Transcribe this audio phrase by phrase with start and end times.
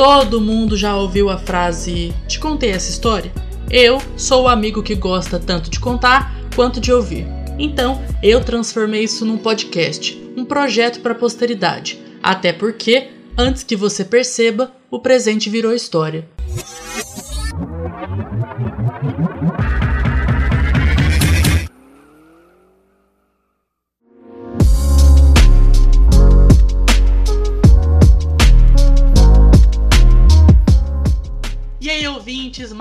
[0.00, 3.30] Todo mundo já ouviu a frase: Te contei essa história?
[3.70, 7.26] Eu sou o amigo que gosta tanto de contar quanto de ouvir.
[7.58, 12.00] Então, eu transformei isso num podcast, um projeto para a posteridade.
[12.22, 16.26] Até porque, antes que você perceba, o presente virou história.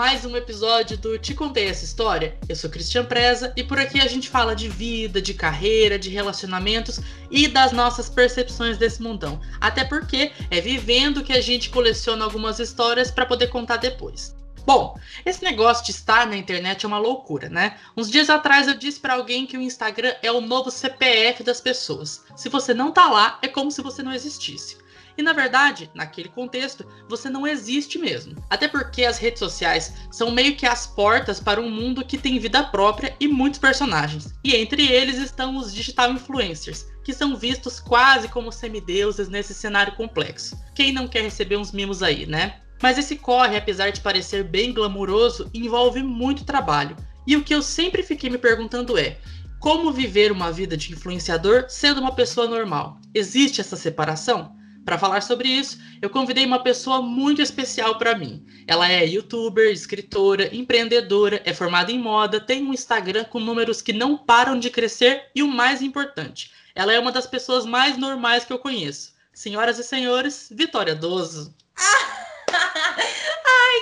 [0.09, 2.35] Mais um episódio do Te Contei Essa História.
[2.49, 6.09] Eu sou Cristian Preza e por aqui a gente fala de vida, de carreira, de
[6.09, 6.99] relacionamentos
[7.29, 9.39] e das nossas percepções desse mundão.
[9.61, 14.35] Até porque é vivendo que a gente coleciona algumas histórias para poder contar depois.
[14.65, 17.77] Bom, esse negócio de estar na internet é uma loucura, né?
[17.95, 21.61] Uns dias atrás eu disse para alguém que o Instagram é o novo CPF das
[21.61, 22.23] pessoas.
[22.35, 24.78] Se você não tá lá, é como se você não existisse.
[25.19, 28.41] E na verdade, naquele contexto, você não existe mesmo.
[28.49, 32.39] Até porque as redes sociais são meio que as portas para um mundo que tem
[32.39, 34.33] vida própria e muitos personagens.
[34.45, 39.93] E entre eles estão os digital influencers, que são vistos quase como semideuses nesse cenário
[39.97, 40.57] complexo.
[40.73, 42.61] Quem não quer receber uns mimos aí, né?
[42.81, 46.95] Mas esse corre, apesar de parecer bem glamuroso, envolve muito trabalho.
[47.27, 49.17] E o que eu sempre fiquei me perguntando é:
[49.59, 53.01] como viver uma vida de influenciador sendo uma pessoa normal?
[53.13, 54.57] Existe essa separação?
[54.89, 58.43] Para falar sobre isso, eu convidei uma pessoa muito especial para mim.
[58.65, 63.93] Ela é youtuber, escritora, empreendedora, é formada em moda, tem um Instagram com números que
[63.93, 68.45] não param de crescer e o mais importante, ela é uma das pessoas mais normais
[68.45, 69.13] que eu conheço.
[69.31, 71.53] Senhoras e senhores, Vitória Doso.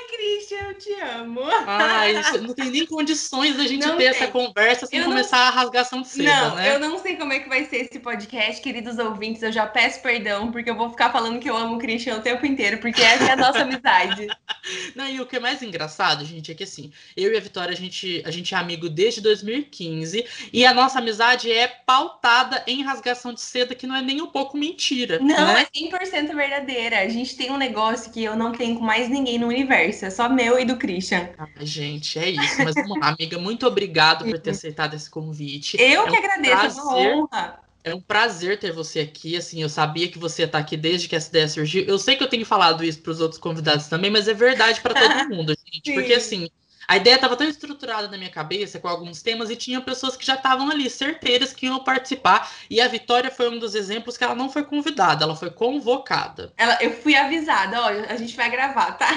[0.09, 1.41] Christian, eu te amo.
[1.65, 4.07] Ai, não tem nem condições da gente não ter tem.
[4.07, 5.45] essa conversa sem eu começar não...
[5.45, 6.75] a rasgação de seda, não, né?
[6.75, 9.43] Eu não sei como é que vai ser esse podcast, queridos ouvintes.
[9.43, 12.21] Eu já peço perdão, porque eu vou ficar falando que eu amo o Christian o
[12.21, 14.27] tempo inteiro, porque essa é a nossa amizade.
[14.95, 17.71] Não, e o que é mais engraçado, gente, é que assim, eu e a Vitória,
[17.71, 22.83] a gente, a gente é amigo desde 2015 e a nossa amizade é pautada em
[22.83, 25.19] rasgação de seda, que não é nem um pouco mentira.
[25.19, 25.67] Não, né?
[25.73, 26.99] é 100% verdadeira.
[26.99, 30.09] A gente tem um negócio que eu não tenho com mais ninguém no universo, é
[30.09, 31.29] só meu e do Christian.
[31.37, 32.63] Ai, gente, é isso.
[32.63, 35.77] Mas vamos lá, amiga, muito obrigado por ter aceitado esse convite.
[35.79, 37.59] Eu é que um agradeço, prazer, é uma honra.
[37.83, 39.37] É um prazer ter você aqui.
[39.37, 41.83] Assim, eu sabia que você está aqui desde que essa ideia surgiu.
[41.85, 44.81] Eu sei que eu tenho falado isso para os outros convidados também, mas é verdade
[44.81, 45.89] para todo mundo, gente.
[45.89, 45.93] Sim.
[45.93, 46.49] Porque assim,
[46.87, 50.25] a ideia estava tão estruturada na minha cabeça com alguns temas e tinha pessoas que
[50.25, 52.49] já estavam ali, certeiras que iam participar.
[52.69, 56.53] E a Vitória foi um dos exemplos que ela não foi convidada, ela foi convocada.
[56.55, 59.09] Ela, eu fui avisada, ó, a gente vai gravar, tá?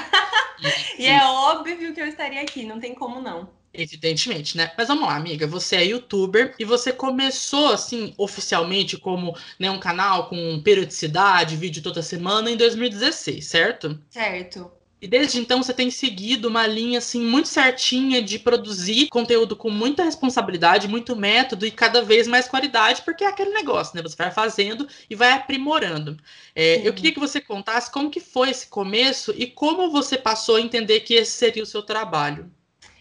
[0.98, 3.48] e é óbvio que eu estaria aqui, não tem como não.
[3.72, 4.72] Evidentemente, né?
[4.76, 5.46] Mas vamos lá, amiga.
[5.46, 11.80] Você é youtuber e você começou, assim, oficialmente como né, um canal com periodicidade, vídeo
[11.80, 13.96] toda semana em 2016, certo?
[14.10, 14.79] Certo.
[15.00, 19.70] E desde então você tem seguido uma linha assim muito certinha de produzir conteúdo com
[19.70, 24.02] muita responsabilidade, muito método e cada vez mais qualidade, porque é aquele negócio, né?
[24.02, 26.18] Você vai fazendo e vai aprimorando.
[26.54, 30.56] É, eu queria que você contasse como que foi esse começo e como você passou
[30.56, 32.50] a entender que esse seria o seu trabalho.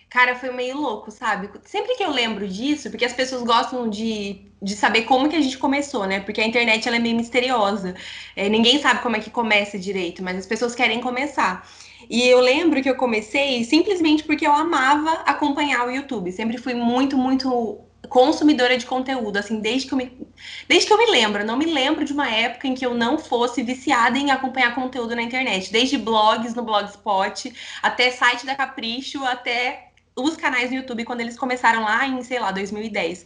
[0.09, 1.51] Cara, foi meio louco, sabe?
[1.65, 5.41] Sempre que eu lembro disso, porque as pessoas gostam de, de saber como que a
[5.41, 6.19] gente começou, né?
[6.21, 7.93] Porque a internet ela é meio misteriosa.
[8.35, 11.67] É, ninguém sabe como é que começa direito, mas as pessoas querem começar.
[12.07, 16.31] E eu lembro que eu comecei simplesmente porque eu amava acompanhar o YouTube.
[16.31, 20.11] Sempre fui muito, muito consumidora de conteúdo, assim, desde que eu me,
[20.67, 21.45] desde que eu me lembro.
[21.45, 25.15] Não me lembro de uma época em que eu não fosse viciada em acompanhar conteúdo
[25.15, 25.71] na internet.
[25.71, 31.37] Desde blogs no Blogspot, até site da Capricho, até os canais no YouTube quando eles
[31.37, 33.25] começaram lá em, sei lá, 2010.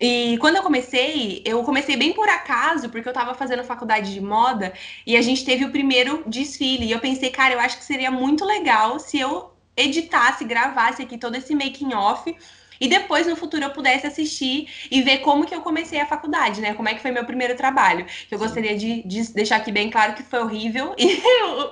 [0.00, 4.20] E quando eu comecei, eu comecei bem por acaso, porque eu estava fazendo faculdade de
[4.20, 4.72] moda
[5.06, 6.86] e a gente teve o primeiro desfile.
[6.86, 11.18] E eu pensei, cara, eu acho que seria muito legal se eu editasse, gravasse aqui
[11.18, 12.34] todo esse making off
[12.80, 16.60] e depois no futuro eu pudesse assistir e ver como que eu comecei a faculdade,
[16.60, 16.74] né?
[16.74, 18.06] Como é que foi meu primeiro trabalho.
[18.28, 21.20] Que eu gostaria de, de deixar aqui bem claro que foi horrível e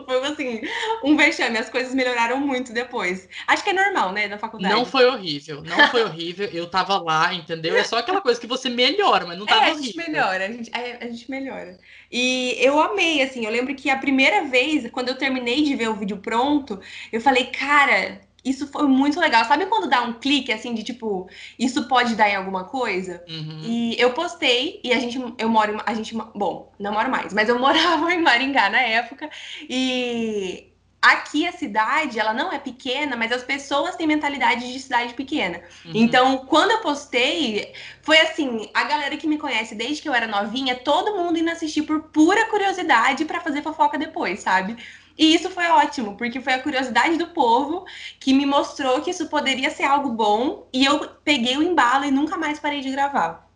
[0.04, 0.60] foi assim,
[1.04, 1.58] um vexame.
[1.58, 3.28] As coisas melhoraram muito depois.
[3.46, 4.75] Acho que é normal, né, da faculdade.
[4.75, 6.49] Não foi horrível, não foi horrível.
[6.52, 7.76] Eu tava lá, entendeu?
[7.76, 9.82] É só aquela coisa que você melhora, mas não tava é, horrível.
[9.82, 11.78] A gente melhora, a gente, é, a gente melhora.
[12.10, 15.88] E eu amei, assim, eu lembro que a primeira vez, quando eu terminei de ver
[15.88, 19.44] o vídeo pronto, eu falei, cara, isso foi muito legal.
[19.44, 21.28] Sabe quando dá um clique assim de tipo,
[21.58, 23.22] isso pode dar em alguma coisa?
[23.28, 23.60] Uhum.
[23.64, 27.48] E eu postei e a gente, eu moro, a gente, bom, não moro mais, mas
[27.48, 29.30] eu morava em Maringá na época
[29.68, 30.72] e
[31.02, 35.60] aqui a cidade, ela não é pequena, mas as pessoas têm mentalidade de cidade pequena.
[35.84, 35.90] Uhum.
[35.94, 37.72] Então, quando eu postei,
[38.02, 41.50] foi assim, a galera que me conhece desde que eu era novinha, todo mundo indo
[41.50, 44.76] assistir por pura curiosidade para fazer fofoca depois, sabe?
[45.18, 47.84] E isso foi ótimo, porque foi a curiosidade do povo
[48.18, 50.68] que me mostrou que isso poderia ser algo bom.
[50.72, 53.48] E eu peguei o embalo e nunca mais parei de gravar.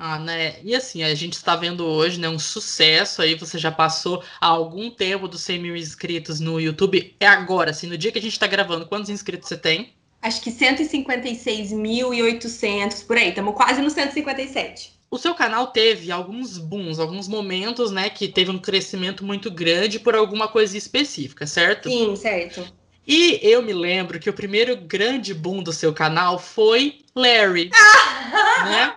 [0.00, 0.62] Ah, né?
[0.62, 3.34] E assim, a gente está vendo hoje, né, um sucesso aí.
[3.34, 7.16] Você já passou há algum tempo dos 100 mil inscritos no YouTube.
[7.18, 9.92] É agora, assim, no dia que a gente está gravando, quantos inscritos você tem?
[10.22, 13.30] Acho que 156.800 por aí.
[13.30, 14.97] Estamos quase no 157.
[15.10, 19.98] O seu canal teve alguns booms, alguns momentos, né, que teve um crescimento muito grande
[19.98, 21.88] por alguma coisa específica, certo?
[21.88, 22.66] Sim, certo.
[23.06, 27.70] E eu me lembro que o primeiro grande boom do seu canal foi Larry,
[28.64, 28.94] né?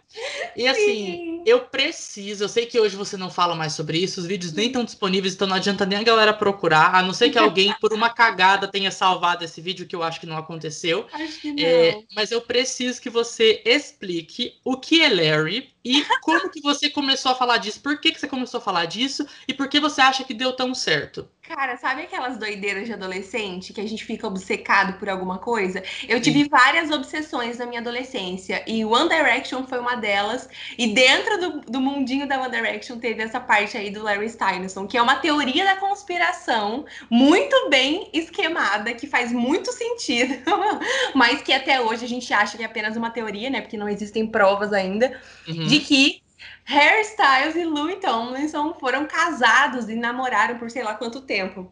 [0.54, 1.44] E assim, Sim.
[1.46, 4.68] eu preciso, eu sei que hoje você não fala mais sobre isso, os vídeos nem
[4.68, 7.94] estão disponíveis, então não adianta nem a galera procurar, a não ser que alguém, por
[7.94, 11.08] uma cagada, tenha salvado esse vídeo, que eu acho que não aconteceu.
[11.14, 11.64] Acho que não.
[11.64, 16.90] É, mas eu preciso que você explique o que é Larry e como que você
[16.90, 19.80] começou a falar disso, por que, que você começou a falar disso e por que
[19.80, 21.28] você acha que deu tão certo.
[21.42, 25.84] Cara, sabe aquelas doideiras de adolescente que a gente fica obcecado por alguma coisa?
[26.08, 26.50] Eu tive Sim.
[26.50, 30.48] várias obsessões na minha adolescência e One Direction foi uma delas.
[30.78, 34.88] E dentro do, do mundinho da One Direction teve essa parte aí do Larry Steinson,
[34.88, 40.36] que é uma teoria da conspiração muito bem esquemada, que faz muito sentido,
[41.14, 43.62] mas que até hoje a gente acha que é apenas uma teoria, né?
[43.62, 45.68] Porque não existem provas ainda, uhum.
[45.72, 46.22] De que
[46.66, 51.72] Harry Styles e Louis Tomlinson foram casados e namoraram por sei lá quanto tempo.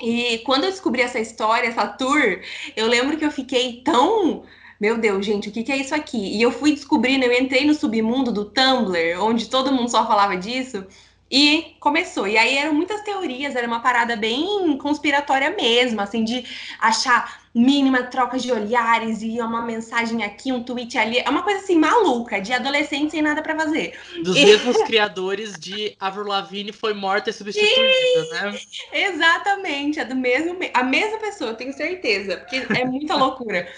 [0.00, 2.40] E quando eu descobri essa história, essa tour,
[2.76, 4.44] eu lembro que eu fiquei tão.
[4.80, 6.36] Meu Deus, gente, o que, que é isso aqui?
[6.36, 10.36] E eu fui descobrindo, eu entrei no submundo do Tumblr, onde todo mundo só falava
[10.36, 10.84] disso.
[11.30, 12.28] E começou.
[12.28, 16.44] E aí eram muitas teorias, era uma parada bem conspiratória mesmo, assim, de
[16.80, 21.18] achar mínima troca de olhares e uma mensagem aqui, um tweet ali.
[21.18, 23.98] É uma coisa assim maluca, de adolescente sem nada para fazer.
[24.22, 24.44] Dos e...
[24.44, 28.58] mesmos criadores de Avril Lavigne foi morta e substituída, né?
[28.92, 33.68] Exatamente, é do mesmo, a mesma pessoa, tenho certeza, porque é muita loucura.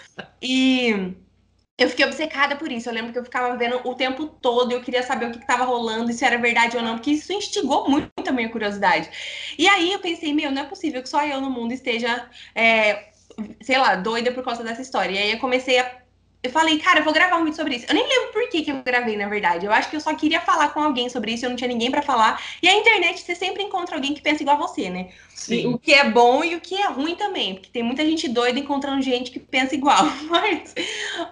[0.41, 1.15] E
[1.77, 2.89] eu fiquei obcecada por isso.
[2.89, 5.39] Eu lembro que eu ficava vendo o tempo todo e eu queria saber o que
[5.39, 9.11] estava rolando, se era verdade ou não, porque isso instigou muito a minha curiosidade.
[9.59, 13.14] E aí eu pensei, meu, não é possível que só eu no mundo esteja, é,
[13.61, 15.15] sei lá, doida por causa dessa história.
[15.15, 16.05] E aí eu comecei a
[16.45, 17.87] eu falei, cara, eu vou gravar um vídeo sobre isso.
[17.89, 19.65] Eu nem lembro por que, que eu gravei, na verdade.
[19.65, 21.91] Eu acho que eu só queria falar com alguém sobre isso, eu não tinha ninguém
[21.91, 22.39] para falar.
[22.63, 25.09] E a internet, você sempre encontra alguém que pensa igual a você, né?
[25.35, 25.69] Sim.
[25.69, 28.59] O que é bom e o que é ruim também, porque tem muita gente doida
[28.59, 30.05] encontrando gente que pensa igual.
[30.29, 30.75] Mas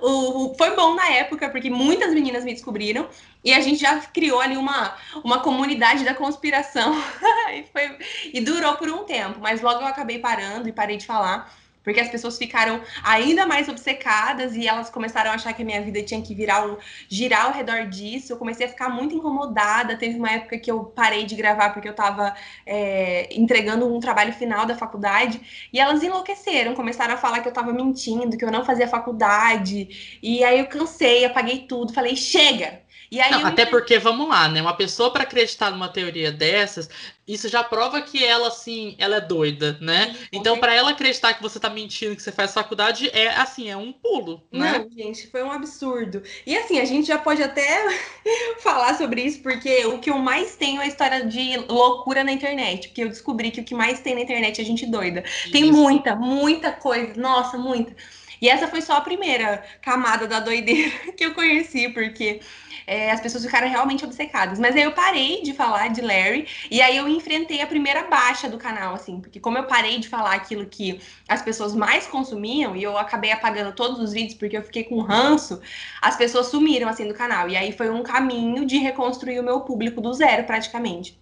[0.00, 3.06] o, foi bom na época, porque muitas meninas me descobriram
[3.44, 6.94] e a gente já criou ali uma, uma comunidade da conspiração.
[7.52, 7.98] e, foi,
[8.32, 11.52] e durou por um tempo, mas logo eu acabei parando e parei de falar
[11.82, 15.80] porque as pessoas ficaram ainda mais obcecadas e elas começaram a achar que a minha
[15.82, 16.76] vida tinha que virar um,
[17.08, 18.32] girar ao redor disso.
[18.32, 19.96] Eu comecei a ficar muito incomodada.
[19.96, 22.34] Teve uma época que eu parei de gravar porque eu estava
[22.66, 27.52] é, entregando um trabalho final da faculdade e elas enlouqueceram, começaram a falar que eu
[27.52, 30.18] estava mentindo, que eu não fazia faculdade.
[30.22, 32.82] E aí eu cansei, apaguei tudo, falei: chega,
[33.30, 34.62] não, até porque, vamos lá, né?
[34.62, 36.88] Uma pessoa para acreditar numa teoria dessas,
[37.28, 40.14] isso já prova que ela, assim, ela é doida, né?
[40.14, 43.68] Sim, então, para ela acreditar que você tá mentindo, que você faz faculdade, é assim,
[43.68, 44.78] é um pulo, né?
[44.78, 46.22] Não, gente, foi um absurdo.
[46.46, 47.86] E assim, a gente já pode até
[48.60, 52.32] falar sobre isso, porque o que eu mais tenho é a história de loucura na
[52.32, 52.88] internet.
[52.88, 55.22] Porque eu descobri que o que mais tem na internet é gente doida.
[55.26, 55.52] Isso.
[55.52, 57.12] Tem muita, muita coisa.
[57.16, 57.94] Nossa, muita.
[58.42, 62.40] E essa foi só a primeira camada da doideira que eu conheci, porque
[62.88, 64.58] é, as pessoas ficaram realmente obcecadas.
[64.58, 68.48] Mas aí eu parei de falar de Larry e aí eu enfrentei a primeira baixa
[68.48, 72.74] do canal, assim, porque como eu parei de falar aquilo que as pessoas mais consumiam
[72.74, 75.60] e eu acabei apagando todos os vídeos porque eu fiquei com ranço,
[76.00, 77.48] as pessoas sumiram assim do canal.
[77.48, 81.21] E aí foi um caminho de reconstruir o meu público do zero, praticamente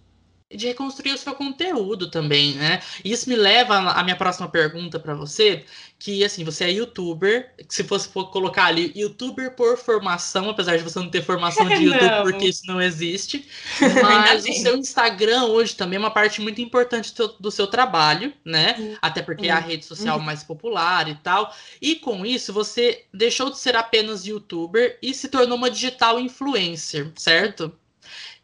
[0.55, 2.81] de reconstruir o seu conteúdo também, né?
[3.03, 5.65] Isso me leva à minha próxima pergunta para você,
[5.97, 10.97] que assim, você é youtuber, se fosse colocar ali youtuber por formação, apesar de você
[10.97, 13.47] não ter formação de YouTube, porque isso não existe,
[14.01, 18.33] mas o seu Instagram hoje também é uma parte muito importante do, do seu trabalho,
[18.43, 18.75] né?
[18.79, 18.95] Uhum.
[19.01, 20.23] Até porque é a rede social uhum.
[20.23, 21.53] mais popular e tal.
[21.79, 27.11] E com isso, você deixou de ser apenas youtuber e se tornou uma digital influencer,
[27.15, 27.71] certo?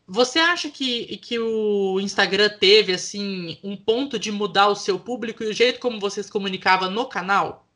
[0.07, 5.43] Você acha que, que o Instagram teve assim um ponto de mudar o seu público
[5.43, 7.66] e o jeito como você se comunicava no canal?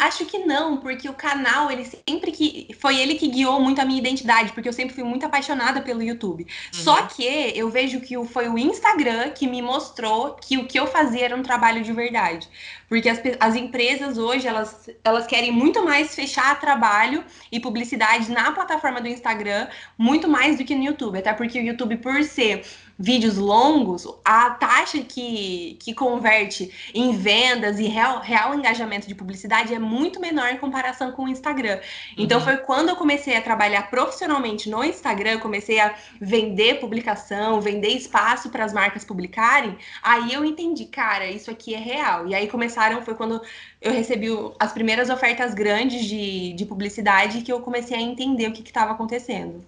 [0.00, 2.68] Acho que não, porque o canal, ele sempre que.
[2.78, 6.02] Foi ele que guiou muito a minha identidade, porque eu sempre fui muito apaixonada pelo
[6.02, 6.42] YouTube.
[6.42, 6.48] Uhum.
[6.72, 10.86] Só que eu vejo que foi o Instagram que me mostrou que o que eu
[10.86, 12.46] fazia era um trabalho de verdade.
[12.86, 18.52] Porque as, as empresas hoje, elas, elas querem muito mais fechar trabalho e publicidade na
[18.52, 21.18] plataforma do Instagram, muito mais do que no YouTube.
[21.18, 22.62] Até porque o YouTube, por ser
[22.98, 29.74] vídeos longos, a taxa que, que converte em vendas e real, real engajamento de publicidade
[29.74, 31.78] é muito menor em comparação com o Instagram.
[32.16, 32.44] Então, uhum.
[32.44, 38.48] foi quando eu comecei a trabalhar profissionalmente no Instagram, comecei a vender publicação, vender espaço
[38.50, 42.26] para as marcas publicarem, aí eu entendi, cara, isso aqui é real.
[42.26, 43.40] E aí começaram, foi quando
[43.80, 48.52] eu recebi as primeiras ofertas grandes de, de publicidade que eu comecei a entender o
[48.52, 49.64] que estava acontecendo.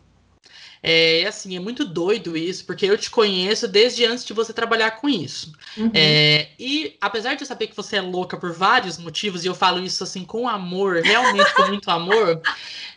[0.83, 4.93] É assim, é muito doido isso, porque eu te conheço desde antes de você trabalhar
[4.93, 5.53] com isso.
[5.77, 5.91] Uhum.
[5.93, 9.55] É, e apesar de eu saber que você é louca por vários motivos, e eu
[9.55, 12.41] falo isso assim com amor, realmente com muito amor,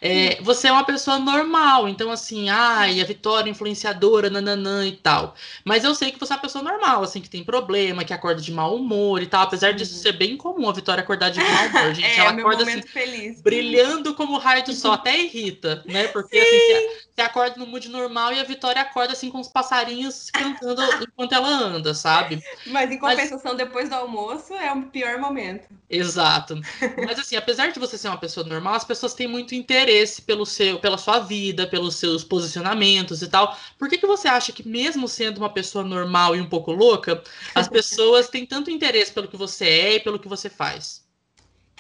[0.02, 1.88] é, você é uma pessoa normal.
[1.88, 5.36] Então, assim, ai, a Vitória influenciadora, nananã e tal.
[5.64, 8.42] Mas eu sei que você é uma pessoa normal, assim, que tem problema, que acorda
[8.42, 9.44] de mau humor e tal.
[9.44, 12.06] Apesar disso ser bem comum a Vitória acordar de mau humor, gente.
[12.06, 13.42] é, ela acorda assim, feliz.
[13.42, 16.08] brilhando como raio do sol, até irrita, né?
[16.08, 16.48] Porque Sim.
[16.48, 16.88] assim,
[17.22, 21.34] você, acorda no mood normal e a Vitória acorda assim com os passarinhos cantando enquanto
[21.34, 22.44] ela anda, sabe?
[22.68, 23.58] Mas em compensação, Mas...
[23.58, 25.68] depois do almoço é o pior momento.
[25.90, 26.60] Exato.
[27.06, 30.46] Mas assim, apesar de você ser uma pessoa normal, as pessoas têm muito interesse pelo
[30.46, 33.58] seu, pela sua vida, pelos seus posicionamentos e tal.
[33.78, 37.22] Por que, que você acha que, mesmo sendo uma pessoa normal e um pouco louca,
[37.54, 41.11] as pessoas têm tanto interesse pelo que você é e pelo que você faz?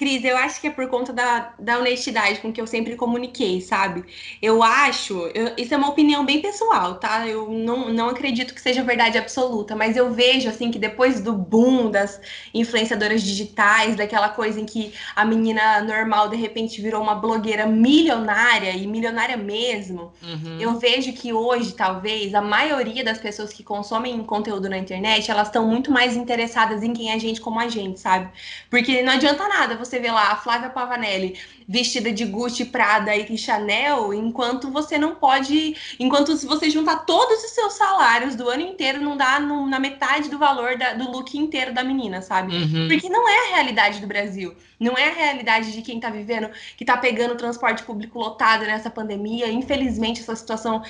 [0.01, 3.61] Cris, eu acho que é por conta da, da honestidade com que eu sempre comuniquei,
[3.61, 4.03] sabe?
[4.41, 7.27] Eu acho, eu, isso é uma opinião bem pessoal, tá?
[7.27, 11.33] Eu não, não acredito que seja verdade absoluta, mas eu vejo, assim, que depois do
[11.33, 12.19] boom das
[12.51, 18.71] influenciadoras digitais, daquela coisa em que a menina normal de repente virou uma blogueira milionária
[18.71, 20.57] e milionária mesmo, uhum.
[20.59, 25.49] eu vejo que hoje, talvez, a maioria das pessoas que consomem conteúdo na internet, elas
[25.49, 28.31] estão muito mais interessadas em quem é gente como a gente, sabe?
[28.67, 33.15] Porque não adianta nada você você vê lá a Flávia Pavanelli vestida de Gucci, Prada
[33.15, 38.49] e Chanel, enquanto você não pode, enquanto se você juntar todos os seus salários do
[38.49, 42.21] ano inteiro, não dá no, na metade do valor da, do look inteiro da menina,
[42.21, 42.55] sabe?
[42.55, 42.87] Uhum.
[42.89, 46.49] Porque não é a realidade do Brasil, não é a realidade de quem tá vivendo,
[46.75, 50.83] que tá pegando o transporte público lotado nessa pandemia, infelizmente essa situação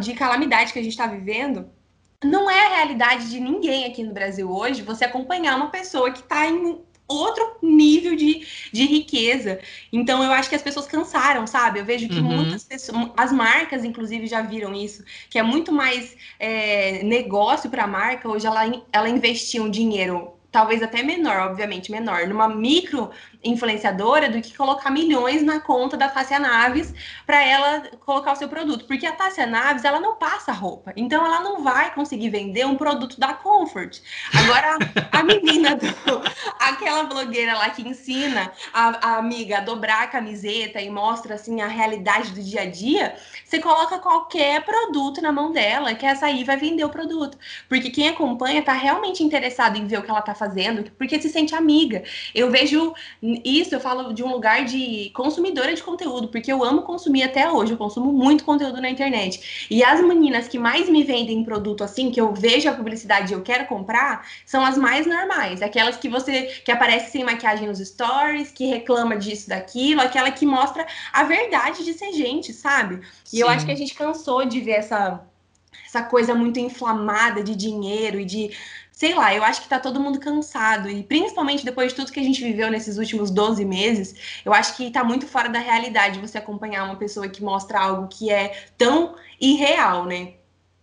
[0.00, 1.70] de calamidade que a gente tá vivendo
[2.24, 6.18] não é a realidade de ninguém aqui no Brasil hoje você acompanhar uma pessoa que
[6.18, 9.58] está em outro nível de, de riqueza.
[9.92, 11.80] Então eu acho que as pessoas cansaram, sabe?
[11.80, 12.36] Eu vejo que uhum.
[12.36, 17.84] muitas pessoas, as marcas inclusive já viram isso, que é muito mais é, negócio para
[17.84, 18.28] a marca.
[18.28, 23.10] Hoje ela, ela investir um dinheiro talvez até menor, obviamente menor, numa micro
[23.42, 26.92] influenciadora do que colocar milhões na conta da Tássia Naves
[27.24, 31.24] para ela colocar o seu produto, porque a Tássia Naves ela não passa roupa, então
[31.24, 34.00] ela não vai conseguir vender um produto da Comfort.
[34.34, 34.78] Agora
[35.12, 35.86] a menina do,
[36.58, 41.60] aquela blogueira lá que ensina a, a amiga a dobrar a camiseta e mostra assim
[41.60, 43.14] a realidade do dia a dia,
[43.44, 47.90] você coloca qualquer produto na mão dela, que essa aí vai vender o produto, porque
[47.90, 51.54] quem acompanha tá realmente interessado em ver o que ela tá fazendo, porque se sente
[51.54, 52.02] amiga.
[52.34, 52.94] Eu vejo
[53.44, 57.50] isso, eu falo de um lugar de consumidora de conteúdo, porque eu amo consumir até
[57.50, 59.66] hoje, eu consumo muito conteúdo na internet.
[59.70, 63.36] E as meninas que mais me vendem produto assim, que eu vejo a publicidade e
[63.36, 67.78] eu quero comprar, são as mais normais, aquelas que você que aparece sem maquiagem nos
[67.78, 73.00] stories, que reclama disso, daquilo, aquela que mostra a verdade de ser gente, sabe?
[73.26, 73.40] E Sim.
[73.40, 75.24] eu acho que a gente cansou de ver essa
[75.86, 78.50] essa coisa muito inflamada de dinheiro e de
[78.98, 80.90] sei lá, eu acho que tá todo mundo cansado.
[80.90, 84.76] E principalmente depois de tudo que a gente viveu nesses últimos 12 meses, eu acho
[84.76, 88.66] que tá muito fora da realidade você acompanhar uma pessoa que mostra algo que é
[88.76, 90.32] tão irreal, né?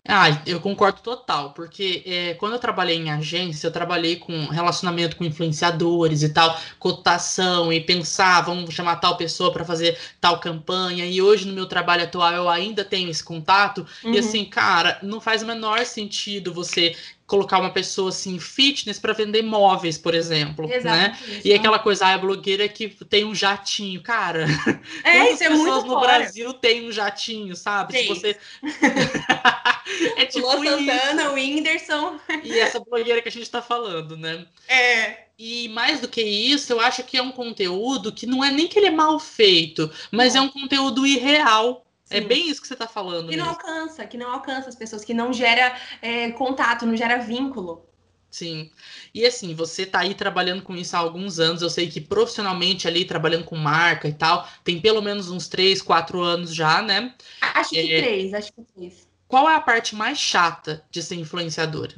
[0.07, 5.15] Ah, eu concordo total, porque é, quando eu trabalhei em agência, eu trabalhei com relacionamento
[5.15, 11.07] com influenciadores e tal, cotação e pensar, vamos chamar tal pessoa para fazer tal campanha.
[11.07, 13.85] E hoje no meu trabalho atual eu ainda tenho esse contato.
[14.03, 14.13] Uhum.
[14.13, 16.95] E assim, cara, não faz o menor sentido você
[17.27, 21.17] colocar uma pessoa assim fitness para vender móveis, por exemplo, né?
[21.43, 24.45] e aquela coisa, ah, a blogueira que tem um jatinho, cara.
[25.03, 26.19] É, isso é pessoas no fora.
[26.19, 27.93] Brasil têm um jatinho, sabe?
[27.93, 28.03] Tem.
[28.03, 28.37] Se você
[30.17, 32.19] é tipo Lua Santana, o Whindersson.
[32.43, 34.45] E essa blogueira que a gente tá falando, né?
[34.67, 35.25] É.
[35.37, 38.67] E mais do que isso, eu acho que é um conteúdo que não é nem
[38.67, 40.43] que ele é mal feito, mas não.
[40.43, 41.85] é um conteúdo irreal.
[42.09, 42.23] É Sim.
[42.23, 43.29] É bem isso que você está falando.
[43.29, 43.43] Que mesmo.
[43.43, 47.85] não alcança, que não alcança as pessoas, que não gera é, contato, não gera vínculo.
[48.29, 48.69] Sim.
[49.13, 51.61] E assim, você tá aí trabalhando com isso há alguns anos.
[51.61, 55.81] Eu sei que profissionalmente ali, trabalhando com marca e tal, tem pelo menos uns três,
[55.81, 57.13] quatro anos já, né?
[57.41, 58.01] Acho que é...
[58.01, 59.07] três, acho que três.
[59.27, 61.95] Qual é a parte mais chata de ser influenciadora?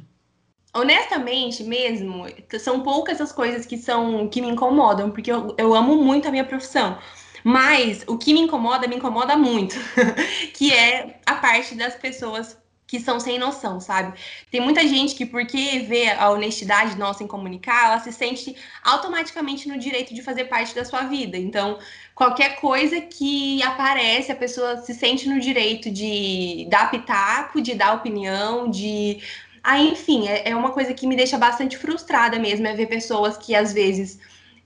[0.72, 2.24] Honestamente mesmo,
[2.60, 6.30] são poucas as coisas que são que me incomodam, porque eu, eu amo muito a
[6.30, 6.98] minha profissão.
[7.44, 9.76] Mas o que me incomoda, me incomoda muito,
[10.54, 12.56] que é a parte das pessoas
[12.88, 14.18] que são sem noção, sabe?
[14.50, 19.68] Tem muita gente que, porque vê a honestidade nossa em comunicar, ela se sente automaticamente
[19.68, 21.36] no direito de fazer parte da sua vida.
[21.36, 21.78] Então,
[22.14, 27.92] qualquer coisa que aparece, a pessoa se sente no direito de dar pitaco, de dar
[27.92, 29.20] opinião, de.
[29.62, 33.36] Ah, enfim, é, é uma coisa que me deixa bastante frustrada mesmo, é ver pessoas
[33.36, 34.18] que às vezes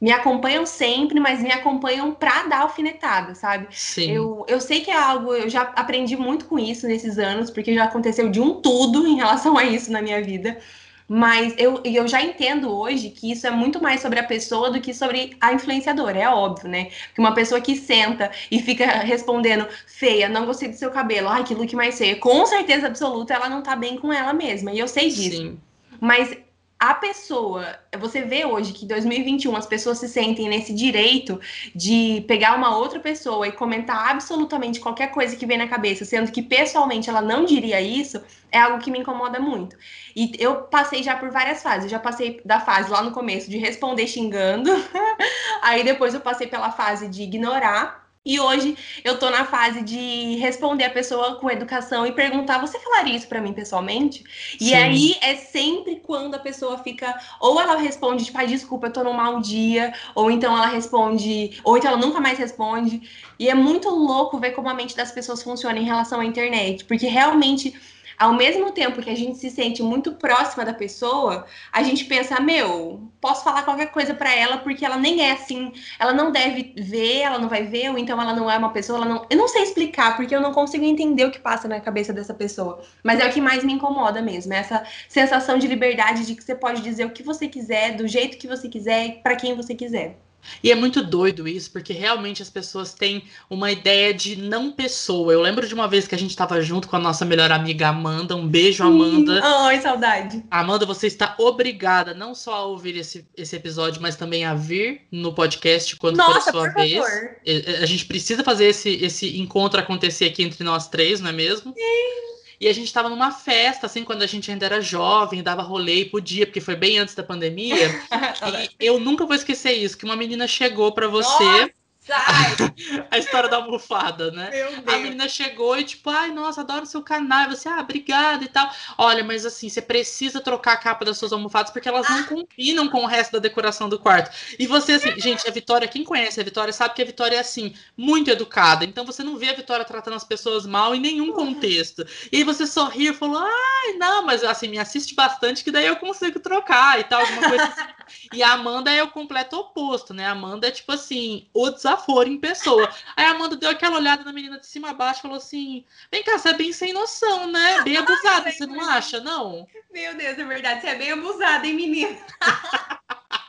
[0.02, 3.68] me acompanham sempre, mas me acompanham para dar alfinetada, sabe?
[3.70, 4.10] Sim.
[4.10, 7.72] Eu, eu sei que é algo, eu já aprendi muito com isso nesses anos, porque
[7.72, 10.58] já aconteceu de um tudo em relação a isso na minha vida.
[11.06, 14.80] Mas eu, eu já entendo hoje que isso é muito mais sobre a pessoa do
[14.80, 16.86] que sobre a influenciadora, é óbvio, né?
[17.14, 21.44] Que uma pessoa que senta e fica respondendo feia, não gostei do seu cabelo, ai,
[21.44, 24.80] que look mais feia, com certeza absoluta ela não tá bem com ela mesma, e
[24.80, 25.36] eu sei disso.
[25.36, 25.60] Sim.
[26.00, 26.36] Mas
[26.82, 31.40] a pessoa, você vê hoje que em 2021 as pessoas se sentem nesse direito
[31.72, 36.32] de pegar uma outra pessoa e comentar absolutamente qualquer coisa que vem na cabeça, sendo
[36.32, 38.20] que pessoalmente ela não diria isso,
[38.50, 39.76] é algo que me incomoda muito.
[40.16, 41.84] E eu passei já por várias fases.
[41.84, 44.72] Eu já passei da fase lá no começo de responder xingando,
[45.62, 50.36] aí depois eu passei pela fase de ignorar e hoje eu tô na fase de
[50.36, 54.22] responder a pessoa com educação e perguntar: você falaria isso para mim pessoalmente?
[54.58, 54.64] Sim.
[54.64, 58.92] E aí é sempre quando a pessoa fica, ou ela responde, tipo, ah, desculpa, eu
[58.92, 63.02] tô num mau dia, ou então ela responde, ou então ela nunca mais responde.
[63.40, 66.84] E é muito louco ver como a mente das pessoas funciona em relação à internet,
[66.84, 67.74] porque realmente
[68.18, 72.40] ao mesmo tempo que a gente se sente muito próxima da pessoa, a gente pensa,
[72.40, 76.74] meu, posso falar qualquer coisa para ela porque ela nem é assim, ela não deve
[76.76, 79.36] ver, ela não vai ver, ou então ela não é uma pessoa, ela não, eu
[79.36, 82.82] não sei explicar porque eu não consigo entender o que passa na cabeça dessa pessoa,
[83.02, 86.54] mas é o que mais me incomoda mesmo, essa sensação de liberdade de que você
[86.54, 90.18] pode dizer o que você quiser, do jeito que você quiser, para quem você quiser.
[90.62, 95.32] E é muito doido isso, porque realmente as pessoas têm uma ideia de não pessoa.
[95.32, 97.88] Eu lembro de uma vez que a gente estava junto com a nossa melhor amiga
[97.88, 98.36] Amanda.
[98.36, 99.40] Um beijo, Amanda.
[99.42, 100.44] Ai, saudade.
[100.50, 105.02] Amanda, você está obrigada não só a ouvir esse, esse episódio, mas também a vir
[105.10, 106.94] no podcast quando nossa, for a sua vez.
[106.94, 107.82] Favor.
[107.82, 111.72] A gente precisa fazer esse, esse encontro acontecer aqui entre nós três, não é mesmo?
[111.72, 112.31] Sim.
[112.62, 116.02] E a gente estava numa festa, assim, quando a gente ainda era jovem, dava rolê
[116.02, 117.74] e podia, porque foi bem antes da pandemia.
[118.78, 121.42] e eu nunca vou esquecer isso, que uma menina chegou para você.
[121.42, 121.81] Nossa!
[123.10, 124.50] a história da almofada, né?
[124.86, 127.44] A menina chegou e, tipo, ai, nossa, adoro seu canal.
[127.44, 128.68] E você, ah, obrigada e tal.
[128.98, 132.24] Olha, mas assim, você precisa trocar a capa das suas almofadas porque elas não ah.
[132.24, 134.36] combinam com o resto da decoração do quarto.
[134.58, 137.40] E você, assim, gente, a Vitória, quem conhece a Vitória sabe que a Vitória é
[137.40, 138.84] assim, muito educada.
[138.84, 142.04] Então você não vê a Vitória tratando as pessoas mal em nenhum contexto.
[142.32, 145.86] E aí você sorriu e falou, ai, não, mas assim, me assiste bastante que daí
[145.86, 147.82] eu consigo trocar e tal, alguma coisa assim.
[148.34, 150.26] e a Amanda é o completo oposto, né?
[150.26, 152.88] A Amanda é tipo assim, o desafio desaforo em pessoa.
[153.16, 155.84] Aí a Amanda deu aquela olhada na menina de cima a baixo e falou assim:
[156.10, 157.82] Vem cá, você é bem sem noção, né?
[157.82, 159.66] Bem abusada, você não acha, não?
[159.92, 162.16] Meu Deus, é verdade, você é bem abusada, hein, menina?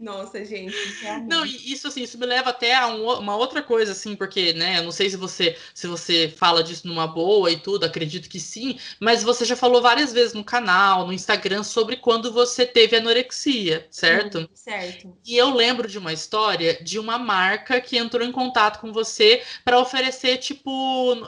[0.00, 0.74] Nossa, gente.
[1.02, 1.28] Realmente.
[1.28, 4.78] Não, isso assim, isso me leva até a um, uma outra coisa, assim, porque, né,
[4.78, 8.40] eu não sei se você se você fala disso numa boa e tudo, acredito que
[8.40, 12.96] sim, mas você já falou várias vezes no canal, no Instagram, sobre quando você teve
[12.96, 14.48] anorexia, certo?
[14.54, 15.14] Certo.
[15.22, 19.42] E eu lembro de uma história de uma marca que entrou em contato com você
[19.62, 20.70] para oferecer, tipo,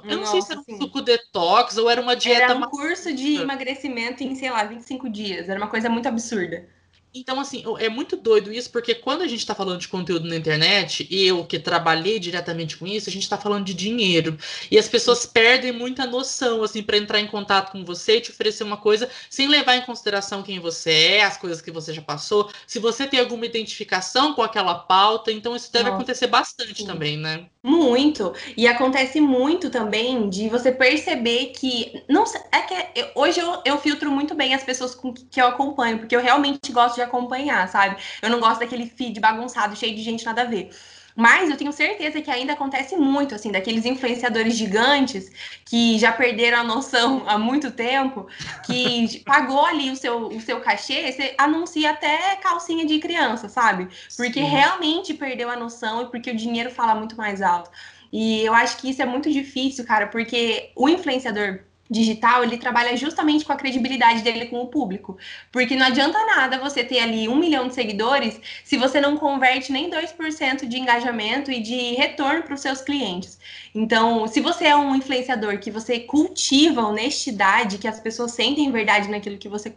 [0.09, 0.79] eu não Nossa, sei se era um sim.
[0.79, 2.45] suco detox ou era uma dieta.
[2.45, 5.49] Era um curso de emagrecimento em, sei lá, 25 dias.
[5.51, 6.67] Era uma coisa muito absurda.
[7.14, 10.37] Então, assim, é muito doido isso, porque quando a gente está falando de conteúdo na
[10.37, 14.38] internet, e eu que trabalhei diretamente com isso, a gente está falando de dinheiro.
[14.70, 18.31] E as pessoas perdem muita noção, assim, para entrar em contato com você e te
[18.31, 22.01] oferecer uma coisa sem levar em consideração quem você é, as coisas que você já
[22.01, 25.31] passou, se você tem alguma identificação com aquela pauta.
[25.31, 26.87] Então, isso deve Nossa, acontecer bastante sim.
[26.87, 27.46] também, né?
[27.62, 28.35] Muito.
[28.57, 32.03] E acontece muito também de você perceber que.
[32.09, 35.98] Não é que hoje eu, eu filtro muito bem as pessoas com que eu acompanho,
[35.98, 37.97] porque eu realmente gosto de de acompanhar, sabe?
[38.21, 40.71] Eu não gosto daquele feed bagunçado, cheio de gente nada a ver.
[41.15, 45.31] Mas eu tenho certeza que ainda acontece muito, assim, daqueles influenciadores gigantes
[45.65, 48.27] que já perderam a noção há muito tempo,
[48.65, 53.88] que pagou ali o seu, o seu cachê, você anuncia até calcinha de criança, sabe?
[54.17, 54.49] Porque Sim.
[54.49, 57.71] realmente perdeu a noção e porque o dinheiro fala muito mais alto.
[58.12, 61.61] E eu acho que isso é muito difícil, cara, porque o influenciador
[61.92, 65.16] digital, ele trabalha justamente com a credibilidade dele com o público.
[65.52, 69.70] Porque não adianta nada você ter ali um milhão de seguidores se você não converte
[69.70, 73.38] nem 2% de engajamento e de retorno para os seus clientes.
[73.74, 79.09] Então, se você é um influenciador que você cultiva honestidade, que as pessoas sentem verdade
[79.09, 79.72] naquilo que você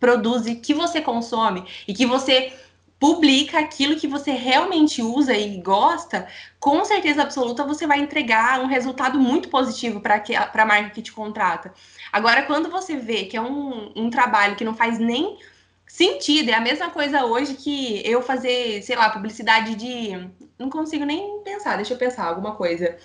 [0.00, 2.52] produz e que você consome, e que você
[2.98, 6.26] publica aquilo que você realmente usa e gosta,
[6.58, 10.22] com certeza absoluta você vai entregar um resultado muito positivo para
[10.54, 11.72] a marca que te contrata.
[12.12, 15.38] Agora, quando você vê que é um, um trabalho que não faz nem
[15.86, 20.28] sentido, é a mesma coisa hoje que eu fazer, sei lá, publicidade de.
[20.58, 22.96] Não consigo nem pensar, deixa eu pensar alguma coisa.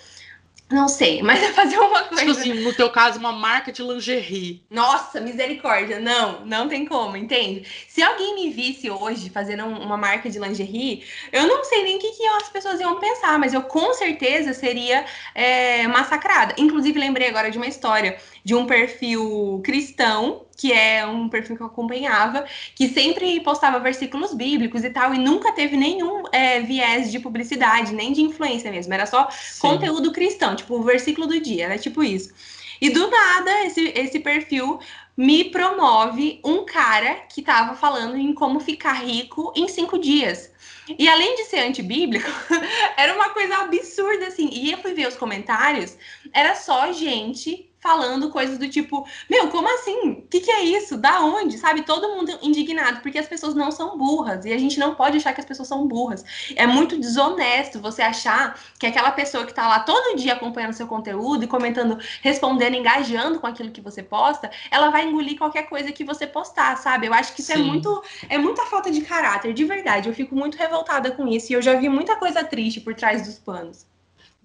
[0.70, 2.24] Não sei, mas é fazer uma tipo coisa.
[2.24, 4.64] Tipo assim, no teu caso, uma marca de lingerie.
[4.70, 6.00] Nossa, misericórdia.
[6.00, 7.68] Não, não tem como, entende?
[7.86, 11.98] Se alguém me visse hoje fazendo uma marca de lingerie, eu não sei nem o
[11.98, 16.54] que, que as pessoas iam pensar, mas eu com certeza seria é, massacrada.
[16.56, 21.62] Inclusive, lembrei agora de uma história de um perfil cristão, que é um perfil que
[21.62, 27.10] eu acompanhava, que sempre postava versículos bíblicos e tal, e nunca teve nenhum é, viés
[27.10, 28.92] de publicidade, nem de influência mesmo.
[28.94, 29.60] Era só Sim.
[29.60, 32.32] conteúdo cristão, tipo o versículo do dia, era tipo isso.
[32.80, 34.78] E do nada, esse, esse perfil
[35.16, 40.50] me promove um cara que estava falando em como ficar rico em cinco dias.
[40.98, 42.28] E além de ser antibíblico,
[42.96, 44.50] era uma coisa absurda, assim.
[44.52, 45.96] E eu fui ver os comentários,
[46.32, 50.12] era só gente falando coisas do tipo, meu, como assim?
[50.12, 50.96] O que, que é isso?
[50.96, 51.58] Da onde?
[51.58, 51.82] Sabe?
[51.82, 54.46] Todo mundo indignado, porque as pessoas não são burras.
[54.46, 56.24] E a gente não pode achar que as pessoas são burras.
[56.56, 60.86] É muito desonesto você achar que aquela pessoa que tá lá todo dia acompanhando seu
[60.86, 65.92] conteúdo e comentando, respondendo, engajando com aquilo que você posta, ela vai engolir qualquer coisa
[65.92, 67.06] que você postar, sabe?
[67.06, 67.62] Eu acho que isso é Sim.
[67.62, 70.08] é muito é muita falta de caráter, de verdade.
[70.08, 71.52] Eu fico muito revoltada com isso.
[71.52, 73.86] E eu já vi muita coisa triste por trás dos panos.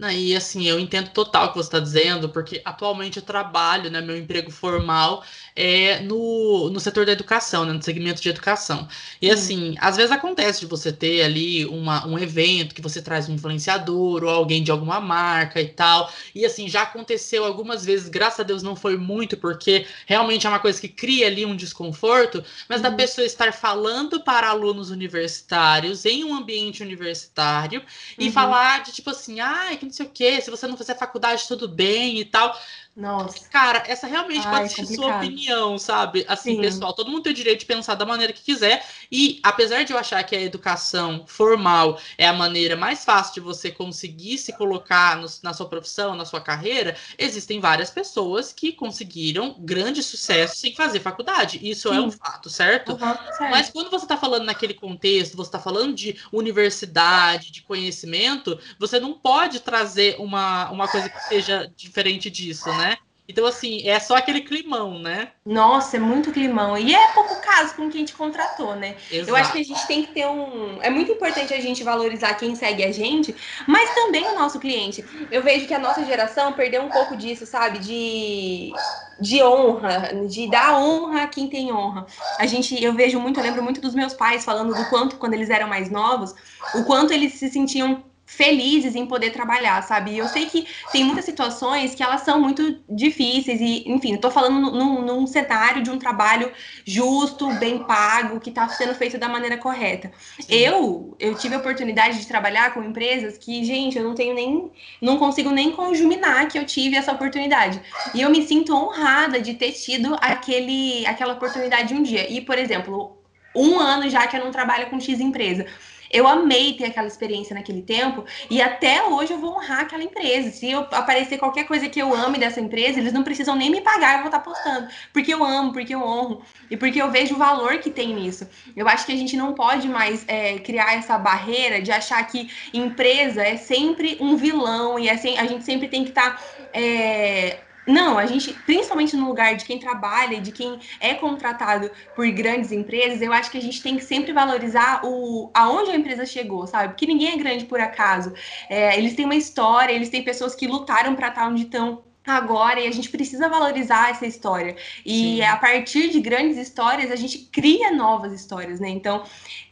[0.01, 3.99] E assim, eu entendo total o que você está dizendo, porque atualmente eu trabalho, né,
[3.99, 5.23] meu emprego formal
[5.59, 8.87] é no, no setor da educação, né, no segmento de educação.
[9.21, 13.27] E assim, às vezes acontece de você ter ali uma, um evento que você traz
[13.27, 16.09] um influenciador ou alguém de alguma marca e tal.
[16.33, 20.49] E assim, já aconteceu algumas vezes, graças a Deus não foi muito, porque realmente é
[20.49, 22.83] uma coisa que cria ali um desconforto, mas uhum.
[22.83, 27.83] da pessoa estar falando para alunos universitários em um ambiente universitário
[28.17, 28.31] e uhum.
[28.31, 30.97] falar de tipo assim, ai, ah, que não sei o quê, se você não fizer
[30.97, 32.57] faculdade, tudo bem e tal.
[32.99, 33.47] Nossa.
[33.49, 35.05] Cara, essa realmente Ai, pode ser complicado.
[35.05, 36.25] sua opinião, sabe?
[36.27, 36.61] Assim, Sim.
[36.61, 38.85] pessoal, todo mundo tem o direito de pensar da maneira que quiser.
[39.11, 43.39] E apesar de eu achar que a educação formal é a maneira mais fácil de
[43.39, 48.71] você conseguir se colocar no, na sua profissão, na sua carreira, existem várias pessoas que
[48.71, 51.59] conseguiram grande sucesso sem fazer faculdade.
[51.61, 51.95] Isso Sim.
[51.95, 52.93] é um fato, certo?
[52.93, 53.51] Uhum, certo?
[53.51, 58.99] Mas quando você está falando naquele contexto, você está falando de universidade, de conhecimento, você
[58.99, 62.97] não pode trazer uma, uma coisa que seja diferente disso, né?
[63.29, 65.27] Então, assim, é só aquele climão, né?
[65.45, 66.75] Nossa, é muito climão.
[66.75, 68.95] E é pouco caso com quem te contratou, né?
[69.11, 69.29] Exato.
[69.29, 70.81] Eu acho que a gente tem que ter um.
[70.81, 73.35] É muito importante a gente valorizar quem segue a gente,
[73.67, 75.05] mas também o nosso cliente.
[75.29, 77.77] Eu vejo que a nossa geração perdeu um pouco disso, sabe?
[77.77, 78.73] De,
[79.21, 82.07] de honra, de dar honra a quem tem honra.
[82.39, 85.35] A gente, eu vejo muito, eu lembro muito dos meus pais falando do quanto, quando
[85.35, 86.33] eles eram mais novos,
[86.73, 90.11] o quanto eles se sentiam felizes em poder trabalhar, sabe?
[90.11, 94.29] E eu sei que tem muitas situações que elas são muito difíceis e, enfim, estou
[94.29, 96.51] falando num, num, cenário de um trabalho
[96.85, 100.11] justo, bem pago, que está sendo feito da maneira correta.
[100.47, 104.71] Eu, eu tive a oportunidade de trabalhar com empresas que, gente, eu não tenho nem,
[105.01, 107.81] não consigo nem conjuminar que eu tive essa oportunidade.
[108.13, 112.31] E eu me sinto honrada de ter tido aquele, aquela oportunidade um dia.
[112.31, 113.17] E, por exemplo,
[113.55, 115.65] um ano já que eu não trabalho com X empresa.
[116.11, 120.51] Eu amei ter aquela experiência naquele tempo e até hoje eu vou honrar aquela empresa.
[120.51, 123.81] Se eu aparecer qualquer coisa que eu ame dessa empresa, eles não precisam nem me
[123.81, 124.87] pagar, eu vou estar postando.
[125.13, 128.47] Porque eu amo, porque eu honro e porque eu vejo o valor que tem nisso.
[128.75, 132.49] Eu acho que a gente não pode mais é, criar essa barreira de achar que
[132.73, 136.35] empresa é sempre um vilão e assim, a gente sempre tem que estar.
[136.35, 136.43] Tá,
[136.73, 142.29] é, não, a gente, principalmente no lugar de quem trabalha, de quem é contratado por
[142.31, 146.25] grandes empresas, eu acho que a gente tem que sempre valorizar o aonde a empresa
[146.25, 146.89] chegou, sabe?
[146.89, 148.31] Porque ninguém é grande por acaso.
[148.69, 152.03] É, eles têm uma história, eles têm pessoas que lutaram para estar onde estão
[152.35, 154.75] agora e a gente precisa valorizar essa história.
[155.05, 155.41] E Sim.
[155.43, 158.89] a partir de grandes histórias, a gente cria novas histórias, né?
[158.89, 159.23] Então,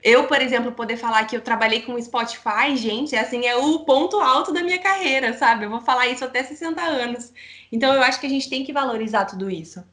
[0.04, 3.80] eu, por exemplo, poder falar que eu trabalhei com o Spotify, gente, assim, é o
[3.80, 5.66] ponto alto da minha carreira, sabe?
[5.66, 7.34] Eu vou falar isso até 60 anos.
[7.72, 9.84] Então, eu acho que a gente tem que valorizar tudo isso.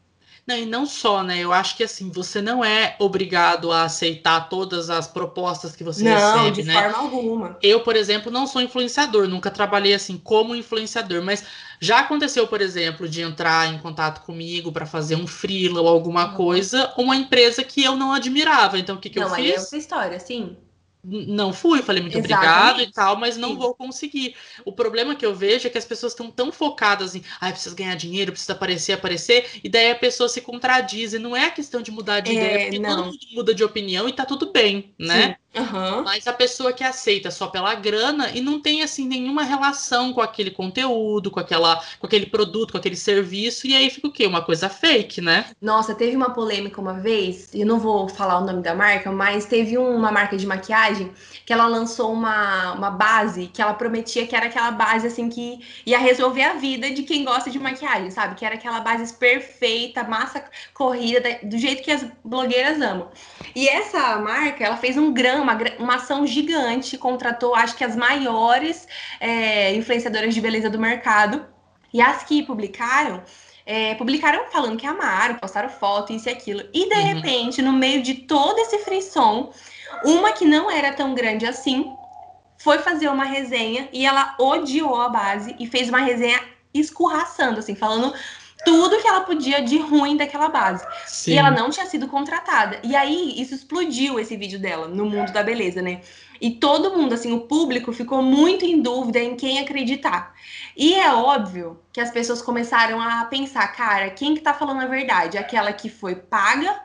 [0.46, 1.38] Não, e não só, né?
[1.40, 6.06] Eu acho que assim, você não é obrigado a aceitar todas as propostas que você
[6.06, 6.72] não, recebe, de né?
[6.72, 7.60] forma alguma.
[7.62, 11.44] Eu, por exemplo, não sou influenciador, nunca trabalhei assim como influenciador, mas
[11.80, 16.26] já aconteceu, por exemplo, de entrar em contato comigo para fazer um freela ou alguma
[16.26, 16.34] Uhum.
[16.34, 18.78] coisa, uma empresa que eu não admirava.
[18.78, 19.56] Então, o que, que não, eu é fiz?
[19.56, 20.62] outra história, sim.
[21.06, 22.18] Não fui, falei muito Exatamente.
[22.18, 23.58] obrigado e tal, mas não Sim.
[23.58, 24.34] vou conseguir.
[24.64, 27.74] O problema que eu vejo é que as pessoas estão tão focadas em, ai, precisa
[27.74, 31.12] ganhar dinheiro, precisa aparecer, aparecer, e daí a pessoa se contradiz.
[31.12, 33.04] E não é questão de mudar de É, ideia, porque todo não.
[33.04, 35.34] mundo muda de opinião e tá tudo bem, né?
[35.34, 35.43] Sim.
[35.56, 36.02] Aham.
[36.02, 40.20] Mas a pessoa que aceita só pela grana e não tem assim nenhuma relação com
[40.20, 44.26] aquele conteúdo, com aquela, com aquele produto, com aquele serviço, e aí fica o quê?
[44.26, 45.46] Uma coisa fake, né?
[45.60, 49.46] Nossa, teve uma polêmica uma vez, eu não vou falar o nome da marca, mas
[49.46, 51.12] teve uma marca de maquiagem
[51.44, 55.60] que ela lançou uma, uma base que ela prometia que era aquela base assim que
[55.86, 58.34] ia resolver a vida de quem gosta de maquiagem, sabe?
[58.34, 63.08] Que era aquela base perfeita, massa corrida, da- do jeito que as blogueiras amam.
[63.54, 67.94] E essa marca, ela fez um grama, uma, uma ação gigante, contratou acho que as
[67.94, 68.88] maiores
[69.20, 71.46] é, influenciadoras de beleza do mercado.
[71.92, 73.22] E as que publicaram
[73.66, 76.62] é, publicaram falando que amaram, postaram foto, isso e aquilo.
[76.72, 77.02] E de Uhum.
[77.14, 79.52] repente, no meio de todo esse frisson,
[80.04, 81.90] uma que não era tão grande assim
[82.58, 86.40] foi fazer uma resenha e ela odiou a base e fez uma resenha
[86.72, 88.12] escorraçando, assim, falando
[88.64, 90.86] tudo que ela podia de ruim daquela base.
[91.06, 91.32] Sim.
[91.32, 92.80] E ela não tinha sido contratada.
[92.82, 96.00] E aí, isso explodiu esse vídeo dela no mundo da beleza, né?
[96.40, 100.34] E todo mundo, assim, o público ficou muito em dúvida em quem acreditar.
[100.76, 104.86] E é óbvio que as pessoas começaram a pensar, cara, quem que tá falando a
[104.86, 105.38] verdade?
[105.38, 106.80] Aquela que foi paga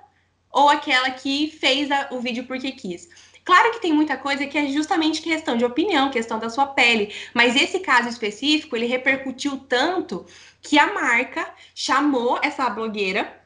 [0.52, 3.10] ou aquela que fez a- o vídeo porque quis?
[3.44, 7.12] Claro que tem muita coisa que é justamente questão de opinião, questão da sua pele,
[7.34, 10.24] mas esse caso específico, ele repercutiu tanto
[10.62, 13.39] que a marca chamou essa blogueira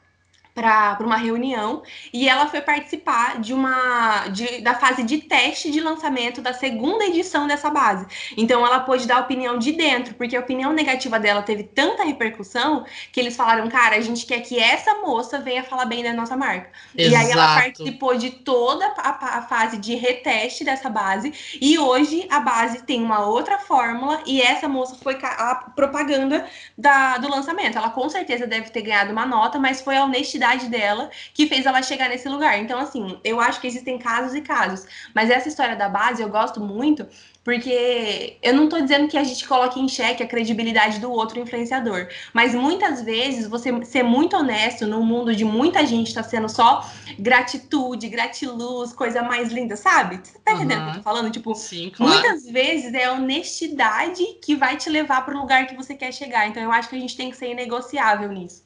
[0.54, 5.80] para uma reunião e ela foi participar de uma de, da fase de teste de
[5.80, 8.06] lançamento da segunda edição dessa base.
[8.36, 12.04] Então ela pôde dar a opinião de dentro, porque a opinião negativa dela teve tanta
[12.04, 16.12] repercussão que eles falaram, cara, a gente quer que essa moça venha falar bem da
[16.12, 16.70] nossa marca.
[16.94, 17.60] E aí ela Exato.
[17.62, 23.02] participou de toda a, a fase de reteste dessa base e hoje a base tem
[23.02, 26.46] uma outra fórmula e essa moça foi a propaganda
[26.78, 27.76] da, do lançamento.
[27.76, 31.66] Ela com certeza deve ter ganhado uma nota, mas foi a honestidade dela que fez
[31.66, 32.58] ela chegar nesse lugar.
[32.58, 34.84] Então, assim, eu acho que existem casos e casos.
[35.14, 37.06] Mas essa história da base eu gosto muito,
[37.42, 41.38] porque eu não tô dizendo que a gente coloque em xeque a credibilidade do outro
[41.38, 42.08] influenciador.
[42.32, 46.80] Mas muitas vezes você ser muito honesto num mundo de muita gente tá sendo só
[47.18, 50.20] gratitude, gratiluz, coisa mais linda, sabe?
[50.22, 50.94] Você tá entendendo o que eu Uhum.
[50.94, 51.30] tô falando?
[51.30, 52.32] Tipo, Sim, claro.
[52.32, 56.12] Muitas vezes é a honestidade que vai te levar para o lugar que você quer
[56.12, 56.48] chegar.
[56.48, 58.63] Então eu acho que a gente tem que ser inegociável nisso.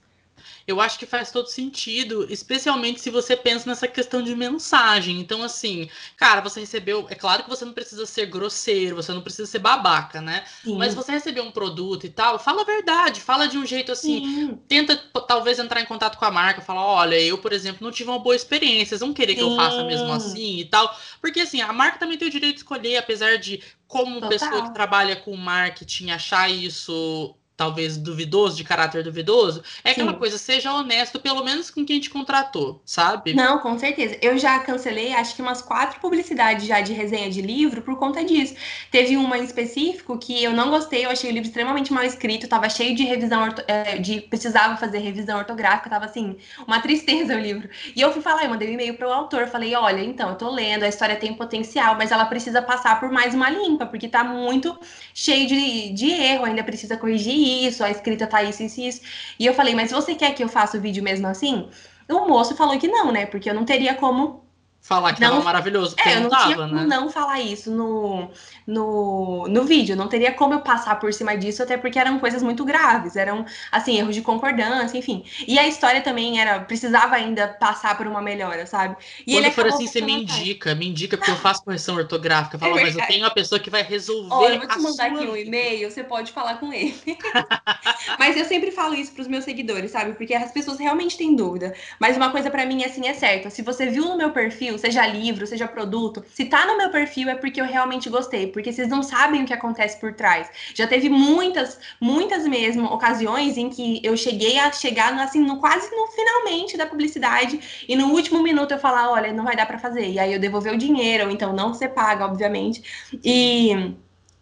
[0.69, 5.19] Eu acho que faz todo sentido, especialmente se você pensa nessa questão de mensagem.
[5.19, 7.07] Então, assim, cara, você recebeu.
[7.09, 10.45] É claro que você não precisa ser grosseiro, você não precisa ser babaca, né?
[10.63, 10.77] Sim.
[10.77, 14.21] Mas você recebeu um produto e tal, fala a verdade, fala de um jeito assim.
[14.21, 14.59] Sim.
[14.69, 14.95] Tenta
[15.27, 18.19] talvez entrar em contato com a marca, falar, olha, eu, por exemplo, não tive uma
[18.19, 20.13] boa experiência, vocês vão querer que eu faça mesmo Sim.
[20.13, 20.95] assim e tal.
[21.19, 24.29] Porque assim, a marca também tem o direito de escolher, apesar de, como Total.
[24.29, 30.15] pessoa que trabalha com marketing, achar isso talvez duvidoso, de caráter duvidoso, é aquela Sim.
[30.15, 33.35] coisa, seja honesto, pelo menos com quem te contratou, sabe?
[33.35, 34.17] Não, com certeza.
[34.23, 38.25] Eu já cancelei, acho que umas quatro publicidades já de resenha de livro por conta
[38.25, 38.55] disso.
[38.91, 42.49] Teve uma em específico que eu não gostei, eu achei o livro extremamente mal escrito,
[42.49, 47.37] tava cheio de revisão, orto- eh, de precisava fazer revisão ortográfica, tava assim, uma tristeza
[47.37, 47.69] o livro.
[47.95, 50.51] E eu fui falar, eu mandei um e-mail pro autor, falei, olha, então, eu tô
[50.51, 54.25] lendo, a história tem potencial, mas ela precisa passar por mais uma limpa, porque tá
[54.25, 54.75] muito
[55.15, 59.01] cheio de, de erro, ainda precisa corrigir isso, a escrita tá isso, isso, isso.
[59.39, 61.69] E eu falei, mas você quer que eu faça o vídeo mesmo assim?
[62.09, 63.27] O moço falou que não, né?
[63.27, 64.45] Porque eu não teria como.
[64.81, 66.85] Falar que Não- tava maravilhoso, porque É, eu não, tava, como né?
[66.87, 68.31] não falar isso no,
[68.69, 69.97] no, no vídeo.
[69.97, 73.17] Não teria como eu passar por cima disso, até porque eram coisas muito graves.
[73.17, 75.25] Eram, assim, erros de concordância, enfim.
[75.47, 76.61] E a história também era.
[76.61, 78.97] Precisava ainda passar por uma melhora, sabe?
[79.27, 82.59] E Quando for assim, você me indica, me indica, porque eu faço correção ortográfica.
[82.59, 84.35] Fala, mas eu tenho uma pessoa que vai resolver.
[84.35, 86.95] Olha, eu vou te mandar aqui um e-mail, você pode falar com ele.
[88.19, 90.13] Mas eu sempre falo isso pros meus seguidores, sabe?
[90.13, 91.75] Porque as pessoas realmente têm dúvida.
[91.99, 93.51] Mas uma coisa pra mim, assim, é certa.
[93.51, 97.29] Se você viu no meu perfil, seja livro, seja produto, se tá no meu perfil
[97.29, 98.47] é porque eu realmente gostei.
[98.59, 100.51] Porque vocês não sabem o que acontece por trás.
[100.75, 105.61] Já teve muitas, muitas mesmo ocasiões em que eu cheguei a chegar, no, assim, no,
[105.61, 109.65] quase no finalmente da publicidade e no último minuto eu falar, olha, não vai dar
[109.65, 110.11] pra fazer.
[110.11, 112.83] E aí eu devolver o dinheiro, ou então não ser paga, obviamente.
[113.25, 113.95] E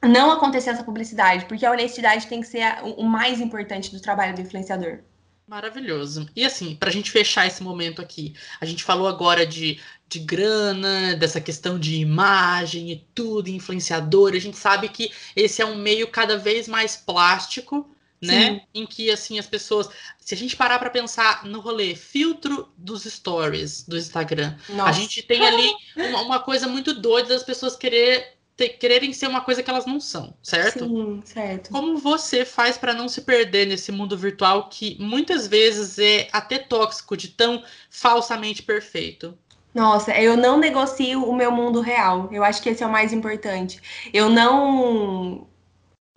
[0.02, 4.00] não acontecer essa publicidade, porque a honestidade tem que ser a- o mais importante do
[4.00, 5.00] trabalho do influenciador.
[5.46, 6.28] Maravilhoso.
[6.34, 9.78] E assim, para a gente fechar esse momento aqui, a gente falou agora de,
[10.08, 14.32] de grana, dessa questão de imagem e tudo, influenciador.
[14.34, 17.88] A gente sabe que esse é um meio cada vez mais plástico,
[18.20, 18.54] né?
[18.54, 18.60] Sim.
[18.74, 23.04] Em que assim as pessoas, se a gente parar para pensar no rolê filtro dos
[23.04, 24.90] stories do Instagram, Nossa.
[24.90, 29.28] a gente tem ali uma, uma, coisa muito doida das pessoas querer ter, quererem ser
[29.28, 30.86] uma coisa que elas não são, certo?
[30.86, 31.70] Sim, certo.
[31.70, 36.58] Como você faz para não se perder nesse mundo virtual que muitas vezes é até
[36.58, 39.36] tóxico de tão falsamente perfeito?
[39.74, 42.30] Nossa, eu não negocio o meu mundo real.
[42.32, 43.78] Eu acho que esse é o mais importante.
[44.12, 45.46] Eu não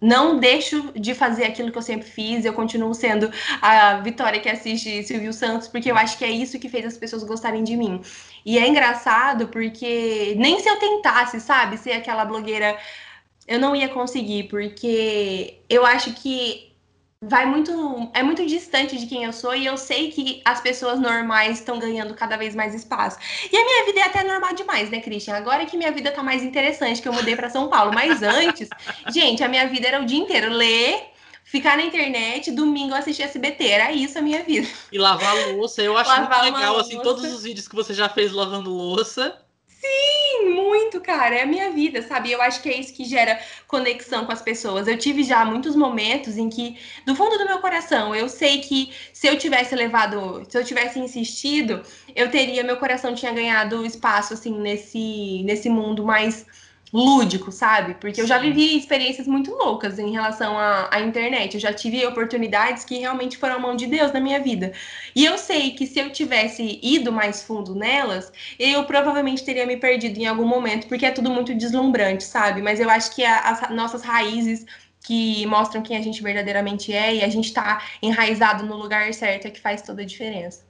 [0.02, 3.30] não deixo de fazer aquilo que eu sempre fiz, eu continuo sendo
[3.62, 6.98] a Vitória que assiste Silvio Santos, porque eu acho que é isso que fez as
[6.98, 8.02] pessoas gostarem de mim.
[8.46, 12.78] E é engraçado porque nem se eu tentasse, sabe, ser aquela blogueira,
[13.48, 16.70] eu não ia conseguir, porque eu acho que
[17.22, 21.00] vai muito é muito distante de quem eu sou e eu sei que as pessoas
[21.00, 23.18] normais estão ganhando cada vez mais espaço.
[23.52, 25.36] E a minha vida é até normal demais, né, Christian?
[25.36, 28.24] Agora é que minha vida tá mais interessante, que eu mudei para São Paulo, mas
[28.24, 28.70] antes,
[29.12, 31.12] gente, a minha vida era o dia inteiro ler,
[31.50, 34.68] ficar na internet, domingo assistir SBT, era isso a minha vida.
[34.92, 38.08] E lavar louça, eu acho lavar muito legal assim todos os vídeos que você já
[38.08, 39.36] fez lavando louça.
[39.68, 41.36] Sim, muito, cara.
[41.36, 42.32] É a minha vida, sabe?
[42.32, 44.88] Eu acho que é isso que gera conexão com as pessoas.
[44.88, 48.94] Eu tive já muitos momentos em que, do fundo do meu coração, eu sei que
[49.12, 51.82] se eu tivesse levado, se eu tivesse insistido,
[52.16, 56.46] eu teria, meu coração tinha ganhado espaço, assim, nesse, nesse mundo mais
[56.94, 57.94] lúdico, sabe?
[57.96, 61.54] Porque eu já vivi experiências muito loucas em relação à, à, internet.
[61.54, 64.74] Eu já tive oportunidades que realmente foram a mão de Deus na minha vida.
[65.16, 69.78] E eu sei que se eu tivesse ido mais fundo nelas, eu provavelmente teria me
[69.78, 72.62] perdido em algum momento, porque é tudo muito deslumbrante, sabe?
[72.62, 74.66] Mas eu acho que a, as nossas raízes
[75.02, 79.48] que mostram quem a gente verdadeiramente é e a gente tá enraizado no lugar certo
[79.48, 80.69] é que faz toda a diferença.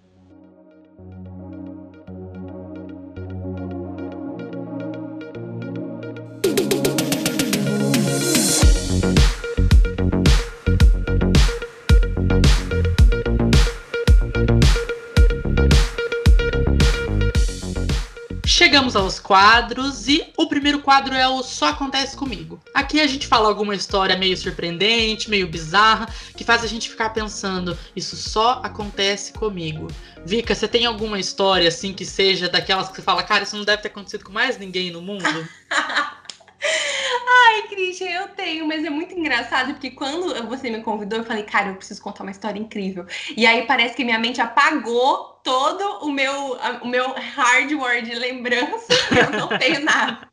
[18.45, 22.61] Chegamos aos quadros e o primeiro quadro é o Só Acontece Comigo.
[22.73, 27.11] Aqui a gente fala alguma história meio surpreendente, meio bizarra, que faz a gente ficar
[27.11, 29.87] pensando, isso só acontece comigo.
[30.25, 33.63] Vika, você tem alguma história assim que seja daquelas que você fala, cara, isso não
[33.63, 35.47] deve ter acontecido com mais ninguém no mundo?
[36.61, 41.43] Ai, Christian, eu tenho, mas é muito engraçado porque quando você me convidou, eu falei,
[41.43, 43.05] cara, eu preciso contar uma história incrível.
[43.35, 48.93] E aí parece que minha mente apagou todo o meu, o meu hardware de lembrança,
[49.15, 50.29] eu não tenho nada.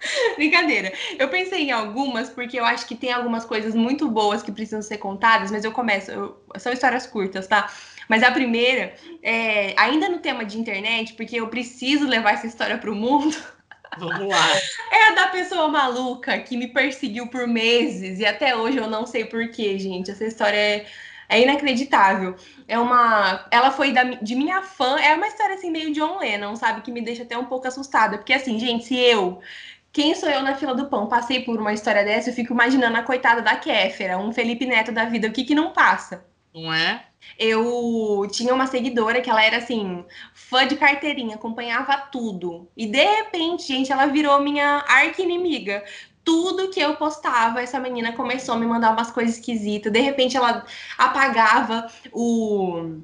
[0.36, 0.92] Brincadeira.
[1.18, 4.82] Eu pensei em algumas, porque eu acho que tem algumas coisas muito boas que precisam
[4.82, 6.10] ser contadas, mas eu começo.
[6.10, 7.70] Eu, são histórias curtas, tá?
[8.08, 12.78] Mas a primeira, é, ainda no tema de internet, porque eu preciso levar essa história
[12.78, 13.36] para o mundo.
[13.96, 14.52] Vamos lá.
[14.92, 19.24] É da pessoa maluca que me perseguiu por meses e até hoje eu não sei
[19.24, 20.10] porquê, gente.
[20.10, 20.86] Essa história é,
[21.28, 22.36] é inacreditável.
[22.66, 23.46] É uma.
[23.50, 24.98] Ela foi da, de minha fã.
[24.98, 26.82] É uma história assim meio John Lennon, sabe?
[26.82, 28.18] Que me deixa até um pouco assustada.
[28.18, 29.40] Porque assim, gente, se eu.
[29.92, 31.08] Quem sou eu na fila do pão?
[31.08, 34.92] Passei por uma história dessa, eu fico imaginando a coitada da Kéfera, um Felipe Neto
[34.92, 35.28] da vida.
[35.28, 36.24] O que que não passa?
[36.54, 37.04] Não é?
[37.36, 42.68] eu tinha uma seguidora que ela era assim, fã de carteirinha, acompanhava tudo.
[42.76, 45.84] E de repente, gente, ela virou minha arqui-inimiga.
[46.24, 49.92] Tudo que eu postava, essa menina começou a me mandar umas coisas esquisitas.
[49.92, 50.64] De repente, ela
[50.96, 53.00] apagava o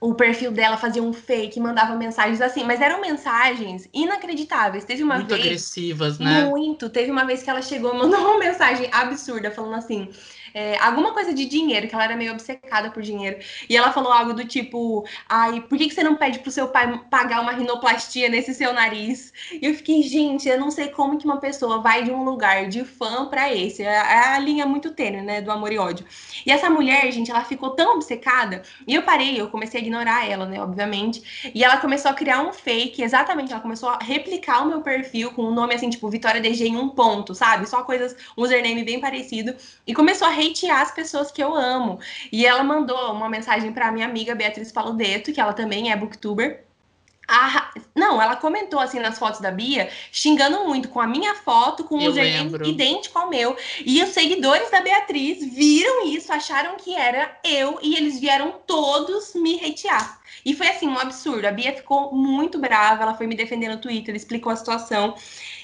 [0.00, 4.84] o perfil dela fazia um fake, mandava mensagens assim, mas eram mensagens inacreditáveis.
[4.84, 5.40] Teve uma muito vez.
[5.40, 6.44] Muito agressivas, né?
[6.44, 6.88] Muito.
[6.88, 10.08] Teve uma vez que ela chegou e mandou uma mensagem absurda, falando assim:
[10.58, 13.38] é, alguma coisa de dinheiro, que ela era meio obcecada por dinheiro.
[13.68, 16.66] E ela falou algo do tipo: Ai, por que, que você não pede pro seu
[16.66, 19.32] pai pagar uma rinoplastia nesse seu nariz?
[19.52, 22.66] E eu fiquei, gente, eu não sei como que uma pessoa vai de um lugar
[22.68, 23.84] de fã para esse.
[23.84, 25.40] É, é a linha muito tênue, né?
[25.40, 26.04] Do amor e ódio.
[26.44, 28.62] E essa mulher, gente, ela ficou tão obcecada.
[28.84, 30.60] E eu parei, eu comecei a ignorar ela, né?
[30.60, 31.52] Obviamente.
[31.54, 33.52] E ela começou a criar um fake, exatamente.
[33.52, 36.76] Ela começou a replicar o meu perfil com um nome assim, tipo, Vitória DG em
[36.76, 37.68] um ponto, sabe?
[37.68, 39.54] Só coisas, um username bem parecido.
[39.86, 41.98] E começou a hatear as pessoas que eu amo.
[42.32, 46.64] E ela mandou uma mensagem para minha amiga Beatriz Paludeto, que ela também é booktuber.
[47.30, 51.84] Ah, não, ela comentou assim nas fotos da Bia, xingando muito com a minha foto,
[51.84, 53.54] com um username idêntico ao meu.
[53.84, 59.34] E os seguidores da Beatriz viram isso, acharam que era eu e eles vieram todos
[59.34, 60.18] me hatear.
[60.42, 61.46] E foi assim, um absurdo.
[61.46, 65.14] A Bia ficou muito brava, ela foi me defender no Twitter, explicou a situação.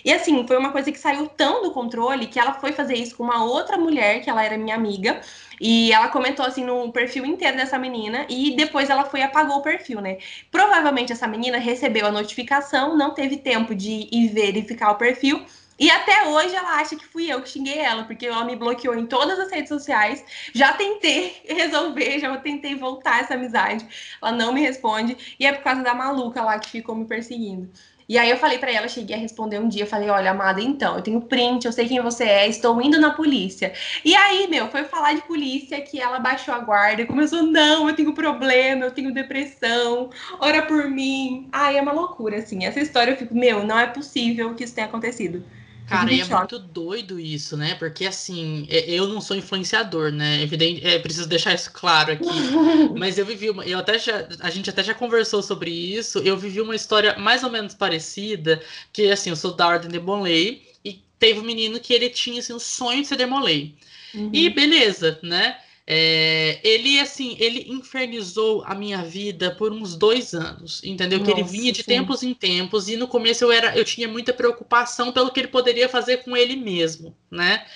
[0.05, 3.17] E assim, foi uma coisa que saiu tão do controle que ela foi fazer isso
[3.17, 5.21] com uma outra mulher, que ela era minha amiga,
[5.61, 9.59] e ela comentou assim no perfil inteiro dessa menina e depois ela foi e apagou
[9.59, 10.19] o perfil, né?
[10.51, 15.45] Provavelmente essa menina recebeu a notificação, não teve tempo de ir verificar o perfil.
[15.77, 18.95] E até hoje ela acha que fui eu que xinguei ela, porque ela me bloqueou
[18.95, 20.25] em todas as redes sociais.
[20.55, 23.87] Já tentei resolver, já tentei voltar essa amizade.
[24.23, 25.17] Ela não me responde.
[25.39, 27.69] E é por causa da maluca lá que ficou me perseguindo.
[28.09, 30.97] E aí eu falei para ela, cheguei a responder um dia, falei, olha, amada, então,
[30.97, 33.73] eu tenho print, eu sei quem você é, estou indo na polícia.
[34.05, 37.89] E aí, meu, foi falar de polícia que ela baixou a guarda e começou, não,
[37.89, 41.49] eu tenho problema, eu tenho depressão, ora por mim.
[41.53, 42.65] Ai, é uma loucura, assim.
[42.65, 45.45] Essa história eu fico, meu, não é possível que isso tenha acontecido.
[45.87, 47.75] Cara, e é muito doido isso, né?
[47.75, 50.43] Porque assim, eu não sou influenciador, né?
[50.43, 52.25] Evidente, é, preciso deixar isso claro aqui.
[52.97, 56.19] Mas eu vivi uma, eu até já, a gente até já conversou sobre isso.
[56.21, 58.63] Eu vivi uma história mais ou menos parecida,
[58.93, 62.41] que assim, eu sou da ordem de Demolay e teve um menino que ele tinha
[62.41, 63.75] assim, o sonho de ser Demolay.
[64.15, 64.31] Uhum.
[64.33, 65.59] E beleza, né?
[65.87, 71.19] É, ele, assim, ele infernizou a minha vida por uns dois anos, entendeu?
[71.19, 71.89] Nossa, que ele vinha de sim.
[71.89, 75.49] tempos em tempos e no começo eu era, eu tinha muita preocupação pelo que ele
[75.49, 77.67] poderia fazer com ele mesmo, né?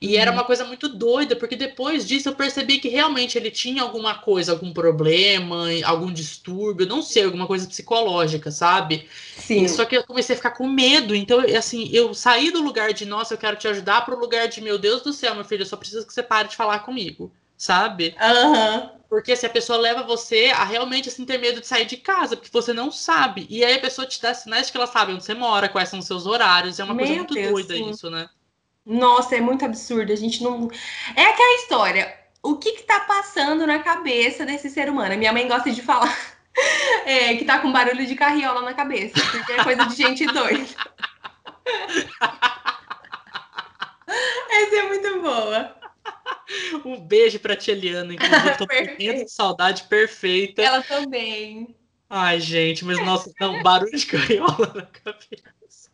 [0.00, 0.20] E uhum.
[0.20, 4.16] era uma coisa muito doida, porque depois disso eu percebi que realmente ele tinha alguma
[4.16, 9.06] coisa, algum problema, algum distúrbio, não sei, alguma coisa psicológica, sabe?
[9.36, 9.68] Sim.
[9.68, 11.14] Só que eu comecei a ficar com medo.
[11.14, 14.48] Então, assim, eu saí do lugar de, nossa, eu quero te ajudar, para o lugar
[14.48, 16.80] de, meu Deus do céu, meu filho, eu só preciso que você pare de falar
[16.80, 17.30] comigo
[17.62, 18.16] sabe?
[18.20, 18.90] Uhum.
[19.08, 22.36] Porque se a pessoa leva você a realmente assim, ter medo de sair de casa,
[22.36, 23.46] porque você não sabe.
[23.48, 25.88] E aí a pessoa te dá sinais de que ela sabe onde você mora, quais
[25.88, 26.80] são os seus horários.
[26.80, 27.90] É uma Meu coisa muito Deus, doida sim.
[27.90, 28.28] isso, né?
[28.84, 30.12] Nossa, é muito absurdo.
[30.12, 30.68] A gente não.
[31.14, 32.12] É aquela história.
[32.42, 35.16] O que que tá passando na cabeça desse ser humano?
[35.16, 36.18] Minha mãe gosta de falar
[37.06, 40.66] é, que tá com barulho de carriola na cabeça, porque é coisa de gente doida.
[44.50, 45.81] Essa é muito boa.
[46.84, 50.62] Um beijo pra tia Eliana, inclusive, tô morrendo de saudade perfeita.
[50.62, 51.74] Ela também.
[52.08, 55.90] Ai, gente, mas nossa, não, barulho de carriola na cabeça.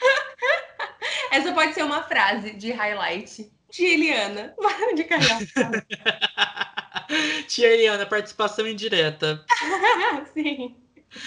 [1.30, 3.52] Essa pode ser uma frase de highlight.
[3.70, 5.46] Tia Eliana, barulho de carriola.
[7.46, 9.44] Tia Eliana, participação indireta.
[10.34, 10.76] Sim.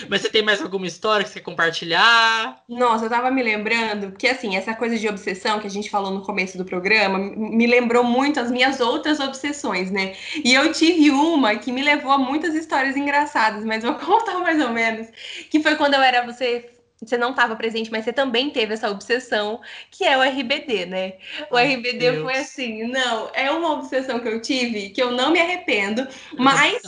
[0.10, 2.64] Mas você tem mais alguma história que você quer compartilhar?
[2.68, 6.12] Nossa, eu tava me lembrando, porque assim, essa coisa de obsessão que a gente falou
[6.12, 10.16] no começo do programa me lembrou muito as minhas outras obsessões, né?
[10.44, 14.62] E eu tive uma que me levou a muitas histórias engraçadas, mas vou contar mais
[14.62, 15.08] ou menos.
[15.50, 16.70] Que foi quando eu era você
[17.06, 19.60] você não estava presente, mas você também teve essa obsessão,
[19.92, 21.14] que é o RBD, né?
[21.52, 22.22] O Ai, RBD Deus.
[22.22, 26.08] foi assim, não, é uma obsessão que eu tive, que eu não me arrependo,
[26.38, 26.82] mas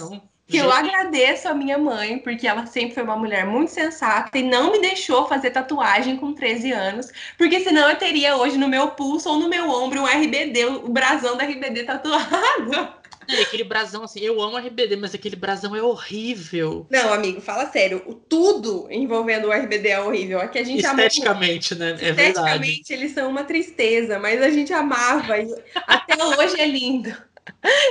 [0.48, 4.44] que eu agradeço a minha mãe, porque ela sempre foi uma mulher muito sensata e
[4.44, 8.90] não me deixou fazer tatuagem com 13 anos, porque senão eu teria hoje no meu
[8.90, 13.06] pulso ou no meu ombro um RBD, o brasão da RBD tatuado.
[13.28, 16.86] É, aquele brasão, assim, eu amo RBD, mas aquele brasão é horrível.
[16.92, 18.04] Não, amigo, fala sério.
[18.06, 20.40] O tudo envolvendo o RBD é horrível.
[20.40, 21.92] Aqui a gente Esteticamente, amava...
[21.94, 21.98] né?
[22.02, 22.94] É Esteticamente, verdade.
[22.94, 25.40] eles são uma tristeza, mas a gente amava.
[25.40, 25.48] E
[25.88, 27.16] até hoje é lindo.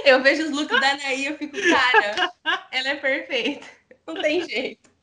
[0.04, 2.32] Eu vejo os looks da Anaí e eu fico, cara,
[2.70, 3.66] ela é perfeita.
[4.06, 4.93] Não tem jeito.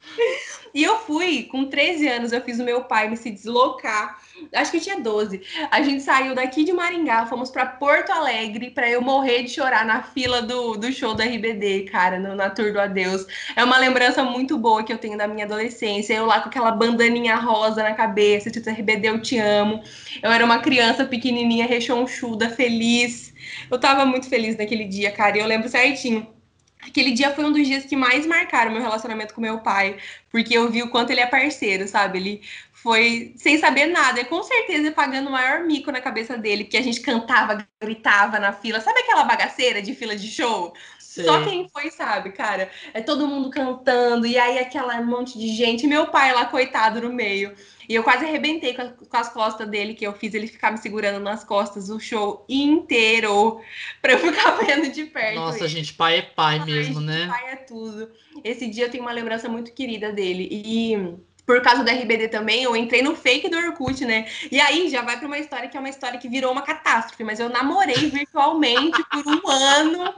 [0.73, 4.19] E eu fui, com 13 anos, eu fiz o meu pai me se deslocar.
[4.53, 5.41] Acho que tinha 12.
[5.69, 9.85] A gente saiu daqui de Maringá, fomos para Porto Alegre para eu morrer de chorar
[9.85, 13.25] na fila do, do show da RBD, cara, no, na Tour do Adeus.
[13.55, 16.13] É uma lembrança muito boa que eu tenho da minha adolescência.
[16.13, 19.83] Eu lá com aquela bandaninha rosa na cabeça, tipo, RBD, eu te amo.
[20.23, 23.33] Eu era uma criança pequenininha, rechonchuda, feliz.
[23.69, 26.40] Eu tava muito feliz naquele dia, cara, e eu lembro certinho
[26.81, 29.97] Aquele dia foi um dos dias que mais marcaram meu relacionamento com meu pai,
[30.31, 32.17] porque eu vi o quanto ele é parceiro, sabe?
[32.17, 36.63] Ele foi sem saber nada, e com certeza pagando o maior mico na cabeça dele,
[36.63, 38.81] porque a gente cantava, gritava na fila.
[38.81, 40.73] Sabe aquela bagaceira de fila de show?
[40.97, 41.25] Sim.
[41.25, 42.71] Só quem foi sabe, cara.
[42.93, 47.13] É todo mundo cantando, e aí aquela monte de gente, meu pai lá, coitado, no
[47.13, 47.53] meio.
[47.91, 50.71] E eu quase arrebentei com, a, com, as costas dele, que eu fiz ele ficar
[50.71, 53.59] me segurando nas costas o show inteiro
[54.01, 55.35] pra eu ficar vendo de perto.
[55.35, 55.67] Nossa, ele.
[55.67, 57.27] gente, pai é pai Ai, mesmo, né?
[57.27, 58.09] Pai é tudo.
[58.45, 60.47] Esse dia eu tenho uma lembrança muito querida dele.
[60.49, 61.17] E
[61.51, 64.25] por causa do RBD também, eu entrei no fake do Orkut, né?
[64.49, 67.25] E aí já vai para uma história que é uma história que virou uma catástrofe,
[67.25, 70.13] mas eu namorei virtualmente por um ano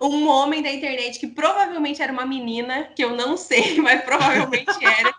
[0.00, 4.82] um homem da internet que provavelmente era uma menina, que eu não sei, mas provavelmente
[4.82, 5.14] era,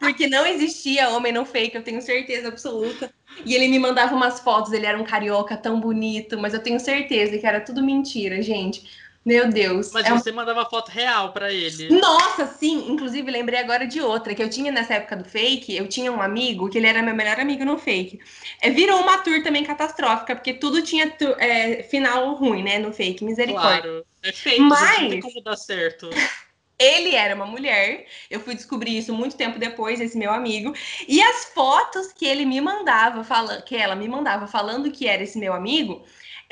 [0.00, 3.14] porque não existia homem no fake, eu tenho certeza absoluta.
[3.46, 6.80] E ele me mandava umas fotos, ele era um carioca tão bonito, mas eu tenho
[6.80, 8.90] certeza que era tudo mentira, gente.
[9.24, 9.92] Meu Deus.
[9.92, 11.88] Mas é você mandava foto real pra ele.
[12.00, 12.90] Nossa, sim!
[12.90, 16.20] Inclusive, lembrei agora de outra, que eu tinha nessa época do fake, eu tinha um
[16.20, 18.18] amigo, que ele era meu melhor amigo no fake.
[18.60, 22.92] É, virou uma tour também catastrófica, porque tudo tinha tu- é, final ruim, né, no
[22.92, 23.82] fake, misericórdia.
[23.82, 24.06] Claro.
[24.24, 26.10] É fake, Mas- não tem como dar certo.
[26.78, 30.74] Ele era uma mulher, eu fui descobrir isso muito tempo depois, esse meu amigo.
[31.06, 35.22] E as fotos que ele me mandava, falando, que ela me mandava falando que era
[35.22, 36.02] esse meu amigo,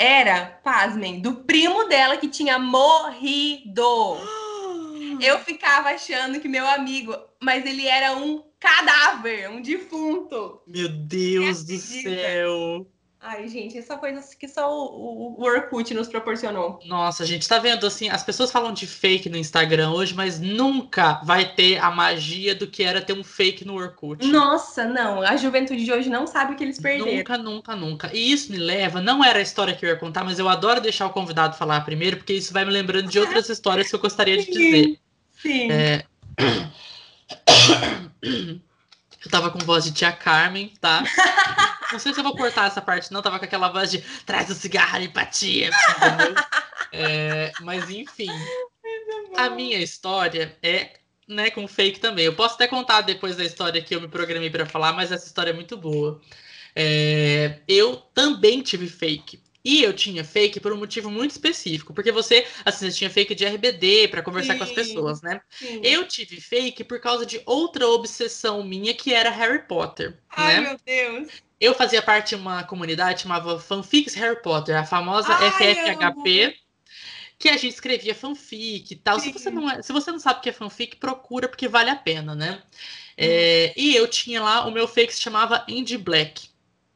[0.00, 4.16] era, pasmem, do primo dela que tinha morrido.
[5.20, 10.62] Eu ficava achando que meu amigo, mas ele era um cadáver, um defunto.
[10.66, 12.08] Meu Deus do acredita?
[12.08, 12.86] céu.
[13.22, 16.80] Ai, gente, essa coisa que só o, o, o Orkut nos proporcionou.
[16.86, 18.08] Nossa, gente, tá vendo assim?
[18.08, 22.66] As pessoas falam de fake no Instagram hoje, mas nunca vai ter a magia do
[22.66, 24.26] que era ter um fake no Orkut.
[24.26, 27.18] Nossa, não, a juventude de hoje não sabe o que eles perderam.
[27.18, 28.10] Nunca, nunca, nunca.
[28.14, 30.80] E isso me leva, não era a história que eu ia contar, mas eu adoro
[30.80, 34.00] deixar o convidado falar primeiro, porque isso vai me lembrando de outras histórias que eu
[34.00, 34.98] gostaria de dizer.
[35.42, 35.70] Sim.
[35.70, 36.04] É...
[39.24, 41.02] Eu tava com voz de tia Carmen, tá?
[41.92, 43.20] Não sei se eu vou cortar essa parte, não.
[43.20, 45.70] Tava com aquela voz de traz o cigarro, empatia?
[46.92, 48.30] É, mas enfim.
[49.36, 50.98] A minha história é
[51.28, 52.24] né, com fake também.
[52.24, 55.26] Eu posso até contar depois da história que eu me programei para falar, mas essa
[55.26, 56.20] história é muito boa.
[56.74, 59.40] É, eu também tive fake.
[59.64, 63.34] E eu tinha fake por um motivo muito específico, porque você, assim, você tinha fake
[63.34, 64.74] de RBD para conversar com as Sim.
[64.74, 65.40] pessoas, né?
[65.50, 65.80] Sim.
[65.82, 70.62] Eu tive fake por causa de outra obsessão minha, que era Harry Potter, Ai, né?
[70.62, 71.28] meu Deus.
[71.60, 76.56] Eu fazia parte de uma comunidade chamada Fanfics Harry Potter, a famosa Ai, FFHP,
[77.38, 79.18] que a gente escrevia fanfic e tal.
[79.20, 79.32] Se Sim.
[79.32, 81.96] você, não é- se você não sabe o que é fanfic, procura, porque vale a
[81.96, 82.62] pena, né?
[83.16, 86.49] É, e eu tinha lá, o meu fake se chamava Andy Black,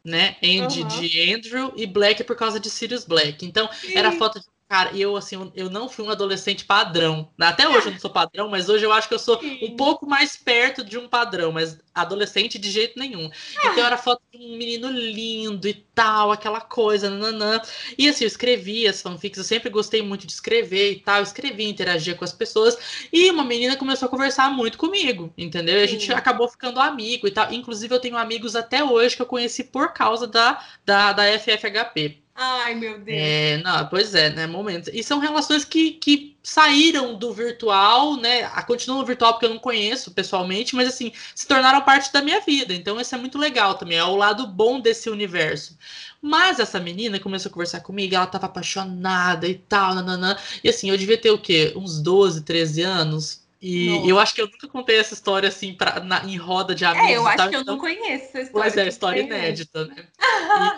[0.05, 0.37] né?
[0.43, 0.87] Andy Uhum.
[0.87, 3.45] de Andrew e Black por causa de Sirius Black.
[3.47, 7.31] Então, era foto de cara, e eu, assim, eu- não fui um adolescente padrão.
[7.41, 9.59] Até hoje eu não sou padrão, mas hoje eu acho que eu sou Sim.
[9.63, 13.31] um pouco mais perto de um padrão, mas adolescente de jeito nenhum.
[13.65, 17.61] Então era foto de um menino lindo e tal, aquela coisa, nananã.
[17.97, 21.23] E assim, eu escrevia as fanfics, eu sempre gostei muito de escrever e tal, eu
[21.23, 22.77] escrevia, interagia com as pessoas.
[23.13, 25.79] E uma menina começou a conversar muito comigo, entendeu?
[25.79, 27.53] E a gente acabou ficando amigo e tal.
[27.53, 32.24] Inclusive, eu tenho amigos até hoje que eu conheci por causa da, da, da FFHP.
[32.37, 33.17] Ai, meu Deus.
[33.17, 34.47] É, não, pois é, né?
[34.47, 34.91] Momentos.
[34.93, 38.49] E são relações que, que saíram do virtual, né?
[38.67, 42.41] Continuam no virtual porque eu não conheço pessoalmente, mas assim, se tornaram parte da minha
[42.41, 42.75] vida.
[42.75, 43.99] Então, isso é muito legal também.
[43.99, 45.79] É o lado bom desse universo.
[46.21, 50.37] Mas essa menina começou a conversar comigo, ela tava apaixonada e tal, nananã.
[50.63, 51.73] E assim, eu devia ter o quê?
[51.77, 53.44] Uns 12, 13 anos.
[53.67, 54.09] E Nossa.
[54.11, 57.09] eu acho que eu nunca contei essa história assim pra, na- em roda de amigos.
[57.09, 58.51] É, eu acho tal, que eu então- não conheço essa história.
[58.53, 59.29] Pois é, história né?
[59.39, 60.07] inédita, né?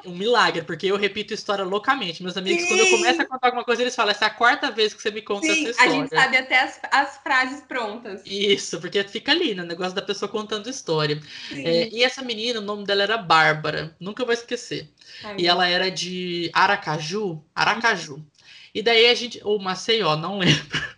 [0.05, 2.22] E um milagre, porque eu repito história loucamente.
[2.22, 2.97] Meus amigos, quando eu Sim.
[2.99, 5.20] começo a contar alguma coisa, eles falam: essa é a quarta vez que você me
[5.20, 5.93] conta Sim, essa a história.
[5.95, 8.22] gente sabe até as, as frases prontas.
[8.24, 9.64] Isso, porque fica ali, né?
[9.64, 11.20] O negócio da pessoa contando história.
[11.49, 11.66] Sim.
[11.66, 13.97] É, e essa menina, o nome dela era Bárbara.
[13.99, 14.89] Nunca vou esquecer.
[15.24, 17.43] Ai, E ela era de Aracaju.
[17.53, 18.24] Aracaju.
[18.72, 19.41] E daí a gente.
[19.43, 20.96] Ou Maceió, não lembro.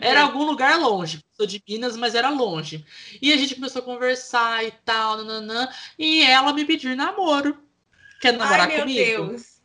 [0.00, 1.24] Era algum lugar longe.
[1.32, 2.84] Sou de Minas, mas era longe.
[3.20, 5.68] E a gente começou a conversar e tal, nananã.
[5.98, 7.58] E ela me pediu namoro.
[8.20, 9.26] Quer namorar Ai, meu comigo?
[9.28, 9.60] Deus.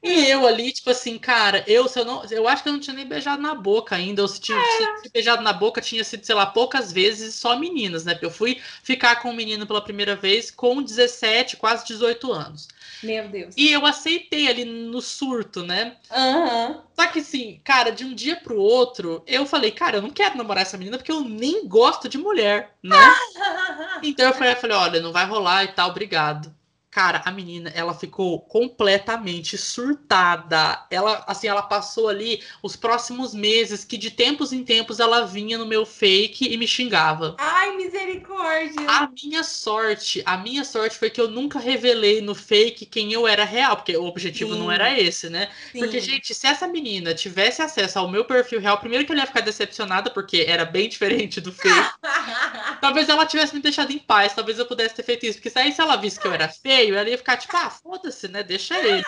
[0.00, 2.80] E eu ali, tipo assim, cara, eu, se eu, não, eu acho que eu não
[2.80, 4.22] tinha nem beijado na boca ainda.
[4.22, 7.58] Ou se tinha se, se beijado na boca, tinha sido, sei lá, poucas vezes só
[7.58, 8.14] meninas, né?
[8.14, 12.68] Porque eu fui ficar com um menino pela primeira vez com 17, quase 18 anos.
[13.02, 13.54] Meu Deus.
[13.56, 15.96] E eu aceitei ali no surto, né?
[16.10, 16.82] Aham.
[16.98, 20.36] Só que assim, cara, de um dia pro outro, eu falei, cara, eu não quero
[20.36, 22.96] namorar essa menina porque eu nem gosto de mulher, né?
[24.02, 26.54] Então eu falei, eu falei, olha, não vai rolar e tal, obrigado.
[26.98, 30.84] Cara, a menina, ela ficou completamente surtada.
[30.90, 35.56] Ela, assim, ela passou ali os próximos meses que de tempos em tempos ela vinha
[35.56, 37.36] no meu fake e me xingava.
[37.38, 38.84] Ai, misericórdia.
[38.88, 43.28] A minha sorte, a minha sorte foi que eu nunca revelei no fake quem eu
[43.28, 44.58] era real, porque o objetivo Sim.
[44.58, 45.50] não era esse, né?
[45.70, 45.78] Sim.
[45.78, 49.26] Porque, gente, se essa menina tivesse acesso ao meu perfil real, primeiro que ela ia
[49.28, 51.90] ficar decepcionada, porque era bem diferente do fake.
[52.82, 55.40] talvez ela tivesse me deixado em paz, talvez eu pudesse ter feito isso.
[55.40, 56.48] Porque aí se ela visse que eu era
[56.88, 58.42] feio, ela ia ficar tipo, ah, foda-se, né?
[58.42, 59.04] Deixa ele.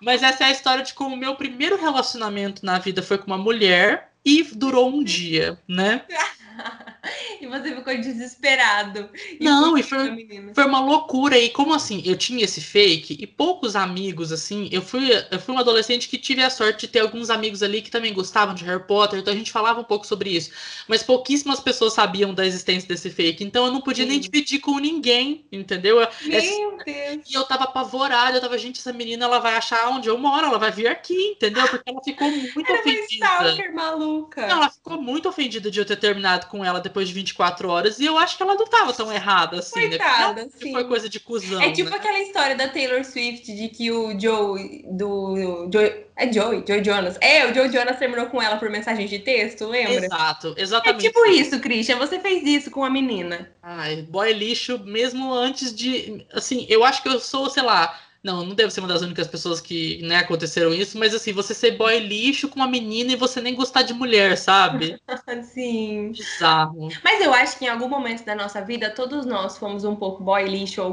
[0.00, 3.26] Mas essa é a história de como o meu primeiro relacionamento na vida foi com
[3.26, 6.04] uma mulher e durou um dia, né?
[7.40, 9.08] e você ficou desesperado.
[9.38, 11.38] E não, e foi, foi uma loucura.
[11.38, 12.02] E como assim?
[12.04, 14.68] Eu tinha esse fake e poucos amigos, assim.
[14.72, 17.82] Eu fui, eu fui um adolescente que tive a sorte de ter alguns amigos ali
[17.82, 20.50] que também gostavam de Harry Potter, então a gente falava um pouco sobre isso.
[20.86, 24.10] Mas pouquíssimas pessoas sabiam da existência desse fake, então eu não podia Sim.
[24.10, 25.96] nem dividir com ninguém, entendeu?
[25.96, 27.28] Meu Deus!
[27.28, 30.46] E eu tava apavorada, eu tava, gente, essa menina ela vai achar onde eu moro,
[30.46, 31.66] ela vai vir aqui, entendeu?
[31.68, 33.26] Porque ela ficou muito Era ofendida.
[33.26, 34.46] Uma stalker maluca.
[34.46, 37.98] Não, ela ficou muito ofendida de eu ter terminado com ela depois de 24 horas,
[37.98, 39.98] e eu acho que ela não tava tão errada assim, né?
[39.98, 40.50] Coitada, né?
[40.60, 40.72] Sim.
[40.72, 41.60] Foi coisa de cuzão.
[41.60, 41.96] É tipo né?
[41.96, 47.16] aquela história da Taylor Swift de que o Joe do Joe, é Joey, Joe Jonas.
[47.20, 50.04] É, o Joe Jonas terminou com ela por mensagem de texto, lembra?
[50.06, 51.06] Exato, exatamente.
[51.06, 51.96] É tipo isso, Christian.
[51.98, 53.50] Você fez isso com a menina.
[53.62, 56.26] Ai, boy lixo mesmo antes de.
[56.32, 57.96] Assim, eu acho que eu sou, sei lá.
[58.28, 61.54] Não, não devo ser uma das únicas pessoas que né, aconteceram isso, mas assim, você
[61.54, 65.00] ser boy lixo com uma menina e você nem gostar de mulher, sabe?
[65.42, 66.12] Sim.
[66.12, 66.88] Bizarro.
[67.02, 70.22] Mas eu acho que em algum momento da nossa vida, todos nós fomos um pouco
[70.22, 70.92] boy lixo ou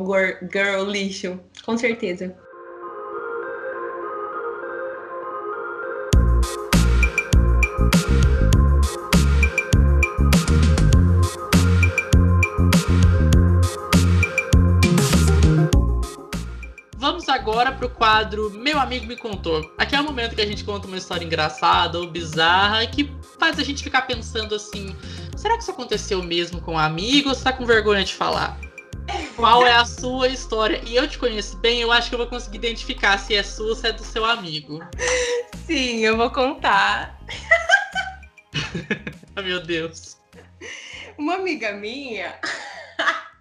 [0.50, 1.38] girl lixo.
[1.66, 2.34] Com certeza.
[17.36, 19.70] Agora pro quadro Meu Amigo Me Contou.
[19.78, 23.60] Aqui é o momento que a gente conta uma história engraçada ou bizarra que faz
[23.60, 24.96] a gente ficar pensando assim:
[25.36, 28.58] será que isso aconteceu mesmo com um amigo ou você tá com vergonha de falar?
[29.36, 30.82] Qual é a sua história?
[30.86, 33.68] E eu te conheço bem, eu acho que eu vou conseguir identificar se é sua
[33.68, 34.80] ou se é do seu amigo.
[35.68, 37.20] Sim, eu vou contar.
[39.36, 40.18] Meu Deus.
[41.18, 42.40] Uma amiga minha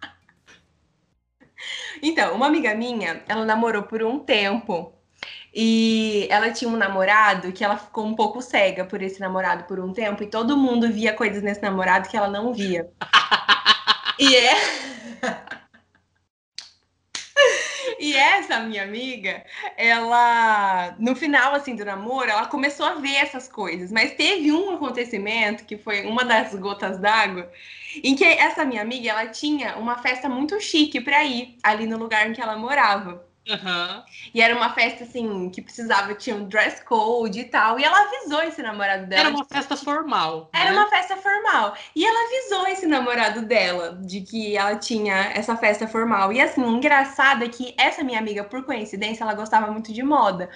[2.08, 4.92] então, uma amiga minha, ela namorou por um tempo.
[5.54, 9.78] E ela tinha um namorado que ela ficou um pouco cega por esse namorado por
[9.78, 10.22] um tempo.
[10.22, 12.90] E todo mundo via coisas nesse namorado que ela não via.
[14.18, 14.54] e é.
[17.98, 19.44] E essa minha amiga,
[19.76, 24.74] ela, no final assim do namoro, ela começou a ver essas coisas, mas teve um
[24.74, 27.50] acontecimento que foi uma das gotas d'água,
[28.02, 31.98] em que essa minha amiga, ela tinha uma festa muito chique para ir ali no
[31.98, 33.24] lugar em que ela morava.
[33.46, 34.02] Uhum.
[34.32, 37.78] E era uma festa, assim, que precisava, tinha um dress code e tal.
[37.78, 39.28] E ela avisou esse namorado dela.
[39.28, 40.48] Era uma festa formal.
[40.52, 40.76] Era né?
[40.78, 41.76] uma festa formal.
[41.94, 46.32] E ela avisou esse namorado dela de que ela tinha essa festa formal.
[46.32, 50.48] E assim, engraçado é que essa minha amiga, por coincidência, ela gostava muito de moda.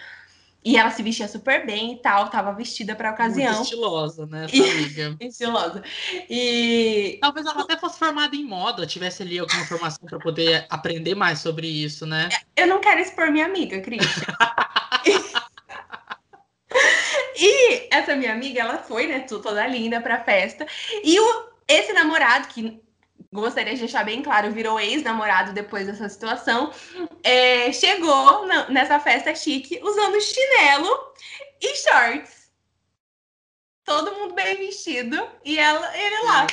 [0.69, 3.55] E ela se vestia super bem e tal, tava vestida pra ocasião.
[3.55, 5.17] Muito estilosa, né, essa amiga?
[5.19, 5.83] estilosa.
[6.29, 7.17] E.
[7.23, 11.39] Talvez ela até fosse formada em moda, tivesse ali alguma informação para poder aprender mais
[11.39, 12.29] sobre isso, né?
[12.55, 14.11] Eu não quero expor minha amiga, Christian.
[17.41, 20.67] e essa minha amiga, ela foi, né, toda linda pra festa.
[21.03, 22.79] E o, esse namorado, que
[23.33, 26.73] gostaria de deixar bem claro, virou ex-namorado depois dessa situação,
[27.23, 30.89] é, chegou na, nessa festa chique usando chinelo
[31.61, 32.49] e shorts.
[33.85, 36.47] Todo mundo bem vestido e ela, ele lá,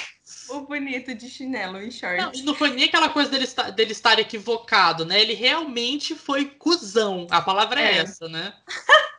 [0.50, 2.40] o bonito de chinelo e shorts.
[2.40, 5.22] Não, não foi nem aquela coisa dele, dele estar equivocado, né?
[5.22, 7.28] Ele realmente foi cuzão.
[7.30, 8.54] A palavra é, é essa, né?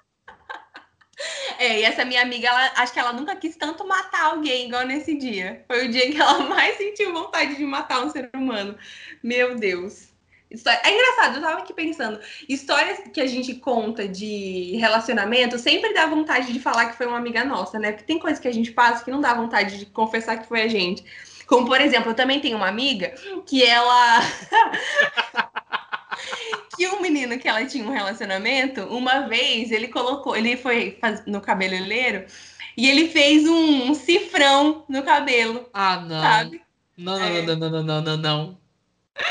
[1.59, 4.87] É, e essa minha amiga, ela, acho que ela nunca quis tanto matar alguém igual
[4.87, 5.65] nesse dia.
[5.67, 8.77] Foi o dia que ela mais sentiu vontade de matar um ser humano.
[9.23, 10.09] Meu Deus.
[10.51, 16.07] É engraçado, eu tava aqui pensando, histórias que a gente conta de relacionamento sempre dá
[16.07, 17.91] vontade de falar que foi uma amiga nossa, né?
[17.91, 20.63] Porque tem coisas que a gente passa que não dá vontade de confessar que foi
[20.63, 21.05] a gente.
[21.47, 23.15] Como, por exemplo, eu também tenho uma amiga
[23.45, 24.21] que ela.
[26.77, 31.41] que um menino que ela tinha um relacionamento, uma vez ele colocou, ele foi no
[31.41, 32.27] cabeleireiro
[32.77, 35.69] e ele fez um, um cifrão no cabelo.
[35.73, 36.21] Ah, não.
[36.21, 36.63] Sabe?
[36.97, 37.43] Não, não, é.
[37.43, 38.59] não, não, não, não, não, não.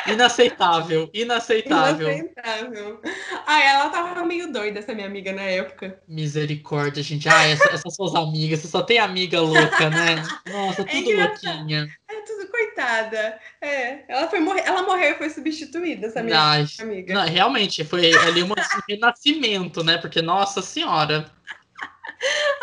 [0.07, 2.09] Inaceitável, inaceitável.
[2.09, 3.01] Inaceitável.
[3.45, 5.99] Ah, ela tava meio doida, essa minha amiga, na época.
[6.07, 7.29] Misericórdia, gente.
[7.29, 10.15] Ah, essa, essas suas amigas, você só tem amiga louca, né?
[10.51, 11.88] Nossa, é tudo é louquinha.
[12.07, 13.39] É tudo coitada.
[13.61, 17.13] É, ela foi morrer, ela morreu e foi substituída, essa minha Ai, amiga.
[17.13, 18.53] Não, realmente, foi ali um
[18.89, 19.97] renascimento, né?
[19.97, 21.31] Porque, nossa senhora.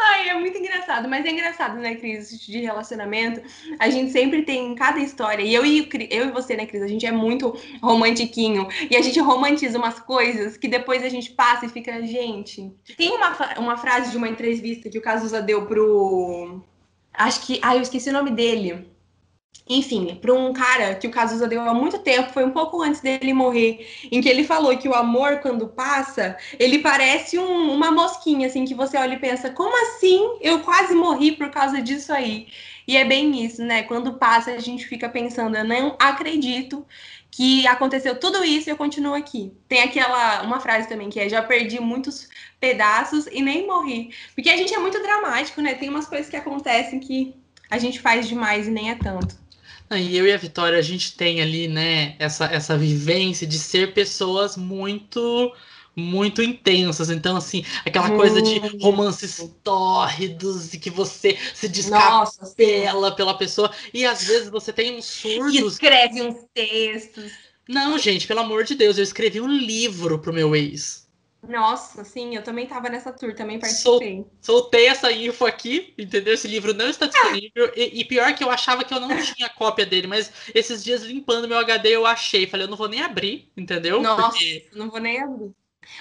[0.00, 3.42] Ai, é muito engraçado, mas é engraçado, né, Cris, de relacionamento.
[3.78, 6.88] A gente sempre tem cada história, e eu e, eu e você, né, Cris, a
[6.88, 11.66] gente é muito romantiquinho, e a gente romantiza umas coisas que depois a gente passa
[11.66, 12.72] e fica, gente.
[12.96, 16.62] Tem uma, uma frase de uma entrevista que o Cazuza deu pro.
[17.12, 17.58] Acho que.
[17.62, 18.91] Ai, eu esqueci o nome dele.
[19.68, 23.00] Enfim, para um cara que o Cazuza deu há muito tempo, foi um pouco antes
[23.00, 27.90] dele morrer, em que ele falou que o amor, quando passa, ele parece um, uma
[27.90, 32.12] mosquinha, assim, que você olha e pensa, como assim eu quase morri por causa disso
[32.12, 32.48] aí?
[32.86, 33.84] E é bem isso, né?
[33.84, 36.84] Quando passa, a gente fica pensando, eu não acredito
[37.30, 39.52] que aconteceu tudo isso e eu continuo aqui.
[39.68, 42.28] Tem aquela uma frase também que é já perdi muitos
[42.60, 44.12] pedaços e nem morri.
[44.34, 45.74] Porque a gente é muito dramático, né?
[45.74, 47.34] Tem umas coisas que acontecem que
[47.70, 49.41] a gente faz demais e nem é tanto.
[49.98, 53.92] E eu e a Vitória, a gente tem ali, né, essa, essa vivência de ser
[53.94, 55.52] pessoas muito
[55.94, 57.10] muito intensas.
[57.10, 58.16] Então, assim, aquela hum.
[58.16, 63.70] coisa de romances tórridos e que você se descapela pela pessoa.
[63.92, 65.54] E às vezes você tem uns surdos.
[65.54, 67.30] E escreve uns textos.
[67.68, 71.01] Não, gente, pelo amor de Deus, eu escrevi um livro pro meu ex.
[71.46, 74.16] Nossa, sim, eu também tava nessa tour, também participei.
[74.16, 76.34] Sol, soltei essa info aqui, entendeu?
[76.34, 77.72] Esse livro não está disponível.
[77.74, 81.02] e, e, pior que eu achava que eu não tinha cópia dele, mas esses dias
[81.02, 82.46] limpando meu HD eu achei.
[82.46, 84.00] Falei, eu não vou nem abrir, entendeu?
[84.00, 84.68] Nossa, Porque...
[84.72, 85.52] não vou nem abrir.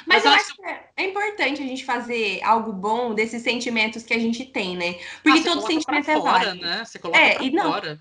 [0.06, 4.04] Mas, mas eu acho que é, é importante a gente fazer algo bom desses sentimentos
[4.04, 5.00] que a gente tem, né?
[5.24, 6.64] Porque ah, todo sentimento é fora, válido.
[6.64, 6.86] Né?
[6.86, 8.00] Você coloca é, pra e não, fora.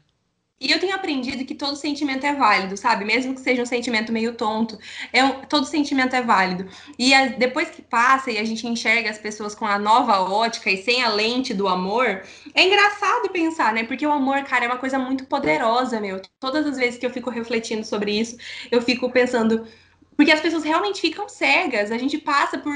[0.60, 3.02] E eu tenho aprendido que todo sentimento é válido, sabe?
[3.02, 4.78] Mesmo que seja um sentimento meio tonto,
[5.10, 6.68] é um, todo sentimento é válido.
[6.98, 10.70] E a, depois que passa e a gente enxerga as pessoas com a nova ótica
[10.70, 12.22] e sem a lente do amor,
[12.54, 13.84] é engraçado pensar, né?
[13.84, 16.20] Porque o amor, cara, é uma coisa muito poderosa, meu.
[16.38, 18.36] Todas as vezes que eu fico refletindo sobre isso,
[18.70, 19.66] eu fico pensando.
[20.14, 21.90] Porque as pessoas realmente ficam cegas.
[21.90, 22.74] A gente passa por,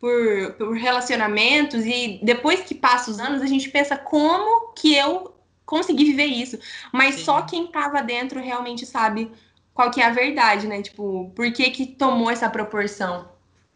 [0.00, 5.35] por, por relacionamentos e depois que passa os anos, a gente pensa como que eu
[5.66, 6.58] conseguir viver isso.
[6.92, 7.24] Mas Sim.
[7.24, 9.30] só quem tava dentro realmente sabe
[9.74, 10.80] qual que é a verdade, né?
[10.80, 13.28] Tipo, por que que tomou essa proporção?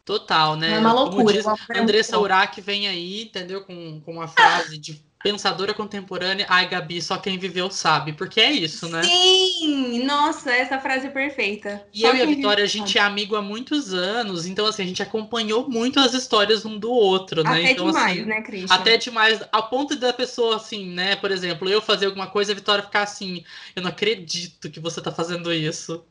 [0.04, 0.72] Total, né?
[0.72, 1.42] É uma loucura.
[1.42, 3.62] Como diz, Andressa Urach vem aí, entendeu?
[3.64, 8.50] Com, com uma frase de pensadora contemporânea, ai Gabi, só quem viveu sabe, porque é
[8.50, 9.02] isso, né?
[9.02, 11.86] Sim, nossa, essa frase é perfeita.
[11.92, 14.82] E só eu e a Vitória, a gente é amigo há muitos anos, então assim,
[14.82, 17.50] a gente acompanhou muito as histórias um do outro, né?
[17.50, 18.74] Até então, demais, assim, né, Christian?
[18.74, 22.54] Até demais, a ponto da pessoa, assim, né, por exemplo, eu fazer alguma coisa e
[22.54, 23.44] a Vitória ficar assim,
[23.76, 26.02] eu não acredito que você tá fazendo isso.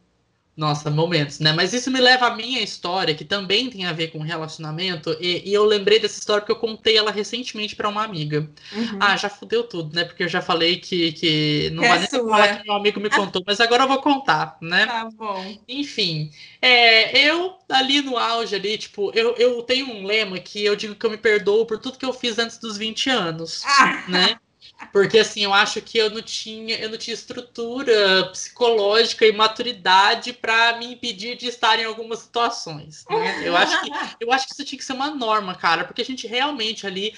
[0.59, 1.53] Nossa, momentos, né?
[1.53, 5.49] Mas isso me leva à minha história, que também tem a ver com relacionamento, e,
[5.49, 8.45] e eu lembrei dessa história porque eu contei ela recentemente para uma amiga.
[8.73, 8.97] Uhum.
[8.99, 10.03] Ah, já fudeu tudo, né?
[10.03, 13.07] Porque eu já falei que, que não é vai nem falar que meu amigo me
[13.09, 14.85] contou, mas agora eu vou contar, né?
[14.85, 15.57] Tá bom.
[15.65, 16.29] Enfim,
[16.61, 20.93] é, eu ali no auge ali, tipo, eu, eu tenho um lema que eu digo
[20.93, 24.03] que eu me perdoo por tudo que eu fiz antes dos 20 anos, ah.
[24.09, 24.37] né?
[24.91, 30.33] Porque assim, eu acho que eu não tinha, eu não tinha estrutura psicológica e maturidade
[30.33, 33.05] para me impedir de estar em algumas situações.
[33.09, 33.47] Né?
[33.47, 36.05] Eu acho que eu acho que isso tinha que ser uma norma, cara, porque a
[36.05, 37.13] gente realmente ali,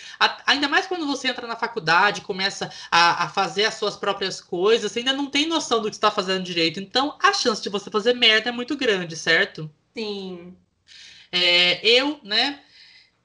[0.46, 4.92] ainda mais quando você entra na faculdade, começa a, a fazer as suas próprias coisas,
[4.92, 6.80] você ainda não tem noção do que está fazendo direito.
[6.80, 9.70] Então, a chance de você fazer merda é muito grande, certo?
[9.96, 10.56] Sim.
[11.32, 12.60] É, eu, né?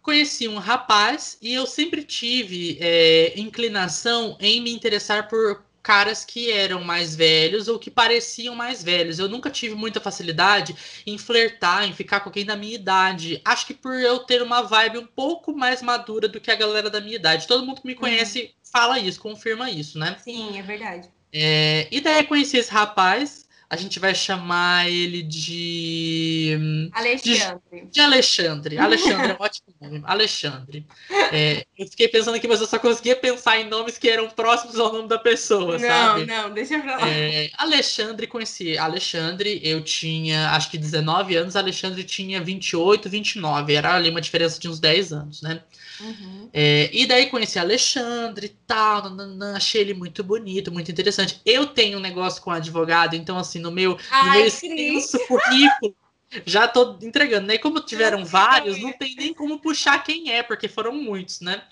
[0.07, 6.49] Conheci um rapaz e eu sempre tive é, inclinação em me interessar por caras que
[6.49, 9.19] eram mais velhos ou que pareciam mais velhos.
[9.19, 13.43] Eu nunca tive muita facilidade em flertar, em ficar com alguém da minha idade.
[13.45, 16.89] Acho que por eu ter uma vibe um pouco mais madura do que a galera
[16.89, 17.49] da minha idade.
[17.49, 18.01] Todo mundo que me uhum.
[18.01, 18.49] conhece uhum.
[18.73, 20.17] fala isso, confirma isso, né?
[20.23, 21.11] Sim, é verdade.
[21.33, 26.91] É, e daí conheci esse rapaz a gente vai chamar ele de.
[26.93, 27.61] Alexandre.
[27.73, 28.79] De, de Alexandre.
[28.79, 30.03] Alexandre é um ótimo nome.
[30.05, 30.87] Alexandre.
[31.33, 34.79] É, eu fiquei pensando aqui, mas eu só conseguia pensar em nomes que eram próximos
[34.79, 36.27] ao nome da pessoa, não, sabe?
[36.27, 37.09] Não, não, deixa pra lá.
[37.09, 43.75] É, Alexandre, conheci Alexandre, eu tinha acho que 19 anos, Alexandre tinha 28, 29.
[43.75, 45.61] Era ali uma diferença de uns 10 anos, né?
[46.01, 46.49] Uhum.
[46.53, 51.41] É, e daí conheci Alexandre e tal, nananã, achei ele muito bonito, muito interessante.
[51.45, 55.97] Eu tenho um negócio com advogado, então, assim, no meu, Ai, no meu extenso currículo,
[56.45, 57.55] já tô entregando, né?
[57.55, 61.63] E como tiveram vários, não tem nem como puxar quem é, porque foram muitos, né?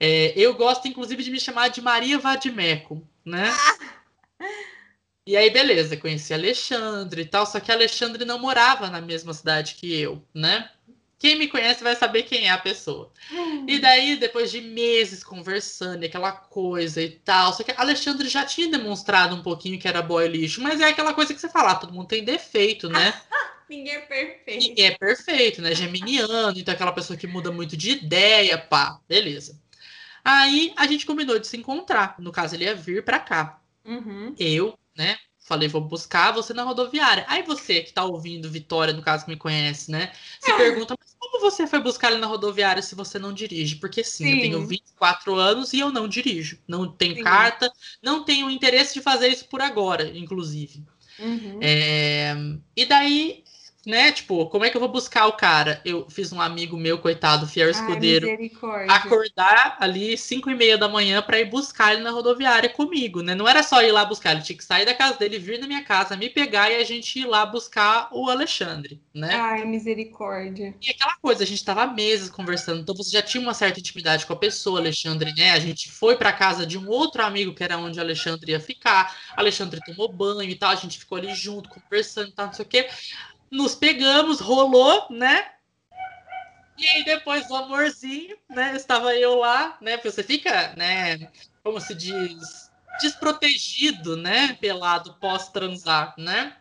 [0.00, 3.50] É, eu gosto, inclusive, de me chamar de Maria Vadimeco, né?
[3.50, 4.46] Ah.
[5.24, 9.76] E aí, beleza, conheci Alexandre e tal, só que Alexandre não morava na mesma cidade
[9.76, 10.68] que eu, né?
[11.22, 13.12] Quem me conhece vai saber quem é a pessoa.
[13.30, 13.64] Hum.
[13.68, 17.52] E daí, depois de meses conversando, aquela coisa e tal.
[17.52, 21.14] Só que Alexandre já tinha demonstrado um pouquinho que era boy lixo, mas é aquela
[21.14, 23.14] coisa que você fala, ah, todo mundo tem defeito, né?
[23.70, 24.66] Ninguém é perfeito.
[24.66, 25.74] Ninguém é perfeito, né?
[25.76, 29.56] Geminiano, então aquela pessoa que muda muito de ideia, pá, beleza.
[30.24, 32.16] Aí a gente combinou de se encontrar.
[32.18, 33.60] No caso, ele ia vir pra cá.
[33.84, 34.34] Uhum.
[34.36, 35.16] Eu, né?
[35.52, 37.26] Falei, vou buscar você na rodoviária.
[37.28, 40.10] Aí você que tá ouvindo, Vitória, no caso que me conhece, né?
[40.40, 43.76] Se pergunta, mas como você foi buscar ele na rodoviária se você não dirige?
[43.76, 44.32] Porque sim, sim.
[44.32, 46.58] eu tenho 24 anos e eu não dirijo.
[46.66, 47.22] Não tenho sim.
[47.22, 47.70] carta,
[48.02, 50.82] não tenho interesse de fazer isso por agora, inclusive.
[51.18, 51.58] Uhum.
[51.60, 52.34] É...
[52.74, 53.44] E daí
[53.86, 54.12] né?
[54.12, 55.80] Tipo, como é que eu vou buscar o cara?
[55.84, 58.28] Eu fiz um amigo meu, coitado, fiel escudeiro,
[58.88, 63.34] acordar ali 5 e meia da manhã para ir buscar ele na rodoviária comigo, né?
[63.34, 65.66] Não era só ir lá buscar, ele tinha que sair da casa dele, vir na
[65.66, 69.34] minha casa, me pegar e a gente ir lá buscar o Alexandre, né?
[69.34, 70.74] Ai, misericórdia.
[70.80, 74.26] E aquela coisa, a gente tava meses conversando, então você já tinha uma certa intimidade
[74.26, 75.50] com a pessoa, Alexandre, né?
[75.50, 78.60] A gente foi para casa de um outro amigo que era onde o Alexandre ia
[78.60, 79.16] ficar.
[79.36, 82.64] Alexandre tomou banho e tal, a gente ficou ali junto, conversando e tal, não sei
[82.64, 82.88] o quê
[83.52, 85.44] nos pegamos, rolou, né?
[86.78, 88.74] E aí depois do amorzinho, né?
[88.74, 89.98] Estava eu lá, né?
[89.98, 91.28] Porque você fica, né?
[91.62, 94.56] Como se diz, desprotegido, né?
[94.58, 96.56] Pelado pós-transar, né?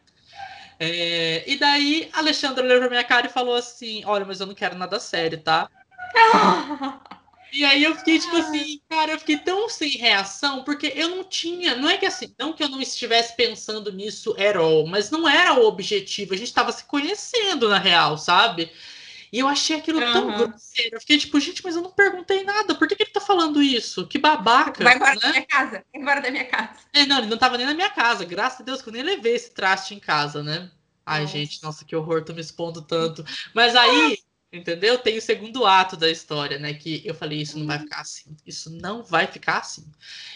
[0.77, 4.53] É, e daí Alexandre olhou pra minha cara e falou assim: Olha, mas eu não
[4.53, 5.69] quero nada sério, tá?
[7.51, 11.23] E aí eu fiquei tipo assim, cara, eu fiquei tão sem reação, porque eu não
[11.23, 15.11] tinha, não é que assim, não que eu não estivesse pensando nisso at all, mas
[15.11, 18.71] não era o objetivo, a gente tava se conhecendo na real, sabe?
[19.31, 20.11] E eu achei aquilo uhum.
[20.11, 20.97] tão grosseiro.
[20.97, 22.75] Eu fiquei tipo, gente, mas eu não perguntei nada.
[22.75, 24.05] Por que, que ele tá falando isso?
[24.05, 24.83] Que babaca.
[24.83, 25.21] Vai embora né?
[25.21, 25.71] da minha casa.
[25.71, 26.79] Vai embora da minha casa.
[26.91, 28.25] É, não, ele não tava nem na minha casa.
[28.25, 30.69] Graças a Deus que eu nem levei esse traste em casa, né?
[31.05, 31.33] Ai, nossa.
[31.33, 33.25] gente, nossa, que horror, tô me expondo tanto.
[33.53, 34.17] Mas aí,
[34.53, 34.97] Entendeu?
[34.97, 36.73] Tem o segundo ato da história, né?
[36.73, 38.35] Que eu falei, isso não vai ficar assim.
[38.45, 39.85] Isso não vai ficar assim.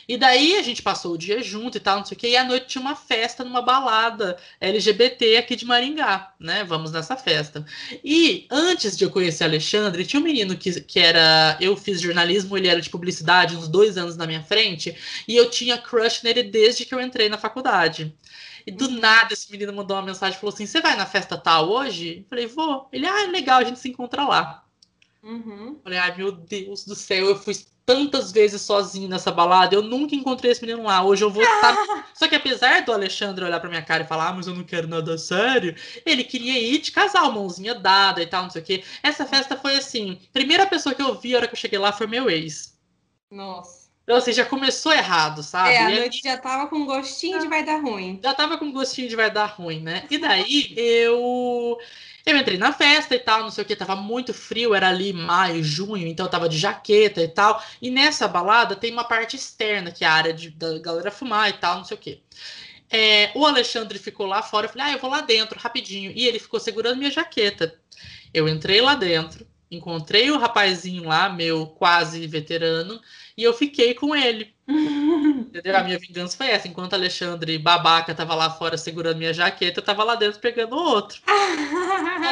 [0.08, 2.30] E daí a gente passou o dia junto e tal, não sei o quê.
[2.30, 6.64] E à noite tinha uma festa numa balada LGBT aqui de Maringá, né?
[6.64, 7.66] Vamos nessa festa.
[8.02, 11.58] E antes de eu conhecer Alexandre, tinha um menino que, que era.
[11.60, 14.96] Eu fiz jornalismo, ele era de publicidade, uns dois anos na minha frente.
[15.28, 18.16] E eu tinha crush nele desde que eu entrei na faculdade.
[18.66, 21.38] E do nada esse menino mandou uma mensagem e falou assim: Você vai na festa
[21.38, 22.20] tal hoje?
[22.20, 22.88] Eu falei, vou.
[22.92, 24.64] Ele, ah, legal, a gente se encontra lá.
[25.22, 25.80] Uhum.
[25.84, 27.56] Falei, ai meu Deus do céu, eu fui
[27.86, 31.04] tantas vezes sozinho nessa balada, eu nunca encontrei esse menino lá.
[31.04, 31.76] Hoje eu vou estar.
[32.14, 34.64] Só que apesar do Alexandre olhar pra minha cara e falar, ah, mas eu não
[34.64, 38.66] quero nada sério, ele queria ir de casal, mãozinha dada e tal, não sei o
[38.66, 38.84] quê.
[39.04, 41.92] Essa festa foi assim: primeira pessoa que eu vi a hora que eu cheguei lá
[41.92, 42.76] foi meu ex.
[43.30, 43.85] Nossa.
[44.06, 45.72] Então, assim, já começou errado, sabe?
[45.72, 48.20] É, a noite já tava com gostinho de vai dar ruim.
[48.24, 50.06] Já tava com gostinho de vai dar ruim, né?
[50.12, 51.78] E daí eu.
[52.24, 55.14] Eu entrei na festa e tal, não sei o que, tava muito frio, era ali
[55.14, 57.62] maio, junho, então eu tava de jaqueta e tal.
[57.80, 61.50] E nessa balada tem uma parte externa, que é a área de, da galera fumar
[61.50, 62.24] e tal, não sei o que.
[62.90, 66.12] É, o Alexandre ficou lá fora, eu falei, ah, eu vou lá dentro, rapidinho.
[66.16, 67.76] E ele ficou segurando minha jaqueta.
[68.34, 69.46] Eu entrei lá dentro,
[69.76, 73.00] encontrei o rapazinho lá, meu quase veterano,
[73.38, 74.54] e eu fiquei com ele.
[74.68, 75.78] Entendeu?
[75.78, 76.68] A minha vingança foi essa.
[76.68, 81.22] Enquanto Alexandre babaca tava lá fora segurando minha jaqueta, eu tava lá dentro pegando outro.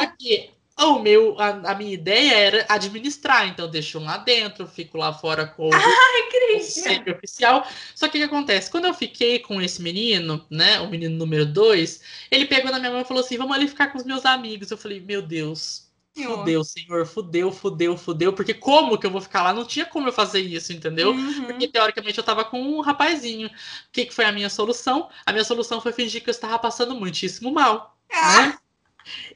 [0.00, 4.98] Aqui, o meu, a, a, minha ideia era administrar, então deixo um lá dentro, fico
[4.98, 7.66] lá fora com Ai, o oficial.
[7.94, 8.70] Só que o que acontece?
[8.70, 12.90] Quando eu fiquei com esse menino, né, o menino número dois, ele pegou na minha
[12.90, 14.70] mão e falou assim: vamos ali ficar com os meus amigos.
[14.70, 15.83] Eu falei, meu Deus,
[16.14, 18.32] Fudeu, senhor, fudeu, fudeu, fudeu.
[18.32, 19.52] Porque como que eu vou ficar lá?
[19.52, 21.10] Não tinha como eu fazer isso, entendeu?
[21.10, 21.44] Uhum.
[21.46, 23.48] Porque teoricamente eu tava com um rapazinho.
[23.48, 23.50] O
[23.90, 25.08] que, que foi a minha solução?
[25.26, 27.96] A minha solução foi fingir que eu estava passando muitíssimo mal.
[28.12, 28.46] Ah.
[28.46, 28.58] Né?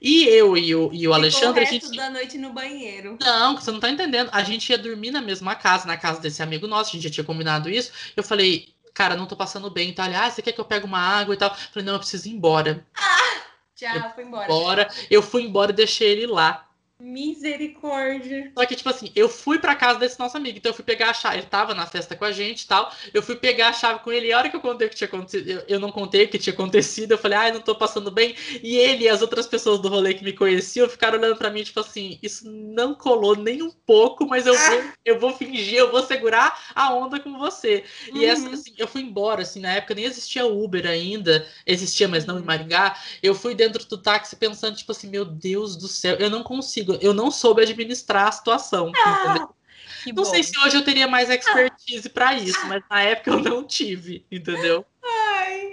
[0.01, 1.63] E eu e o, e o Alexandre.
[1.63, 1.97] O resto a gente...
[1.97, 3.19] da noite no banheiro.
[3.21, 4.31] Não, você não tá entendendo.
[4.33, 7.11] A gente ia dormir na mesma casa, na casa desse amigo nosso, a gente já
[7.11, 7.91] tinha combinado isso.
[8.17, 9.91] Eu falei, cara, não tô passando bem.
[9.91, 11.51] Então, aliás, você quer que eu pegue uma água e tal?
[11.51, 12.87] Eu falei, não, eu preciso ir embora.
[12.97, 13.43] Ah,
[13.75, 14.45] já, foi embora.
[14.45, 14.91] embora.
[15.11, 16.68] Eu fui embora e deixei ele lá.
[17.01, 18.51] Misericórdia.
[18.59, 21.11] Só que, tipo assim, eu fui pra casa desse nosso amigo, então eu fui pegar
[21.11, 21.39] a chave.
[21.39, 22.93] Ele tava na festa com a gente e tal.
[23.15, 24.27] Eu fui pegar a chave com ele.
[24.27, 26.29] E a hora que eu contei o que tinha acontecido, eu, eu não contei o
[26.29, 27.13] que tinha acontecido.
[27.13, 28.35] Eu falei, ai, não tô passando bem.
[28.63, 31.63] E ele e as outras pessoas do rolê que me conheciam ficaram olhando pra mim,
[31.63, 35.93] tipo assim, isso não colou nem um pouco, mas eu vou, eu vou fingir, eu
[35.93, 37.85] vou segurar a onda com você.
[38.11, 38.17] Uhum.
[38.17, 42.27] E essa, assim, eu fui embora, assim, na época nem existia Uber ainda, existia, mas
[42.27, 42.97] não em Maringá.
[43.23, 46.88] Eu fui dentro do táxi pensando, tipo assim, meu Deus do céu, eu não consigo
[47.01, 48.93] eu não soube administrar a situação.
[49.05, 49.49] Ah,
[50.07, 50.25] não bom.
[50.25, 52.11] sei se hoje eu teria mais expertise ah.
[52.11, 54.85] para isso, mas na época eu não tive, entendeu?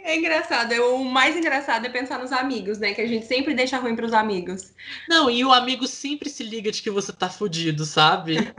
[0.05, 0.71] É engraçado.
[0.93, 2.93] O mais engraçado é pensar nos amigos, né?
[2.93, 4.71] Que a gente sempre deixa ruim para os amigos.
[5.09, 8.37] Não, e o amigo sempre se liga de que você tá fudido, sabe?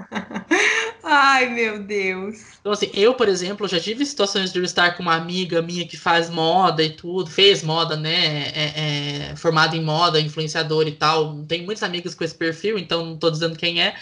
[1.09, 2.59] Ai, meu Deus.
[2.61, 5.87] Então, assim, eu, por exemplo, já tive situações de eu estar com uma amiga minha
[5.87, 8.49] que faz moda e tudo, fez moda, né?
[8.49, 11.45] É, é, formada em moda, influenciador e tal.
[11.45, 13.95] Tem muitas amigas com esse perfil, então não tô dizendo quem é.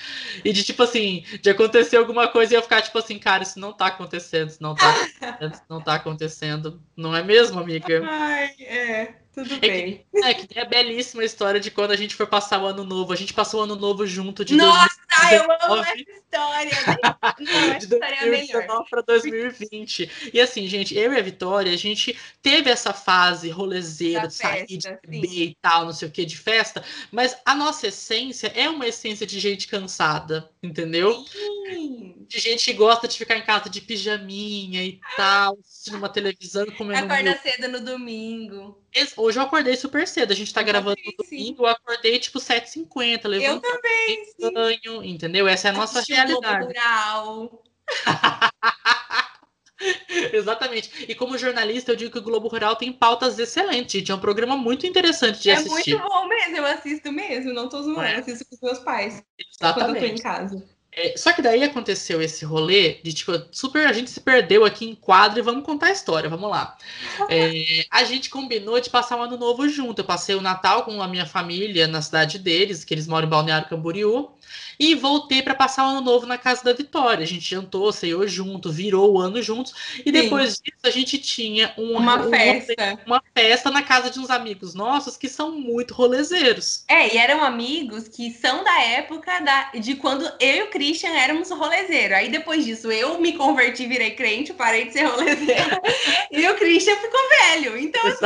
[0.43, 3.61] E de tipo assim, de acontecer alguma coisa e eu ficar, tipo assim, cara, isso
[3.61, 6.81] não tá acontecendo, isso não tá acontecendo, isso não tá acontecendo.
[6.97, 8.03] Não é mesmo, amiga?
[8.09, 9.24] Ai, é.
[9.35, 10.07] Tudo bem.
[10.15, 12.67] É que, é que é a belíssima história de quando a gente foi passar o
[12.67, 13.13] ano novo.
[13.13, 15.35] A gente passou o ano novo junto de Nossa, 2019.
[15.35, 16.71] eu amo essa história.
[17.41, 20.31] Não, essa de 2019 para 2020.
[20.33, 24.67] E assim, gente, eu e a Vitória, a gente teve essa fase rolezeira, de sair,
[24.67, 26.85] de beber e tal, não sei o que, de festa.
[27.11, 31.25] Mas a nossa essência é uma essência de gente cansada, entendeu?
[31.25, 32.25] Sim.
[32.29, 36.67] De gente que gosta de ficar em casa de pijaminha e tal, assistindo uma televisão,
[36.67, 37.05] comendo.
[37.05, 38.84] Acorda cedo no domingo.
[39.17, 40.33] Hoje eu acordei super cedo.
[40.33, 43.43] A gente tá eu gravando também, no domingo, eu acordei tipo 7h50.
[43.43, 44.53] Eu também, sim.
[44.53, 45.49] Banho, entendeu?
[45.49, 46.67] Essa é a nossa realidade.
[46.67, 47.63] Rural.
[50.33, 51.05] Exatamente.
[51.09, 54.13] E como jornalista, eu digo que o Globo Rural tem pautas excelentes, gente.
[54.13, 55.95] É um programa muito interessante de é assistir.
[55.95, 58.17] É muito bom mesmo, eu assisto mesmo, não tô zoando, é.
[58.17, 59.23] assisto com os meus pais.
[59.39, 59.87] Exatamente.
[59.87, 60.74] Quando eu tô em casa.
[60.97, 64.87] É, só que daí aconteceu esse rolê de tipo, super a gente se perdeu aqui
[64.87, 66.77] em quadro e vamos contar a história, vamos lá.
[67.29, 70.01] É, a gente combinou de passar o um ano novo junto.
[70.01, 73.31] Eu passei o Natal com a minha família na cidade deles, que eles moram em
[73.31, 74.31] Balneário Camboriú.
[74.79, 77.23] E voltei para passar o ano novo na casa da Vitória.
[77.23, 79.75] A gente jantou, ceiou junto, virou o ano juntos.
[80.05, 80.63] E depois Sim.
[80.65, 82.99] disso, a gente tinha um, uma um, festa.
[83.07, 86.85] Uma festa na casa de uns amigos nossos que são muito rolezeiros.
[86.89, 91.11] É, e eram amigos que são da época da, de quando eu e o Christian
[91.11, 92.17] éramos rolezeiros.
[92.17, 95.81] Aí depois disso, eu me converti, virei crente, parei de ser rolezeiro.
[96.31, 97.79] e o Christian ficou velho.
[97.79, 98.25] Então, assim...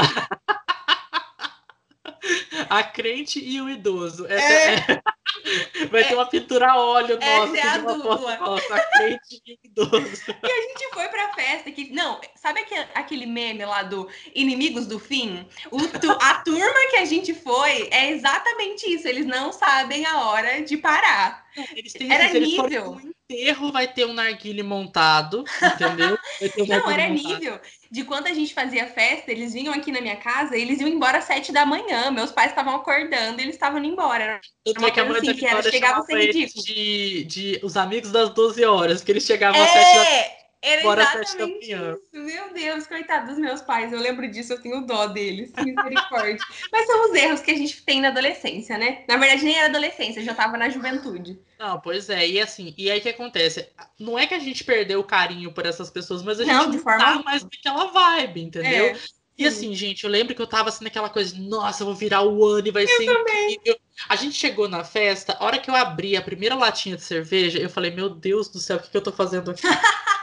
[2.68, 4.26] A crente e o idoso.
[4.26, 4.94] Essa é...
[4.94, 5.02] é...
[5.90, 9.90] Vai ter uma pintura a óleo nossa é a foto nossa, crente e idoso.
[10.42, 11.92] E a gente foi pra festa que.
[11.92, 12.64] Não, sabe
[12.94, 15.46] aquele, meme lá do Inimigos do Fim?
[15.70, 19.06] O, tu, a turma que a gente foi é exatamente isso.
[19.06, 21.46] Eles não sabem a hora de parar.
[21.74, 22.98] Eles têm, Era se nível.
[23.30, 26.16] Enterro vai ter um narguile montado, entendeu?
[26.58, 27.28] Um não, era montado.
[27.28, 27.60] nível
[27.90, 30.88] de quando a gente fazia festa, eles vinham aqui na minha casa e eles iam
[30.88, 32.10] embora às sete da manhã.
[32.10, 34.40] Meus pais estavam acordando e eles estavam indo embora.
[34.66, 36.64] Era uma coisa assim, que era, chegava a ser ridículo.
[36.64, 39.64] De, de os amigos das 12 horas, que eles chegavam é...
[39.64, 42.00] às sete da era Bora exatamente isso.
[42.12, 43.92] Meu Deus, coitado dos meus pais.
[43.92, 45.52] Eu lembro disso, eu tenho dó deles.
[45.56, 46.38] Misericórdia.
[46.72, 49.04] Mas são os erros que a gente tem na adolescência, né?
[49.08, 51.38] Na verdade, nem era adolescência, já tava na juventude.
[51.58, 52.26] Não, pois é.
[52.26, 53.68] E assim, e aí que acontece?
[53.98, 56.72] Não é que a gente perdeu o carinho por essas pessoas, mas a não, gente
[56.72, 58.86] de forma tá mais naquela vibe, entendeu?
[58.86, 58.98] É.
[59.38, 62.22] E assim, gente, eu lembro que eu tava assim naquela coisa, nossa, eu vou virar
[62.22, 63.54] o ano e vai eu ser também.
[63.54, 63.78] incrível.
[64.08, 67.56] A gente chegou na festa, a hora que eu abri a primeira latinha de cerveja,
[67.56, 69.62] eu falei, meu Deus do céu, o que, que eu tô fazendo aqui?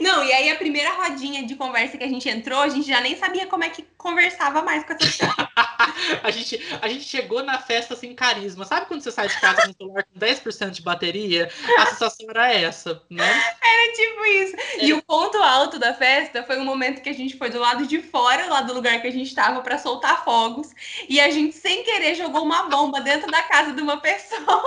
[0.00, 3.00] Não, e aí a primeira rodinha de conversa que a gente entrou, a gente já
[3.00, 5.34] nem sabia como é que conversava mais com essa pessoa.
[6.22, 8.64] a, gente, a gente chegou na festa sem carisma.
[8.64, 11.50] Sabe quando você sai de casa com o celular com 10% de bateria?
[11.78, 13.54] A sensação era essa, né?
[13.62, 14.56] Era tipo isso.
[14.56, 14.84] É.
[14.84, 17.86] E o ponto alto da festa foi um momento que a gente foi do lado
[17.86, 20.68] de fora, lá do lugar que a gente estava, para soltar fogos.
[21.08, 24.64] E a gente, sem querer, jogou uma bomba dentro da casa de uma pessoa.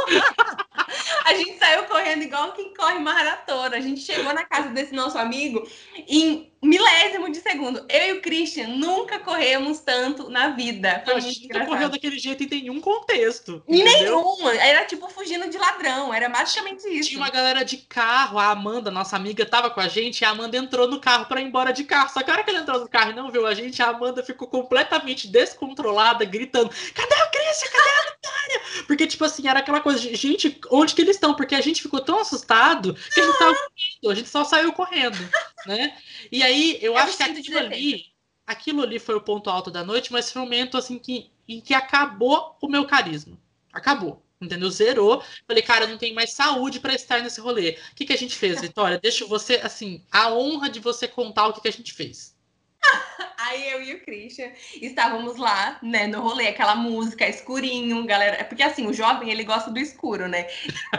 [1.25, 3.75] a gente saiu correndo igual quem corre maratona.
[3.75, 5.67] A gente chegou na casa desse nosso amigo
[6.07, 7.85] em milésimo de segundo.
[7.89, 11.01] Eu e o Christian nunca corremos tanto na vida.
[11.05, 13.63] Foi a gente nunca correu daquele jeito em nenhum contexto.
[13.67, 14.47] Em nenhum.
[14.49, 16.13] Era tipo fugindo de ladrão.
[16.13, 17.09] Era basicamente isso.
[17.09, 18.39] Tinha uma galera de carro.
[18.39, 20.21] A Amanda, nossa amiga, tava com a gente.
[20.21, 22.09] E a Amanda entrou no carro para ir embora de carro.
[22.09, 23.89] Só que a hora que ela entrou no carro e não viu a gente, a
[23.89, 27.71] Amanda ficou completamente descontrolada, gritando: Cadê o Christian?
[27.71, 28.85] Cadê a Vitória?
[28.87, 31.33] Porque, tipo assim, era aquela coisa de gente, onde que eles estão?
[31.33, 34.11] Porque a gente ficou tão assustado que a gente tava correndo.
[34.11, 35.17] A gente só saiu correndo,
[35.65, 35.97] né?
[36.31, 38.05] E aí, eu, eu acho que aquilo ali,
[38.45, 41.59] aquilo ali foi o ponto alto da noite, mas foi um momento assim que, em
[41.59, 43.37] que acabou o meu carisma.
[43.73, 44.23] Acabou.
[44.39, 44.69] Entendeu?
[44.69, 45.23] Zerou.
[45.47, 47.71] Falei, cara, não tenho mais saúde para estar nesse rolê.
[47.91, 48.99] O que, que a gente fez, Vitória?
[48.99, 52.36] Deixa você, assim, a honra de você contar o que, que a gente fez.
[53.37, 54.49] Aí eu e o Christian
[54.81, 58.43] estávamos lá, né, no rolê, aquela música escurinho, galera.
[58.43, 60.47] Porque assim, o jovem ele gosta do escuro, né?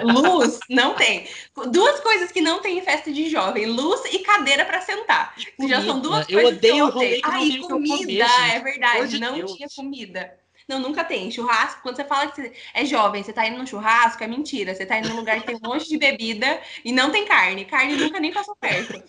[0.02, 1.28] Luz não tem.
[1.70, 5.34] Duas coisas que não tem em festa de jovem: luz e cadeira para sentar.
[5.68, 7.20] Já são duas eu coisas odeio que eu odeio.
[7.24, 9.52] Ai, comida, comer, é verdade, de não Deus.
[9.52, 10.38] tinha comida.
[10.68, 11.30] Não, nunca tem.
[11.30, 14.74] Churrasco, quando você fala que é jovem, você tá indo no churrasco, é mentira.
[14.74, 17.64] Você tá indo num lugar que tem um monte de bebida e não tem carne.
[17.64, 19.02] Carne nunca nem passou perto.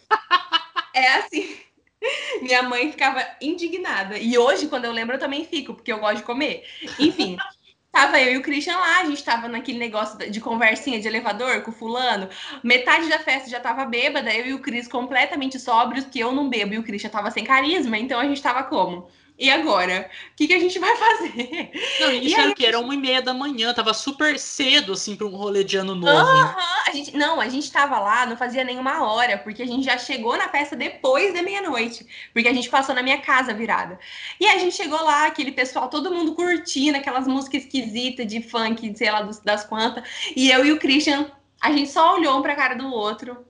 [0.94, 1.58] É assim.
[2.42, 4.18] Minha mãe ficava indignada.
[4.18, 6.64] E hoje, quando eu lembro, eu também fico, porque eu gosto de comer.
[7.00, 7.38] Enfim.
[7.92, 11.64] Tava eu e o Christian lá, a gente tava naquele negócio de conversinha de elevador
[11.64, 12.30] com o fulano.
[12.64, 16.48] Metade da festa já tava bêbada, eu e o Cris completamente sóbrios, que eu não
[16.48, 19.10] bebo e o Christian tava sem carisma, então a gente tava como?
[19.40, 20.12] E agora?
[20.34, 21.72] O que, que a gente vai fazer?
[22.02, 22.66] Não, isso era o que?
[22.66, 25.96] Era uma e meia da manhã, tava super cedo, assim, para um rolê de ano
[25.96, 26.30] novo.
[26.30, 26.56] Uhum.
[26.86, 29.98] A gente, não, a gente tava lá, não fazia nenhuma hora, porque a gente já
[29.98, 33.98] chegou na festa depois da meia-noite, porque a gente passou na minha casa virada.
[34.42, 38.94] E a gente chegou lá, aquele pessoal, todo mundo curtindo aquelas músicas esquisitas de funk,
[38.98, 40.04] sei lá, das quantas.
[40.36, 41.32] E eu e o Christian,
[41.62, 43.46] a gente só olhou um pra cara do outro.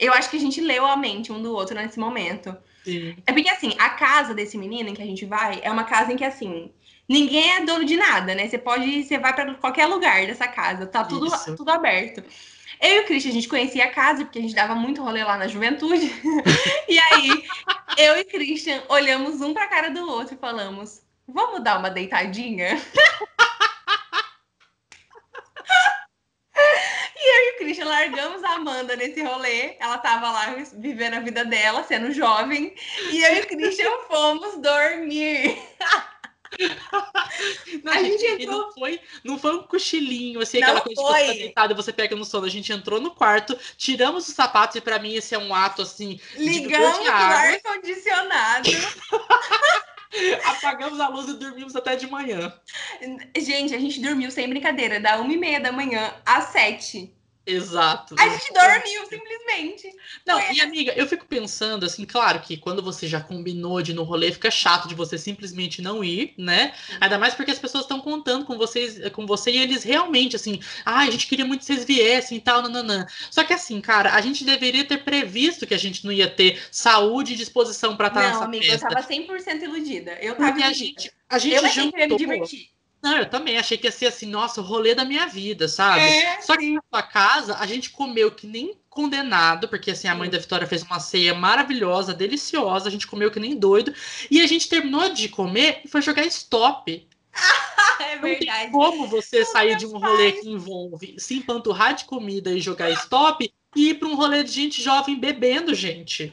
[0.00, 2.56] Eu acho que a gente leu a mente um do outro nesse momento.
[2.84, 3.16] Sim.
[3.26, 6.12] É porque, assim, a casa desse menino em que a gente vai é uma casa
[6.12, 6.70] em que, assim,
[7.08, 8.46] ninguém é dono de nada, né?
[8.46, 11.26] Você pode, você vai para qualquer lugar dessa casa, tá tudo,
[11.56, 12.22] tudo aberto.
[12.80, 15.24] Eu e o Christian, a gente conhecia a casa, porque a gente dava muito rolê
[15.24, 16.12] lá na juventude.
[16.88, 17.44] e aí,
[17.96, 22.80] eu e Christian olhamos um pra cara do outro e falamos: vamos dar uma deitadinha?
[27.24, 29.76] E eu e o Christian largamos a Amanda nesse rolê.
[29.80, 32.74] Ela tava lá vivendo a vida dela, sendo jovem.
[33.10, 35.58] E eu e o Christian fomos dormir.
[37.82, 38.58] Não, a gente, gente entrou...
[38.58, 41.20] não, foi, não foi um cochilinho, assim, aquela coisa foi.
[41.20, 42.46] de você deitada e você pega no sono.
[42.46, 45.82] A gente entrou no quarto, tiramos os sapatos, e para mim esse é um ato
[45.82, 46.20] assim.
[46.36, 48.68] Ligamos o ar-condicionado.
[50.44, 52.52] Apagamos a luz e dormimos até de manhã.
[53.36, 57.13] Gente, a gente dormiu sem brincadeira, da uma e meia da manhã às sete.
[57.46, 58.14] Exato.
[58.18, 59.94] A gente dormiu simplesmente.
[60.26, 63.94] Não, e amiga, eu fico pensando assim, claro que quando você já combinou de ir
[63.94, 66.72] no rolê, fica chato de você simplesmente não ir, né?
[67.00, 70.60] Ainda mais porque as pessoas estão contando com vocês, com você e eles realmente assim,
[70.84, 73.06] ah, a gente queria muito que vocês viessem e tal, nananã.
[73.30, 76.62] Só que assim, cara, a gente deveria ter previsto que a gente não ia ter
[76.70, 78.86] saúde e disposição para estar não, nessa amiga, festa.
[78.86, 80.12] eu tava 100% iludida.
[80.20, 81.92] Eu tava porque a gente, a gente eu jantou.
[81.92, 82.73] que me divertir.
[83.04, 86.00] Não, eu também achei que ia ser assim, nossa, o rolê da minha vida, sabe?
[86.00, 90.14] É, Só que na sua casa, a gente comeu que nem condenado, porque assim, a
[90.14, 93.92] mãe da Vitória fez uma ceia maravilhosa, deliciosa, a gente comeu que nem doido,
[94.30, 97.06] e a gente terminou de comer e foi jogar stop.
[98.00, 98.72] é verdade.
[98.72, 103.52] como você sair de um rolê que envolve se empanturrar de comida e jogar stop
[103.76, 106.32] e ir para um rolê de gente jovem bebendo, gente.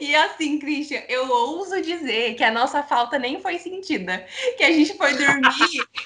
[0.00, 4.26] E assim, Christian, eu ouso dizer que a nossa falta nem foi sentida.
[4.56, 5.50] Que a gente foi dormir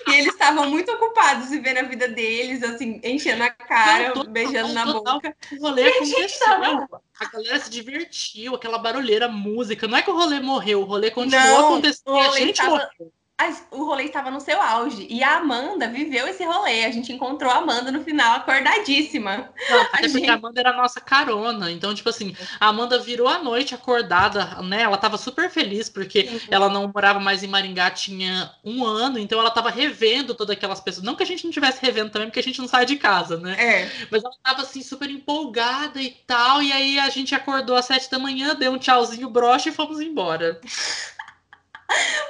[0.09, 4.73] e eles estavam muito ocupados vivendo a vida deles, assim, enchendo a cara, total, beijando
[4.73, 5.15] na total.
[5.15, 5.37] boca.
[5.53, 6.39] O rolê aconteceu.
[6.47, 6.89] tava-
[7.19, 9.89] A galera se divertiu, aquela barulheira, música.
[9.89, 12.17] Não é que o rolê morreu, o rolê continuou Não, acontecendo.
[12.19, 13.13] a gente tava- morreu.
[13.39, 15.07] As- o rolê estava no seu auge.
[15.11, 16.87] E a Amanda viveu esse rolê.
[16.87, 19.51] A gente encontrou a Amanda no final, acordadíssima.
[19.69, 21.71] Não, até porque gente- a Amanda era a nossa carona.
[21.71, 24.83] Então, tipo assim, a Amanda virou a noite acordada, né?
[24.83, 26.41] Ela tava super feliz porque Sim.
[26.51, 30.81] ela não morava mais em Maringá, tinha um ano, então ela tava revendo todas aquelas
[30.81, 31.05] pessoas.
[31.05, 33.37] Não que a gente não estivesse revendo também, porque a gente não sai de casa,
[33.37, 33.55] né?
[33.59, 33.91] É.
[34.11, 36.63] Mas ela tava assim, super empolgada e tal.
[36.63, 40.01] E aí a gente acordou às sete da manhã, deu um tchauzinho broche e fomos
[40.01, 40.59] embora.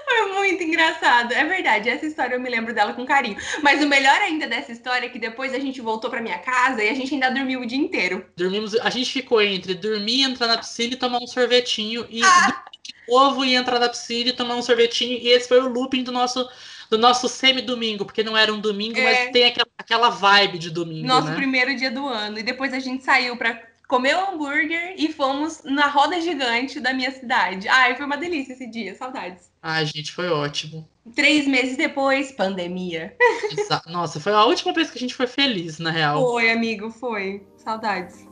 [0.05, 1.33] Foi muito engraçado.
[1.33, 3.37] É verdade, essa história eu me lembro dela com carinho.
[3.63, 6.83] Mas o melhor ainda dessa história é que depois a gente voltou pra minha casa
[6.83, 8.25] e a gente ainda dormiu o dia inteiro.
[8.37, 12.95] Dormimos, a gente ficou entre dormir, entrar na piscina e tomar um sorvetinho e de
[13.09, 15.19] novo e entrar na piscina e tomar um sorvetinho.
[15.19, 16.49] E esse foi o looping do nosso
[16.89, 19.03] do nosso semi-domingo, porque não era um domingo, É.
[19.03, 21.35] mas tem aquela, aquela vibe de domingo, Nosso né?
[21.35, 22.39] primeiro dia do ano.
[22.39, 26.93] E depois a gente saiu pra comer o hambúrguer e fomos na roda gigante da
[26.93, 27.69] minha cidade.
[27.69, 29.51] Ai, foi uma delícia esse dia, saudades.
[29.63, 30.89] Ai, gente, foi ótimo.
[31.15, 33.17] Três meses depois, pandemia.
[33.87, 36.21] Nossa, foi a última vez que a gente foi feliz, na real.
[36.21, 37.47] Foi, amigo, foi.
[37.57, 38.27] Saudades.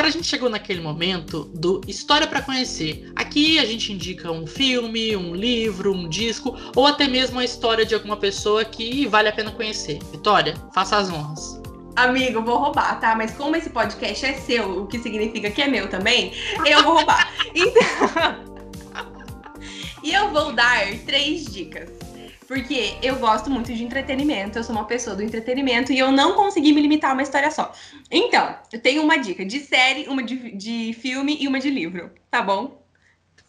[0.00, 3.12] Agora a gente chegou naquele momento do História pra Conhecer.
[3.14, 7.84] Aqui a gente indica um filme, um livro, um disco ou até mesmo a história
[7.84, 9.98] de alguma pessoa que vale a pena conhecer.
[10.10, 11.60] Vitória, faça as honras.
[11.96, 13.14] Amigo, vou roubar, tá?
[13.14, 16.32] Mas como esse podcast é seu, o que significa que é meu também,
[16.64, 17.30] eu vou roubar.
[17.54, 18.50] Então.
[20.02, 21.99] e eu vou dar três dicas.
[22.50, 26.34] Porque eu gosto muito de entretenimento, eu sou uma pessoa do entretenimento e eu não
[26.34, 27.72] consegui me limitar a uma história só.
[28.10, 32.10] Então, eu tenho uma dica de série, uma de, de filme e uma de livro,
[32.28, 32.79] tá bom?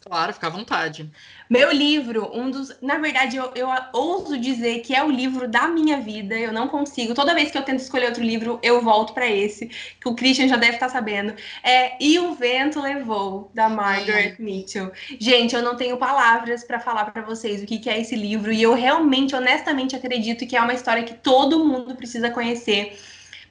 [0.04, 1.12] Claro, fica à vontade.
[1.47, 2.76] Meu livro, um dos.
[2.82, 6.36] Na verdade, eu, eu ouso dizer que é o livro da minha vida.
[6.36, 7.14] Eu não consigo.
[7.14, 10.47] Toda vez que eu tento escolher outro livro, eu volto para esse, que o Christian
[10.47, 11.36] já deve estar sabendo.
[11.64, 14.43] É E o Vento Levou, da Margaret Ai.
[14.43, 14.91] Mitchell.
[15.20, 18.52] Gente, eu não tenho palavras para falar para vocês o que, que é esse livro.
[18.52, 22.97] E eu realmente, honestamente, acredito que é uma história que todo mundo precisa conhecer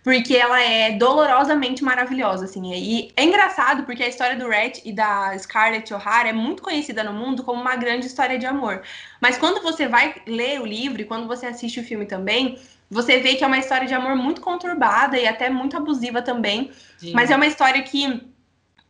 [0.03, 2.73] porque ela é dolorosamente maravilhosa, assim.
[2.73, 7.05] E é engraçado porque a história do Red e da Scarlett O'Hara é muito conhecida
[7.05, 8.83] no mundo como uma grande história de amor.
[9.21, 12.59] Mas quando você vai ler o livro e quando você assiste o filme também,
[12.91, 16.71] você vê que é uma história de amor muito conturbada e até muito abusiva também.
[16.99, 17.13] Sim.
[17.13, 18.30] Mas é uma história que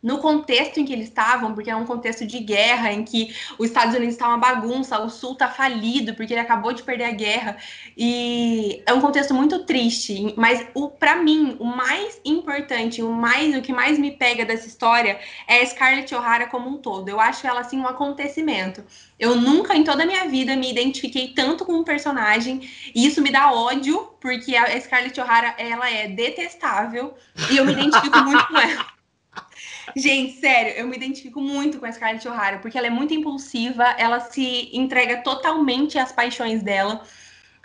[0.01, 3.67] no contexto em que eles estavam, porque é um contexto de guerra, em que os
[3.67, 7.11] Estados Unidos está uma bagunça, o Sul está falido, porque ele acabou de perder a
[7.11, 7.57] guerra,
[7.95, 10.33] e é um contexto muito triste.
[10.35, 14.67] Mas o para mim, o mais importante, o mais o que mais me pega dessa
[14.67, 17.09] história é Scarlett O'Hara como um todo.
[17.09, 18.83] Eu acho ela assim um acontecimento.
[19.19, 23.21] Eu nunca em toda a minha vida me identifiquei tanto com um personagem, e isso
[23.21, 27.13] me dá ódio, porque a Scarlett O'Hara ela é detestável
[27.51, 28.85] e eu me identifico muito com ela.
[29.95, 33.83] Gente, sério, eu me identifico muito com a Scarlett O'Hara, porque ela é muito impulsiva,
[33.97, 37.03] ela se entrega totalmente às paixões dela.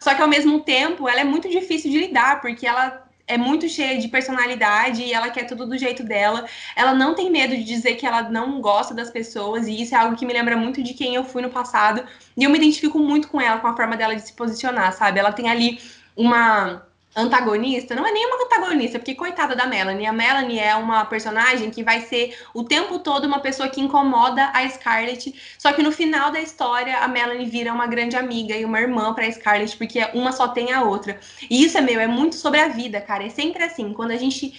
[0.01, 3.69] Só que ao mesmo tempo, ela é muito difícil de lidar, porque ela é muito
[3.69, 6.47] cheia de personalidade e ela quer tudo do jeito dela.
[6.77, 9.99] Ela não tem medo de dizer que ela não gosta das pessoas, e isso é
[9.99, 12.05] algo que me lembra muito de quem eu fui no passado.
[12.37, 15.19] E eu me identifico muito com ela, com a forma dela de se posicionar, sabe?
[15.19, 15.81] Ela tem ali
[16.15, 16.86] uma
[17.17, 20.07] antagonista, não é nenhuma antagonista, porque coitada da Melanie.
[20.07, 24.51] A Melanie é uma personagem que vai ser o tempo todo uma pessoa que incomoda
[24.53, 28.65] a Scarlett, só que no final da história a Melanie vira uma grande amiga e
[28.65, 31.19] uma irmã para Scarlett, porque uma só tem a outra.
[31.49, 33.25] E isso é meu, é muito sobre a vida, cara.
[33.25, 34.53] É sempre assim, quando a gente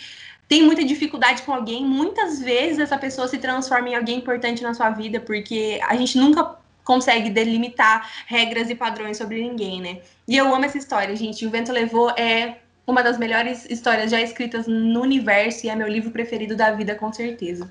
[0.48, 4.74] tem muita dificuldade com alguém, muitas vezes essa pessoa se transforma em alguém importante na
[4.74, 6.58] sua vida, porque a gente nunca
[6.88, 10.00] consegue delimitar regras e padrões sobre ninguém, né?
[10.26, 11.46] E eu amo essa história, gente.
[11.46, 15.90] O Vento Levou é uma das melhores histórias já escritas no universo e é meu
[15.90, 17.70] livro preferido da vida, com certeza.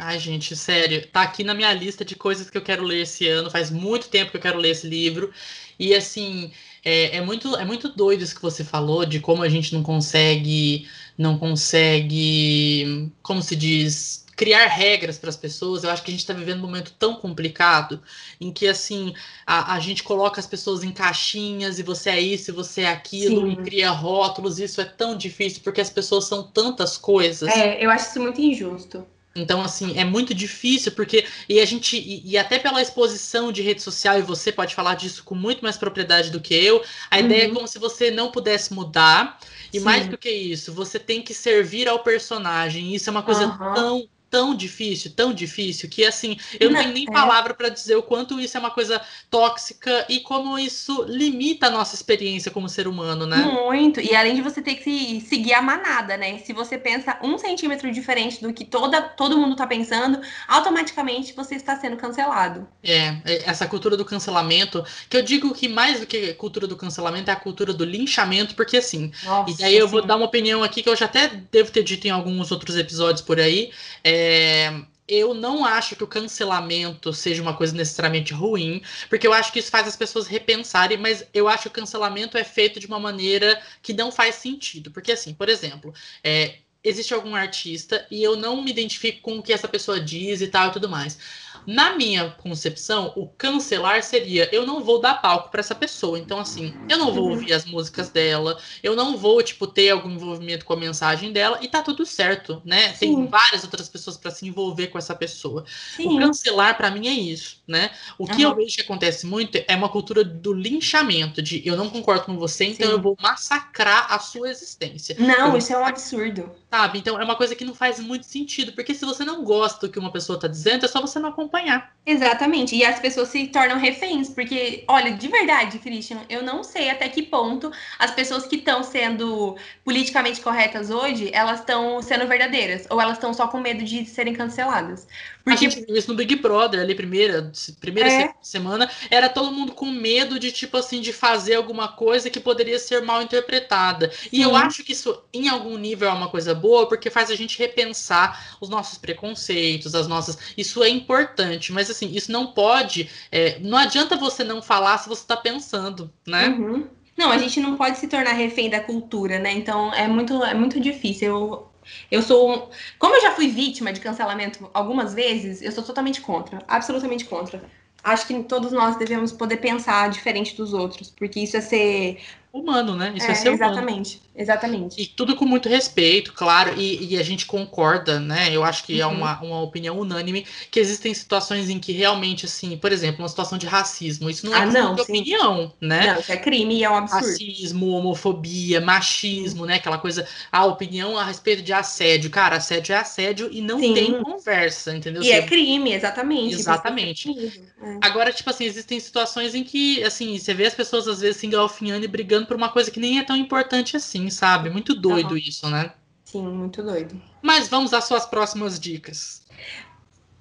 [0.00, 3.28] Ai, gente, sério, tá aqui na minha lista de coisas que eu quero ler esse
[3.28, 3.52] ano.
[3.52, 5.32] Faz muito tempo que eu quero ler esse livro.
[5.78, 6.50] E assim,
[6.84, 9.84] é, é, muito, é muito doido isso que você falou de como a gente não
[9.84, 15.82] consegue, não consegue, como se diz, criar regras para as pessoas.
[15.82, 18.00] Eu acho que a gente está vivendo um momento tão complicado
[18.38, 19.14] em que assim
[19.46, 22.90] a, a, gente coloca as pessoas em caixinhas e você é isso, e você é
[22.90, 23.52] aquilo, Sim.
[23.52, 24.60] e cria rótulos.
[24.60, 27.48] Isso é tão difícil porque as pessoas são tantas coisas.
[27.48, 29.06] É, eu acho isso muito injusto.
[29.34, 31.26] Então, assim, é muito difícil, porque.
[31.48, 31.96] E a gente.
[31.96, 35.62] E, e, até pela exposição de rede social, e você pode falar disso com muito
[35.62, 37.24] mais propriedade do que eu, a uhum.
[37.26, 39.38] ideia é como se você não pudesse mudar.
[39.72, 39.84] E Sim.
[39.84, 42.94] mais do que isso, você tem que servir ao personagem.
[42.94, 43.74] Isso é uma coisa uhum.
[43.74, 47.12] tão tão difícil, tão difícil, que assim, eu não, tenho nem é.
[47.12, 49.00] palavra para dizer o quanto isso é uma coisa
[49.30, 53.36] tóxica e como isso limita a nossa experiência como ser humano, né?
[53.38, 54.00] Muito.
[54.00, 56.38] E além de você ter que seguir a manada, né?
[56.38, 61.54] Se você pensa um centímetro diferente do que toda, todo mundo tá pensando, automaticamente você
[61.54, 62.66] está sendo cancelado.
[62.82, 66.76] É, é, essa cultura do cancelamento, que eu digo que mais do que cultura do
[66.76, 69.92] cancelamento é a cultura do linchamento, porque assim, Nossa, e daí eu sim.
[69.92, 72.76] vou dar uma opinião aqui que eu já até devo ter dito em alguns outros
[72.76, 73.70] episódios por aí.
[74.02, 79.32] É, é, eu não acho que o cancelamento seja uma coisa necessariamente ruim, porque eu
[79.32, 82.80] acho que isso faz as pessoas repensarem, mas eu acho que o cancelamento é feito
[82.80, 84.90] de uma maneira que não faz sentido.
[84.90, 85.92] Porque, assim, por exemplo,
[86.24, 90.40] é, existe algum artista e eu não me identifico com o que essa pessoa diz
[90.40, 91.18] e tal e tudo mais.
[91.66, 96.16] Na minha concepção, o cancelar seria eu não vou dar palco para essa pessoa.
[96.16, 97.30] Então, assim, eu não vou uhum.
[97.32, 101.58] ouvir as músicas dela, eu não vou, tipo, ter algum envolvimento com a mensagem dela
[101.60, 102.94] e tá tudo certo, né?
[102.94, 103.16] Sim.
[103.16, 105.64] Tem várias outras pessoas para se envolver com essa pessoa.
[105.96, 106.16] Sim.
[106.16, 107.90] O cancelar, para mim, é isso, né?
[108.16, 108.50] O que uhum.
[108.50, 112.38] eu vejo que acontece muito é uma cultura do linchamento, de eu não concordo com
[112.38, 112.92] você, então Sim.
[112.92, 115.16] eu vou massacrar a sua existência.
[115.18, 116.48] Não, eu isso é um absurdo.
[116.76, 116.98] Sabe?
[116.98, 119.90] Então é uma coisa que não faz muito sentido, porque se você não gosta do
[119.90, 121.96] que uma pessoa tá dizendo, é só você não acompanhar.
[122.04, 122.76] Exatamente.
[122.76, 127.08] E as pessoas se tornam reféns, porque, olha, de verdade, Christian, eu não sei até
[127.08, 133.00] que ponto as pessoas que estão sendo politicamente corretas hoje, elas estão sendo verdadeiras, ou
[133.00, 135.08] elas estão só com medo de serem canceladas.
[135.46, 135.64] Porque...
[135.64, 138.34] A gente viu isso no Big Brother ali, primeira, primeira é.
[138.42, 142.80] semana, era todo mundo com medo de, tipo assim, de fazer alguma coisa que poderia
[142.80, 144.10] ser mal interpretada.
[144.10, 144.28] Sim.
[144.32, 147.36] E eu acho que isso, em algum nível, é uma coisa boa, porque faz a
[147.36, 150.36] gente repensar os nossos preconceitos, as nossas.
[150.56, 153.08] Isso é importante, mas assim, isso não pode.
[153.30, 153.60] É...
[153.60, 156.48] Não adianta você não falar se você está pensando, né?
[156.48, 156.88] Uhum.
[157.16, 159.52] Não, a gente não pode se tornar refém da cultura, né?
[159.52, 161.28] Então é muito, é muito difícil.
[161.28, 161.75] Eu
[162.10, 162.70] Eu sou.
[162.98, 166.62] Como eu já fui vítima de cancelamento algumas vezes, eu sou totalmente contra.
[166.68, 167.62] Absolutamente contra.
[168.02, 172.20] Acho que todos nós devemos poder pensar diferente dos outros, porque isso é ser
[172.60, 173.12] humano, né?
[173.14, 174.30] Isso é, é ser exatamente, humano.
[174.34, 175.00] exatamente.
[175.00, 178.48] E tudo com muito respeito, claro, e, e a gente concorda, né?
[178.52, 179.12] Eu acho que é uhum.
[179.12, 183.28] é uma, uma opinião unânime que existem situações em que realmente, assim, por exemplo, uma
[183.28, 186.14] situação de racismo, isso não é ah, não, opinião, né?
[186.14, 187.26] Não, isso é crime e é um absurdo.
[187.26, 189.66] Racismo, homofobia, machismo, uhum.
[189.66, 189.74] né?
[189.76, 192.30] Aquela coisa, a opinião a respeito de assédio.
[192.30, 193.94] Cara, assédio é assédio e não sim.
[193.94, 195.22] tem conversa, entendeu?
[195.22, 196.54] E é crime, exatamente.
[196.54, 197.62] Exatamente.
[197.82, 197.98] É.
[198.02, 201.46] Agora, tipo assim, existem situações em que, assim, você vê as pessoas às vezes se
[201.46, 204.70] engalfinhando e brigando por uma coisa que nem é tão importante assim, sabe?
[204.70, 205.36] Muito doido uhum.
[205.36, 205.92] isso, né?
[206.24, 207.20] Sim, muito doido.
[207.42, 209.42] Mas vamos às suas próximas dicas.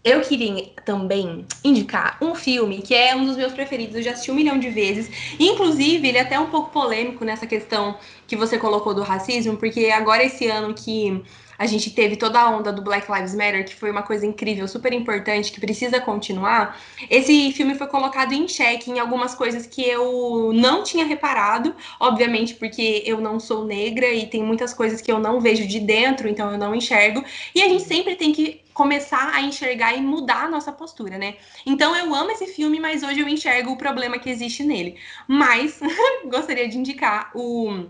[0.04, 4.30] Eu queria também indicar um filme que é um dos meus preferidos, eu já assisti
[4.30, 5.10] um milhão de vezes.
[5.40, 9.88] Inclusive, ele é até um pouco polêmico nessa questão que você colocou do racismo, porque
[9.88, 11.24] agora esse ano que
[11.58, 14.68] a gente teve toda a onda do Black Lives Matter, que foi uma coisa incrível,
[14.68, 16.80] super importante, que precisa continuar.
[17.10, 22.54] Esse filme foi colocado em xeque em algumas coisas que eu não tinha reparado, obviamente
[22.56, 26.28] porque eu não sou negra e tem muitas coisas que eu não vejo de dentro,
[26.28, 27.24] então eu não enxergo.
[27.54, 31.38] E a gente sempre tem que começar a enxergar e mudar a nossa postura, né?
[31.66, 34.98] Então eu amo esse filme, mas hoje eu enxergo o problema que existe nele.
[35.28, 35.80] Mas
[36.30, 37.86] gostaria de indicar o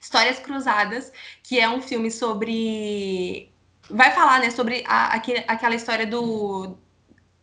[0.00, 1.12] Histórias Cruzadas,
[1.50, 3.50] que é um filme sobre.
[3.90, 6.76] Vai falar, né, sobre a, aquele, aquela história do,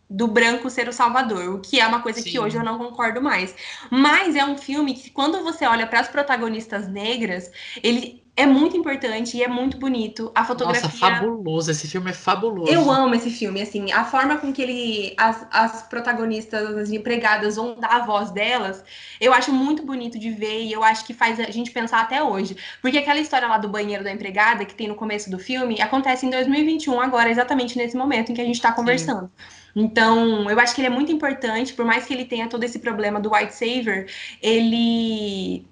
[0.09, 2.29] do branco ser o salvador, o que é uma coisa Sim.
[2.29, 3.53] que hoje eu não concordo mais.
[3.91, 7.51] Mas é um filme que, quando você olha para as protagonistas negras,
[7.84, 10.31] ele é muito importante e é muito bonito.
[10.35, 10.84] A fotografia.
[10.84, 11.72] Nossa, fabuloso.
[11.72, 12.72] Esse filme é fabuloso.
[12.72, 15.15] Eu amo esse filme, assim, a forma com que ele.
[15.18, 18.84] As, as protagonistas, as empregadas vão dar a voz delas,
[19.19, 22.22] eu acho muito bonito de ver e eu acho que faz a gente pensar até
[22.22, 22.55] hoje.
[22.80, 26.27] Porque aquela história lá do banheiro da empregada, que tem no começo do filme, acontece
[26.27, 29.31] em 2021, agora, exatamente nesse momento em que a gente está conversando.
[29.35, 29.84] Sim.
[29.84, 32.77] Então, eu acho que ele é muito importante, por mais que ele tenha todo esse
[32.77, 34.07] problema do white saver,
[34.41, 35.65] ele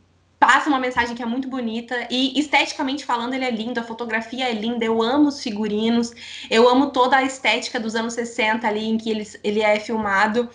[0.46, 4.50] passa uma mensagem que é muito bonita e esteticamente falando ele é lindo, a fotografia
[4.50, 6.12] é linda, eu amo os figurinos,
[6.50, 10.50] eu amo toda a estética dos anos 60 ali em que ele, ele é filmado.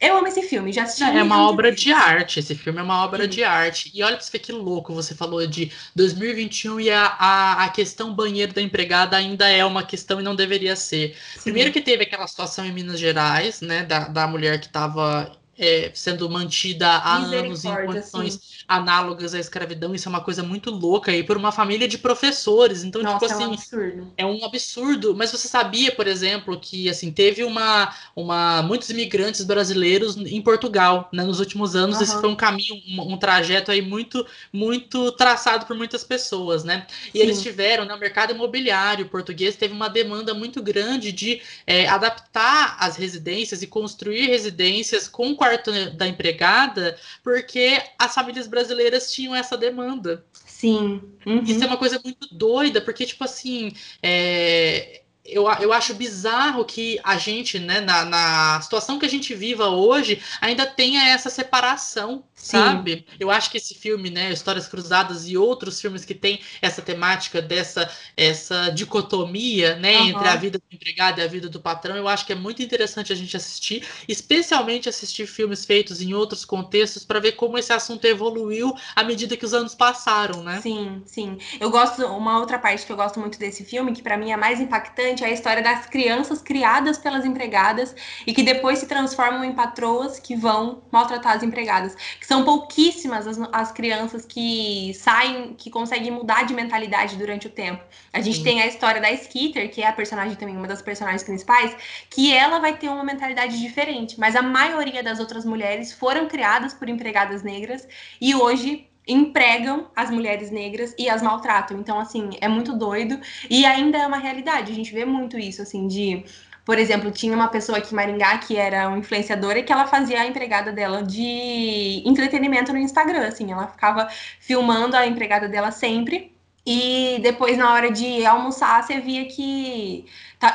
[0.00, 1.04] Eu amo esse filme, já assisti.
[1.04, 3.30] É, uma obra de arte, esse filme é uma obra Sim.
[3.30, 3.90] de arte.
[3.94, 7.68] E olha pra você ver que louco, você falou de 2021 e a, a, a,
[7.68, 11.16] questão banheiro da empregada ainda é uma questão e não deveria ser.
[11.34, 11.42] Sim.
[11.44, 15.90] Primeiro que teve aquela situação em Minas Gerais, né, da, da mulher que estava é,
[15.94, 18.64] sendo mantida há anos em condições sim.
[18.66, 19.94] análogas à escravidão.
[19.94, 22.84] Isso é uma coisa muito louca e por uma família de professores.
[22.84, 24.12] Então, Nossa, tipo assim, é um assim, absurdo.
[24.16, 25.14] É um absurdo.
[25.16, 31.08] Mas você sabia, por exemplo, que assim teve uma, uma muitos imigrantes brasileiros em Portugal,
[31.12, 31.96] né, nos últimos anos.
[31.96, 32.02] Uhum.
[32.02, 36.86] Esse foi um caminho, um, um, trajeto aí muito muito traçado por muitas pessoas, né?
[37.12, 37.24] E sim.
[37.24, 42.76] eles tiveram, né, o mercado imobiliário português teve uma demanda muito grande de é, adaptar
[42.80, 49.56] as residências e construir residências com quarto da empregada porque as famílias brasileiras tinham essa
[49.56, 50.24] demanda.
[50.32, 51.02] Sim.
[51.26, 51.42] Uhum.
[51.42, 56.98] Isso é uma coisa muito doida, porque, tipo assim, é, eu, eu acho bizarro que
[57.04, 62.24] a gente, né, na, na situação que a gente viva hoje, ainda tenha essa separação,
[62.34, 62.58] Sim.
[62.58, 63.06] sabe?
[63.20, 67.40] Eu acho que esse filme, né, Histórias Cruzadas e outros filmes que tem essa temática
[67.40, 70.08] dessa essa dicotomia, né, uhum.
[70.08, 72.60] entre a vida do empregado e a vida do patrão, eu acho que é muito
[72.60, 77.72] interessante a gente assistir, especialmente assistir filmes feitos em outros contextos para ver como esse
[77.72, 80.60] assunto evoluiu à medida que os anos passaram, né?
[80.60, 81.38] Sim, sim.
[81.60, 84.36] Eu gosto, uma outra parte que eu gosto muito desse filme, que para mim é
[84.36, 87.94] mais impactante, interessante é a história das crianças criadas pelas empregadas
[88.26, 91.94] e que depois se transformam em patroas que vão maltratar as empregadas.
[92.18, 97.50] Que são pouquíssimas as, as crianças que saem, que conseguem mudar de mentalidade durante o
[97.50, 97.82] tempo.
[98.12, 98.44] A gente Sim.
[98.44, 101.76] tem a história da Skitter, que é a personagem também, uma das personagens principais,
[102.10, 106.74] que ela vai ter uma mentalidade diferente, mas a maioria das outras mulheres foram criadas
[106.74, 107.86] por empregadas negras
[108.20, 111.78] e hoje empregam as mulheres negras e as maltratam.
[111.78, 113.18] Então, assim, é muito doido.
[113.50, 114.72] E ainda é uma realidade.
[114.72, 116.24] A gente vê muito isso, assim, de.
[116.64, 119.86] Por exemplo, tinha uma pessoa aqui em Maringá que era uma influenciadora e que ela
[119.88, 124.08] fazia a empregada dela de entretenimento no Instagram, assim, ela ficava
[124.38, 126.32] filmando a empregada dela sempre.
[126.64, 130.04] E depois, na hora de almoçar, você via que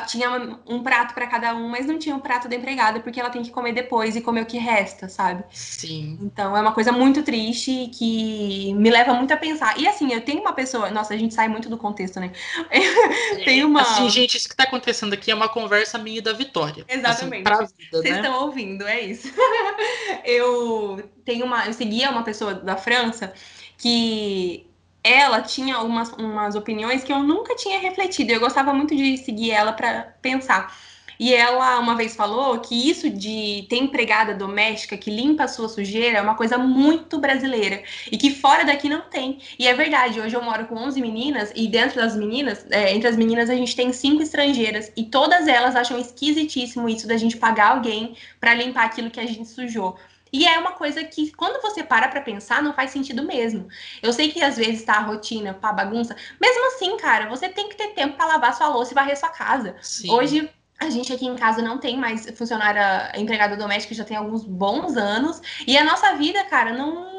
[0.06, 0.30] tinha
[0.66, 3.30] um prato para cada um, mas não tinha o um prato da empregada, porque ela
[3.30, 5.44] tem que comer depois e comer o que resta, sabe?
[5.50, 6.18] Sim.
[6.20, 9.78] Então é uma coisa muito triste que me leva muito a pensar.
[9.78, 10.90] E assim, eu tenho uma pessoa.
[10.90, 12.32] Nossa, a gente sai muito do contexto, né?
[13.44, 13.82] tem uma.
[13.82, 16.84] Assim, gente, isso que tá acontecendo aqui é uma conversa minha e da Vitória.
[16.88, 17.50] Assim, Exatamente.
[17.50, 18.20] Assim, Vocês né?
[18.20, 19.32] estão ouvindo, é isso.
[20.24, 21.66] eu tenho uma.
[21.66, 23.32] Eu seguia uma pessoa da França
[23.78, 24.67] que
[25.02, 28.32] ela tinha umas, umas opiniões que eu nunca tinha refletido.
[28.32, 30.74] Eu gostava muito de seguir ela para pensar.
[31.18, 35.68] E ela uma vez falou que isso de ter empregada doméstica que limpa a sua
[35.68, 39.38] sujeira é uma coisa muito brasileira e que fora daqui não tem.
[39.58, 43.08] E é verdade, hoje eu moro com 11 meninas e dentro das meninas, é, entre
[43.08, 47.36] as meninas a gente tem cinco estrangeiras e todas elas acham esquisitíssimo isso da gente
[47.36, 49.98] pagar alguém para limpar aquilo que a gente sujou.
[50.32, 53.68] E é uma coisa que, quando você para pra pensar, não faz sentido mesmo.
[54.02, 56.16] Eu sei que às vezes tá a rotina, pá, bagunça.
[56.40, 59.30] Mesmo assim, cara, você tem que ter tempo para lavar sua louça e varrer sua
[59.30, 59.76] casa.
[59.80, 60.10] Sim.
[60.10, 64.44] Hoje, a gente aqui em casa não tem mais funcionária empregada doméstica já tem alguns
[64.44, 65.40] bons anos.
[65.66, 67.17] E a nossa vida, cara, não.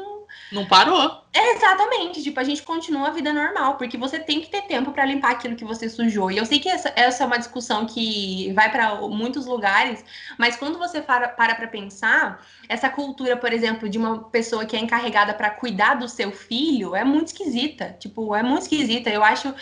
[0.52, 1.22] Não parou.
[1.32, 2.22] É, exatamente.
[2.22, 5.30] Tipo, a gente continua a vida normal, porque você tem que ter tempo para limpar
[5.30, 6.30] aquilo que você sujou.
[6.30, 10.04] E eu sei que essa, essa é uma discussão que vai para muitos lugares,
[10.36, 14.80] mas quando você para para pensar, essa cultura, por exemplo, de uma pessoa que é
[14.80, 17.96] encarregada para cuidar do seu filho é muito esquisita.
[18.00, 19.08] Tipo, é muito esquisita.
[19.08, 19.54] Eu acho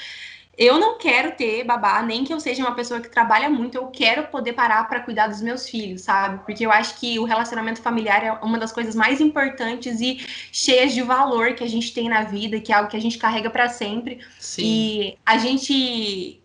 [0.58, 3.86] eu não quero ter babá, nem que eu seja uma pessoa que trabalha muito, eu
[3.86, 6.44] quero poder parar para cuidar dos meus filhos, sabe?
[6.44, 10.18] Porque eu acho que o relacionamento familiar é uma das coisas mais importantes e
[10.50, 13.18] cheias de valor que a gente tem na vida, que é algo que a gente
[13.18, 14.18] carrega para sempre.
[14.40, 14.62] Sim.
[14.64, 16.42] E a gente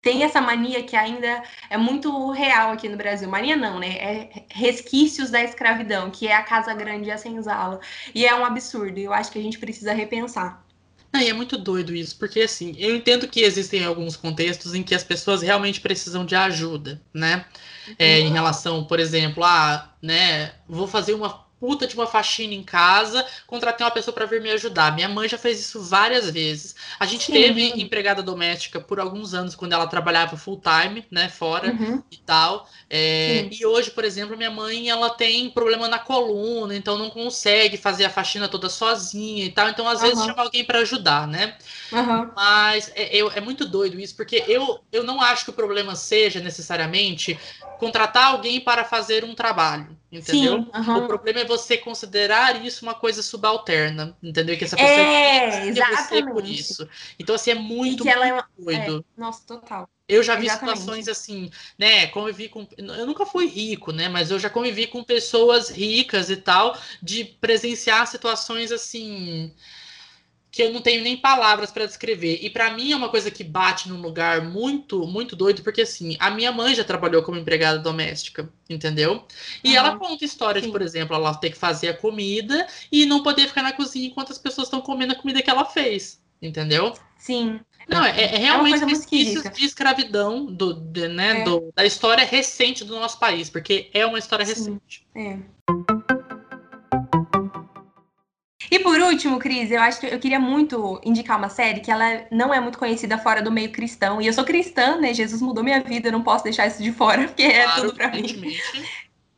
[0.00, 3.28] tem essa mania que ainda é muito real aqui no Brasil.
[3.28, 3.96] Mania não, né?
[3.96, 7.80] É resquícios da escravidão, que é a casa grande e a senzala.
[8.14, 8.98] E é um absurdo.
[9.00, 10.64] Eu acho que a gente precisa repensar.
[11.22, 14.94] E é muito doido isso, porque assim, eu entendo que existem alguns contextos em que
[14.94, 17.44] as pessoas realmente precisam de ajuda, né?
[17.98, 22.62] É, em relação, por exemplo, a, né, vou fazer uma puta de uma faxina em
[22.62, 24.94] casa, contratei uma pessoa para vir me ajudar.
[24.94, 26.74] Minha mãe já fez isso várias vezes.
[26.98, 27.32] A gente Sim.
[27.32, 32.02] teve empregada doméstica por alguns anos quando ela trabalhava full time, né, fora uhum.
[32.10, 32.68] e tal.
[32.88, 37.76] É, e hoje, por exemplo, minha mãe ela tem problema na coluna, então não consegue
[37.76, 39.68] fazer a faxina toda sozinha e tal.
[39.68, 40.08] Então às uhum.
[40.08, 41.56] vezes chama alguém para ajudar, né?
[41.90, 42.30] Uhum.
[42.34, 45.94] Mas é, é, é muito doido isso, porque eu, eu não acho que o problema
[45.94, 47.38] seja necessariamente
[47.78, 50.62] contratar alguém para fazer um trabalho, entendeu?
[50.62, 51.04] Sim, uhum.
[51.04, 54.56] O problema é você considerar isso uma coisa subalterna, entendeu?
[54.56, 56.88] Que essa pessoa é, você por isso.
[57.18, 58.48] Então, assim, é muito, muito ela é uma...
[58.58, 59.04] doido.
[59.16, 59.88] É, nossa, total.
[60.08, 60.78] Eu já vi Exatamente.
[60.78, 62.06] situações assim, né?
[62.08, 62.66] Convivi com.
[62.78, 64.08] Eu nunca fui rico, né?
[64.08, 69.52] Mas eu já convivi com pessoas ricas e tal, de presenciar situações assim
[70.56, 72.38] que eu não tenho nem palavras para descrever.
[72.40, 76.16] E para mim é uma coisa que bate num lugar muito, muito doido, porque assim,
[76.18, 79.22] a minha mãe já trabalhou como empregada doméstica, entendeu?
[79.62, 79.76] E uhum.
[79.76, 80.72] ela conta histórias, Sim.
[80.72, 84.32] por exemplo, ela ter que fazer a comida e não poder ficar na cozinha enquanto
[84.32, 86.94] as pessoas estão comendo a comida que ela fez, entendeu?
[87.18, 87.60] Sim.
[87.86, 91.44] Não, é, é realmente é resquícios de escravidão do, de, né, é.
[91.44, 94.54] do, da história recente do nosso país, porque é uma história Sim.
[94.54, 95.06] recente.
[95.14, 95.38] É.
[98.70, 102.26] E por último, Cris, eu acho que eu queria muito indicar uma série que ela
[102.30, 104.20] não é muito conhecida fora do meio cristão.
[104.20, 105.12] E eu sou cristã, né?
[105.14, 107.82] Jesus mudou minha vida, eu não posso deixar isso de fora, porque é claro, é
[107.82, 108.56] tudo pra mim.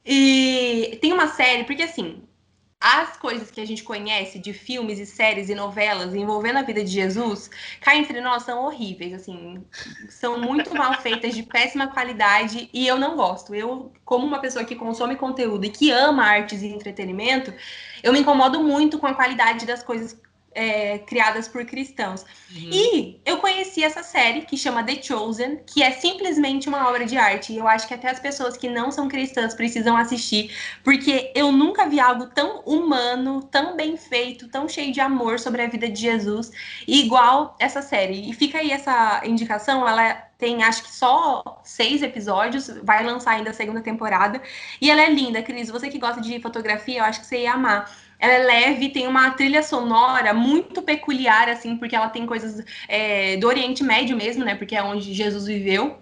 [0.04, 2.22] E tem uma série, porque assim,
[2.80, 6.84] as coisas que a gente conhece de filmes e séries e novelas envolvendo a vida
[6.84, 7.50] de Jesus,
[7.80, 9.64] cá entre nós, são horríveis, assim,
[10.08, 13.52] são muito mal feitas, de péssima qualidade, e eu não gosto.
[13.52, 17.52] Eu, como uma pessoa que consome conteúdo e que ama artes e entretenimento,
[18.02, 20.16] eu me incomodo muito com a qualidade das coisas
[20.52, 22.22] é, criadas por cristãos.
[22.50, 22.70] Uhum.
[22.72, 27.16] E eu conheci essa série que chama The Chosen, que é simplesmente uma obra de
[27.16, 27.52] arte.
[27.52, 31.52] E eu acho que até as pessoas que não são cristãs precisam assistir, porque eu
[31.52, 35.88] nunca vi algo tão humano, tão bem feito, tão cheio de amor sobre a vida
[35.88, 36.50] de Jesus,
[36.86, 38.28] igual essa série.
[38.28, 43.50] E fica aí essa indicação, ela tem acho que só seis episódios, vai lançar ainda
[43.50, 44.40] a segunda temporada.
[44.80, 45.68] E ela é linda, Cris.
[45.68, 49.06] Você que gosta de fotografia, eu acho que você ia amar ela é leve, tem
[49.06, 54.44] uma trilha sonora muito peculiar, assim, porque ela tem coisas é, do Oriente Médio mesmo,
[54.44, 54.54] né?
[54.54, 55.98] Porque é onde Jesus viveu.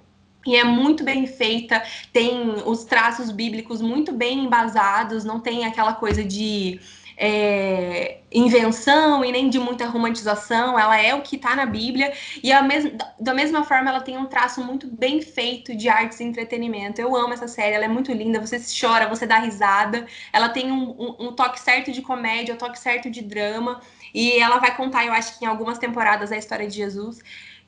[0.46, 1.82] E é muito bem feita,
[2.12, 6.78] tem os traços bíblicos muito bem embasados, não tem aquela coisa de
[7.16, 12.12] é, invenção e nem de muita romantização, ela é o que está na Bíblia,
[12.42, 16.24] e mes da mesma forma ela tem um traço muito bem feito de artes e
[16.24, 17.00] entretenimento.
[17.00, 20.70] Eu amo essa série, ela é muito linda, você chora, você dá risada, ela tem
[20.70, 23.80] um, um, um toque certo de comédia, um toque certo de drama,
[24.12, 27.18] e ela vai contar, eu acho que em algumas temporadas, a história de Jesus.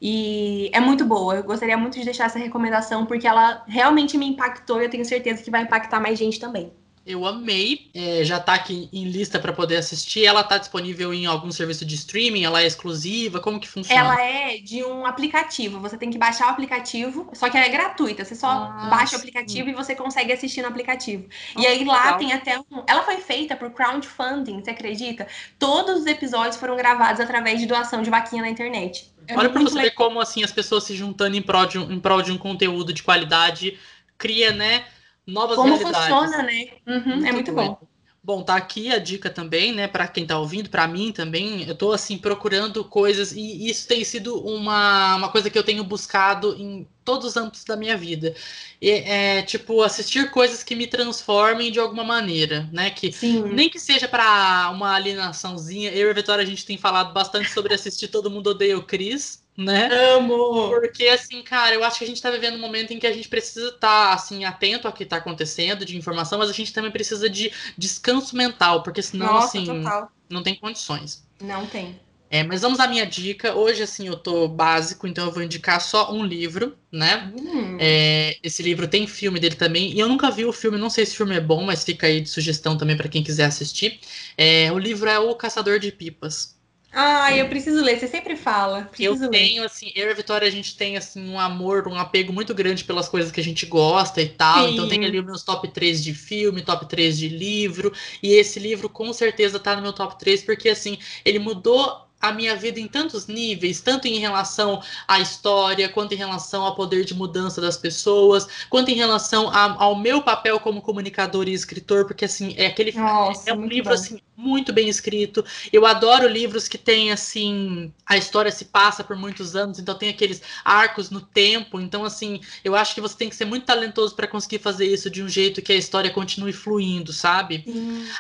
[0.00, 1.34] E é muito boa.
[1.36, 5.04] Eu gostaria muito de deixar essa recomendação, porque ela realmente me impactou e eu tenho
[5.04, 6.72] certeza que vai impactar mais gente também.
[7.09, 7.90] Eu amei.
[7.94, 10.26] É, já tá aqui em lista para poder assistir.
[10.26, 12.44] Ela tá disponível em algum serviço de streaming?
[12.44, 13.40] Ela é exclusiva?
[13.40, 13.98] Como que funciona?
[13.98, 15.80] Ela é de um aplicativo.
[15.80, 18.26] Você tem que baixar o aplicativo, só que ela é gratuita.
[18.26, 19.70] Você só ah, baixa o aplicativo sim.
[19.70, 21.26] e você consegue assistir no aplicativo.
[21.56, 22.18] e aí lá legal.
[22.18, 22.85] tem até um.
[22.86, 25.26] Ela foi feita por crowdfunding, você acredita?
[25.59, 29.10] Todos os episódios foram gravados através de doação de vaquinha na internet.
[29.26, 29.90] É Olha para você legal.
[29.90, 32.39] ver como assim as pessoas se juntando em prol, de um, em prol de um
[32.39, 33.78] conteúdo de qualidade
[34.18, 34.85] cria, né?
[35.28, 36.09] Novas Como realidades.
[36.09, 36.68] Como funciona, né?
[36.86, 37.78] Uhum, muito é muito bom.
[38.20, 41.66] Bom, tá aqui a dica também, né, para quem tá ouvindo, para mim também.
[41.66, 45.82] Eu tô assim procurando coisas e isso tem sido uma, uma coisa que eu tenho
[45.84, 48.34] buscado em todos os âmbitos da minha vida.
[48.82, 52.90] E, é tipo assistir coisas que me transformem de alguma maneira, né?
[52.90, 53.44] Que Sim.
[53.44, 55.90] nem que seja para uma alienaçãozinha.
[55.92, 58.82] Eu e a Vitória a gente tem falado bastante sobre assistir Todo Mundo Odeia o
[58.82, 59.89] Chris né?
[60.14, 60.70] Amo!
[60.70, 63.12] Porque, assim, cara, eu acho que a gente tá vivendo um momento em que a
[63.12, 66.72] gente precisa estar, tá, assim, atento ao que tá acontecendo de informação, mas a gente
[66.72, 70.12] também precisa de descanso mental, porque senão, Nossa, assim, total.
[70.30, 71.26] não tem condições.
[71.40, 71.98] Não tem.
[72.30, 73.55] É, mas vamos à minha dica.
[73.55, 77.32] Hoje, assim, eu tô básico, então eu vou indicar só um livro, né?
[77.36, 77.78] Hum.
[77.80, 81.05] É, esse livro tem filme dele também, e eu nunca vi o filme, não sei
[81.05, 83.98] se o filme é bom, mas fica aí de sugestão também para quem quiser assistir.
[84.36, 86.57] É, o livro é O Caçador de Pipas.
[86.90, 88.85] Ah, eu preciso ler, você sempre fala.
[88.85, 91.98] Preciso eu tenho, assim, eu e a Vitória, a gente tem, assim, um amor, um
[91.98, 94.66] apego muito grande pelas coisas que a gente gosta e tal.
[94.66, 94.73] Sim.
[94.73, 97.93] Então tem ali os meus top 3 de filme, top 3 de livro.
[98.23, 102.32] E esse livro com certeza tá no meu top 3, porque, assim, ele mudou a
[102.32, 107.04] minha vida em tantos níveis, tanto em relação à história, quanto em relação ao poder
[107.04, 112.06] de mudança das pessoas, quanto em relação a, ao meu papel como comunicador e escritor,
[112.06, 113.94] porque assim, é aquele Nossa, é um livro bom.
[113.94, 115.44] assim muito bem escrito.
[115.72, 120.08] Eu adoro livros que têm assim, a história se passa por muitos anos, então tem
[120.08, 121.80] aqueles arcos no tempo.
[121.80, 125.10] Então assim, eu acho que você tem que ser muito talentoso para conseguir fazer isso
[125.10, 127.64] de um jeito que a história continue fluindo, sabe?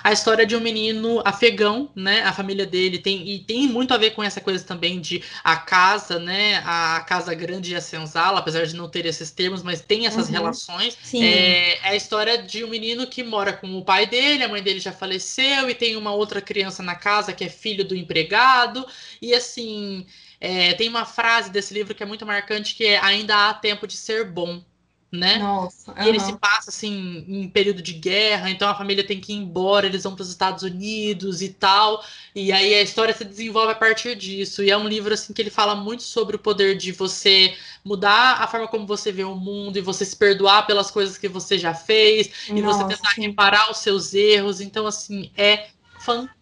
[0.02, 2.24] A história de um menino afegão, né?
[2.24, 5.56] A família dele tem e tem muito a ver com essa coisa também de a
[5.56, 6.60] casa, né?
[6.64, 10.26] A casa grande e a senzala, apesar de não ter esses termos, mas tem essas
[10.26, 10.32] uhum.
[10.32, 10.98] relações.
[11.00, 11.22] Sim.
[11.22, 14.62] É, é a história de um menino que mora com o pai dele, a mãe
[14.62, 17.94] dele já faleceu e tem uma uma outra criança na casa que é filho do
[17.94, 18.86] empregado.
[19.20, 20.06] E assim,
[20.40, 23.86] é, tem uma frase desse livro que é muito marcante que é ainda há tempo
[23.86, 24.62] de ser bom.
[25.10, 25.38] Né?
[25.38, 29.32] Nossa, e ele se passa assim em período de guerra, então a família tem que
[29.32, 32.04] ir embora, eles vão para os Estados Unidos e tal,
[32.34, 34.62] e aí a história se desenvolve a partir disso.
[34.62, 38.42] E é um livro assim que ele fala muito sobre o poder de você mudar
[38.42, 41.56] a forma como você vê o mundo e você se perdoar pelas coisas que você
[41.56, 43.22] já fez Nossa, e você tentar sim.
[43.22, 44.60] reparar os seus erros.
[44.60, 45.68] Então assim, é
[45.98, 46.37] fantástico.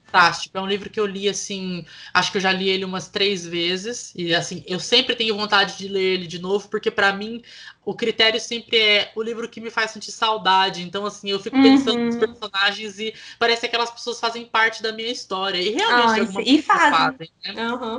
[0.54, 3.46] É um livro que eu li assim, acho que eu já li ele umas três
[3.46, 7.42] vezes e assim, eu sempre tenho vontade de ler ele de novo porque para mim
[7.84, 10.82] o critério sempre é o livro que me faz sentir saudade.
[10.82, 12.06] Então assim, eu fico pensando uhum.
[12.06, 16.42] nos personagens e parece que aquelas pessoas fazem parte da minha história e realmente ah,
[16.42, 16.90] e fazem.
[16.90, 17.72] fazem né?
[17.72, 17.96] uhum.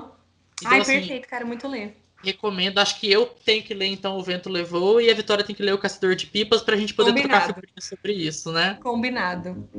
[0.59, 2.79] então, Ai, assim, perfeito, cara, muito ler recomendo.
[2.79, 5.63] Acho que eu tenho que ler, então, O Vento Levou, e a Vitória tem que
[5.63, 7.53] ler O Caçador de Pipas para a gente poder Combinado.
[7.53, 8.77] trocar sobre isso, né?
[8.81, 9.69] Combinado.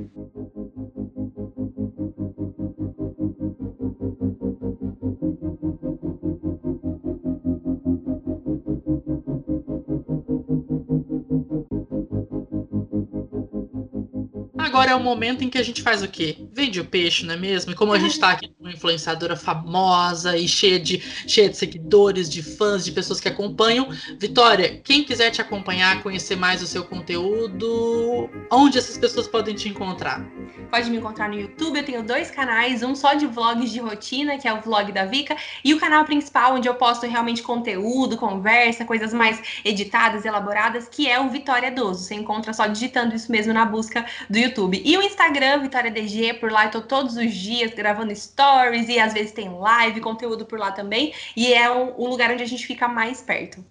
[14.79, 16.37] Agora é o momento em que a gente faz o quê?
[16.53, 17.73] Vende o peixe, não é mesmo?
[17.73, 22.29] E como a gente está aqui uma influenciadora famosa e cheia de, cheia de seguidores,
[22.29, 23.89] de fãs, de pessoas que acompanham,
[24.19, 29.69] Vitória, quem quiser te acompanhar, conhecer mais o seu conteúdo, onde essas pessoas podem te
[29.69, 30.25] encontrar?
[30.71, 34.37] Pode me encontrar no YouTube, eu tenho dois canais, um só de vlogs de rotina,
[34.37, 35.35] que é o vlog da Vika,
[35.65, 41.09] e o canal principal, onde eu posto realmente conteúdo, conversa, coisas mais editadas, elaboradas, que
[41.09, 42.05] é o Vitória Doso.
[42.05, 44.83] Você encontra só digitando isso mesmo na busca do YouTube.
[44.85, 48.58] E o Instagram, Vitória DG, por lá eu tô todos os dias gravando stories
[48.89, 51.13] e às vezes tem live, conteúdo por lá também.
[51.37, 53.65] E é o, o lugar onde a gente fica mais perto.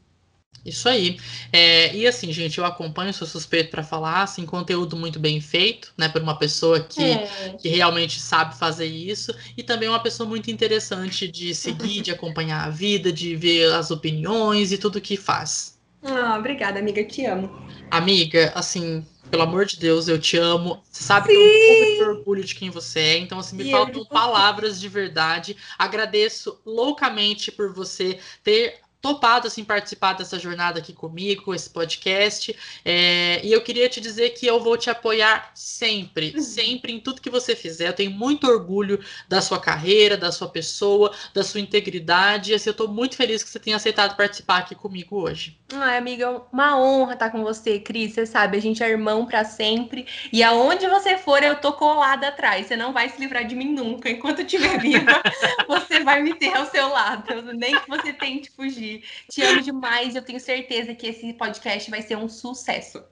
[0.68, 1.18] Isso aí.
[1.54, 5.94] É, e assim, gente, eu acompanho, sou suspeito para falar, assim, conteúdo muito bem feito,
[5.98, 7.56] né, por uma pessoa que, é.
[7.58, 12.66] que realmente sabe fazer isso, e também uma pessoa muito interessante de seguir, de acompanhar
[12.66, 15.78] a vida, de ver as opiniões e tudo que faz.
[16.04, 17.50] Ah, obrigada, amiga, te amo.
[17.90, 20.84] Amiga, assim, pelo amor de Deus, eu te amo.
[20.92, 21.34] Você sabe Sim.
[21.34, 24.80] que eu tenho muito orgulho de quem você é, então assim, me e faltam palavras
[24.80, 25.58] de verdade.
[25.78, 32.56] Agradeço loucamente por você ter topado assim participar dessa jornada aqui comigo, com esse podcast.
[32.84, 36.42] É, e eu queria te dizer que eu vou te apoiar sempre, uhum.
[36.42, 37.90] sempre em tudo que você fizer.
[37.90, 42.52] Eu tenho muito orgulho da sua carreira, da sua pessoa, da sua integridade.
[42.52, 45.58] E assim, eu estou muito feliz que você tenha aceitado participar aqui comigo hoje.
[45.74, 48.14] Ai, amiga, uma honra estar com você, Cris.
[48.14, 50.08] Você sabe, a gente é irmão para sempre.
[50.32, 52.68] E aonde você for, eu tô colada atrás.
[52.68, 54.10] Você não vai se livrar de mim nunca.
[54.10, 55.22] Enquanto eu estiver viva,
[55.68, 57.54] você vai me ter ao seu lado.
[57.54, 58.87] Nem que você tente fugir.
[59.30, 60.16] Te amo demais.
[60.16, 63.04] Eu tenho certeza que esse podcast vai ser um sucesso.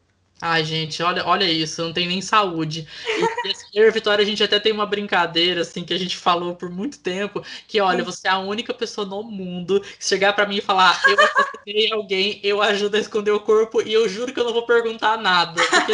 [0.42, 2.86] Ai, gente, olha, olha isso, não tem nem saúde.
[3.46, 5.98] E assim, eu e a Vitória, a gente até tem uma brincadeira, assim, que a
[5.98, 10.06] gente falou por muito tempo, que, olha, você é a única pessoa no mundo que
[10.06, 13.94] chegar para mim e falar, eu assassinei alguém, eu ajudo a esconder o corpo, e
[13.94, 15.64] eu juro que eu não vou perguntar nada.
[15.70, 15.94] Porque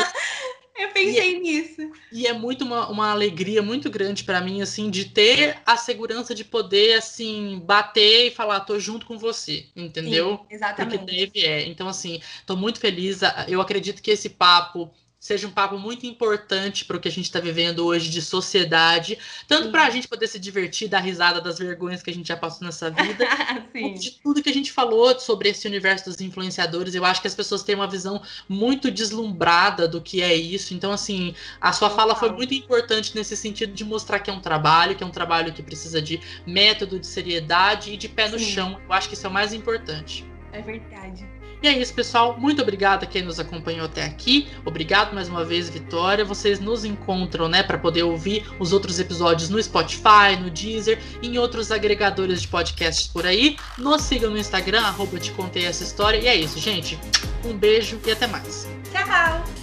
[0.78, 1.92] eu pensei e, é nisso.
[2.12, 6.34] E é muito uma, uma alegria muito grande para mim, assim, de ter a segurança
[6.34, 10.38] de poder, assim, bater e falar, tô junto com você, entendeu?
[10.38, 11.00] Sim, exatamente.
[11.00, 11.68] Porque teve, é.
[11.68, 13.22] Então, assim, tô muito feliz.
[13.48, 14.92] Eu acredito que esse papo
[15.22, 19.20] seja um papo muito importante para o que a gente está vivendo hoje de sociedade,
[19.48, 22.36] tanto para a gente poder se divertir, dar risada das vergonhas que a gente já
[22.36, 23.28] passou nessa vida,
[23.72, 26.96] quanto de tudo que a gente falou sobre esse universo dos influenciadores.
[26.96, 28.20] Eu acho que as pessoas têm uma visão
[28.50, 30.74] muito deslumbrada do que é isso.
[30.74, 34.42] Então, assim, a sua fala foi muito importante nesse sentido de mostrar que é um
[34.42, 38.40] trabalho, que é um trabalho que precisa de método, de seriedade e de pé no
[38.40, 38.46] Sim.
[38.46, 38.82] chão.
[38.84, 40.26] Eu acho que isso é o mais importante.
[40.52, 41.30] É verdade.
[41.62, 42.38] E é isso, pessoal.
[42.40, 44.48] Muito obrigado a quem nos acompanhou até aqui.
[44.66, 46.26] Obrigado mais uma vez, Vitória.
[46.26, 51.38] Vocês nos encontram, né, para poder ouvir os outros episódios no Spotify, no Deezer em
[51.38, 53.58] outros agregadores de podcasts por aí.
[53.78, 56.18] Nos sigam no Instagram, arroba te contei essa história.
[56.18, 57.00] E é isso, gente.
[57.46, 58.68] Um beijo e até mais.
[58.92, 59.61] Tchau!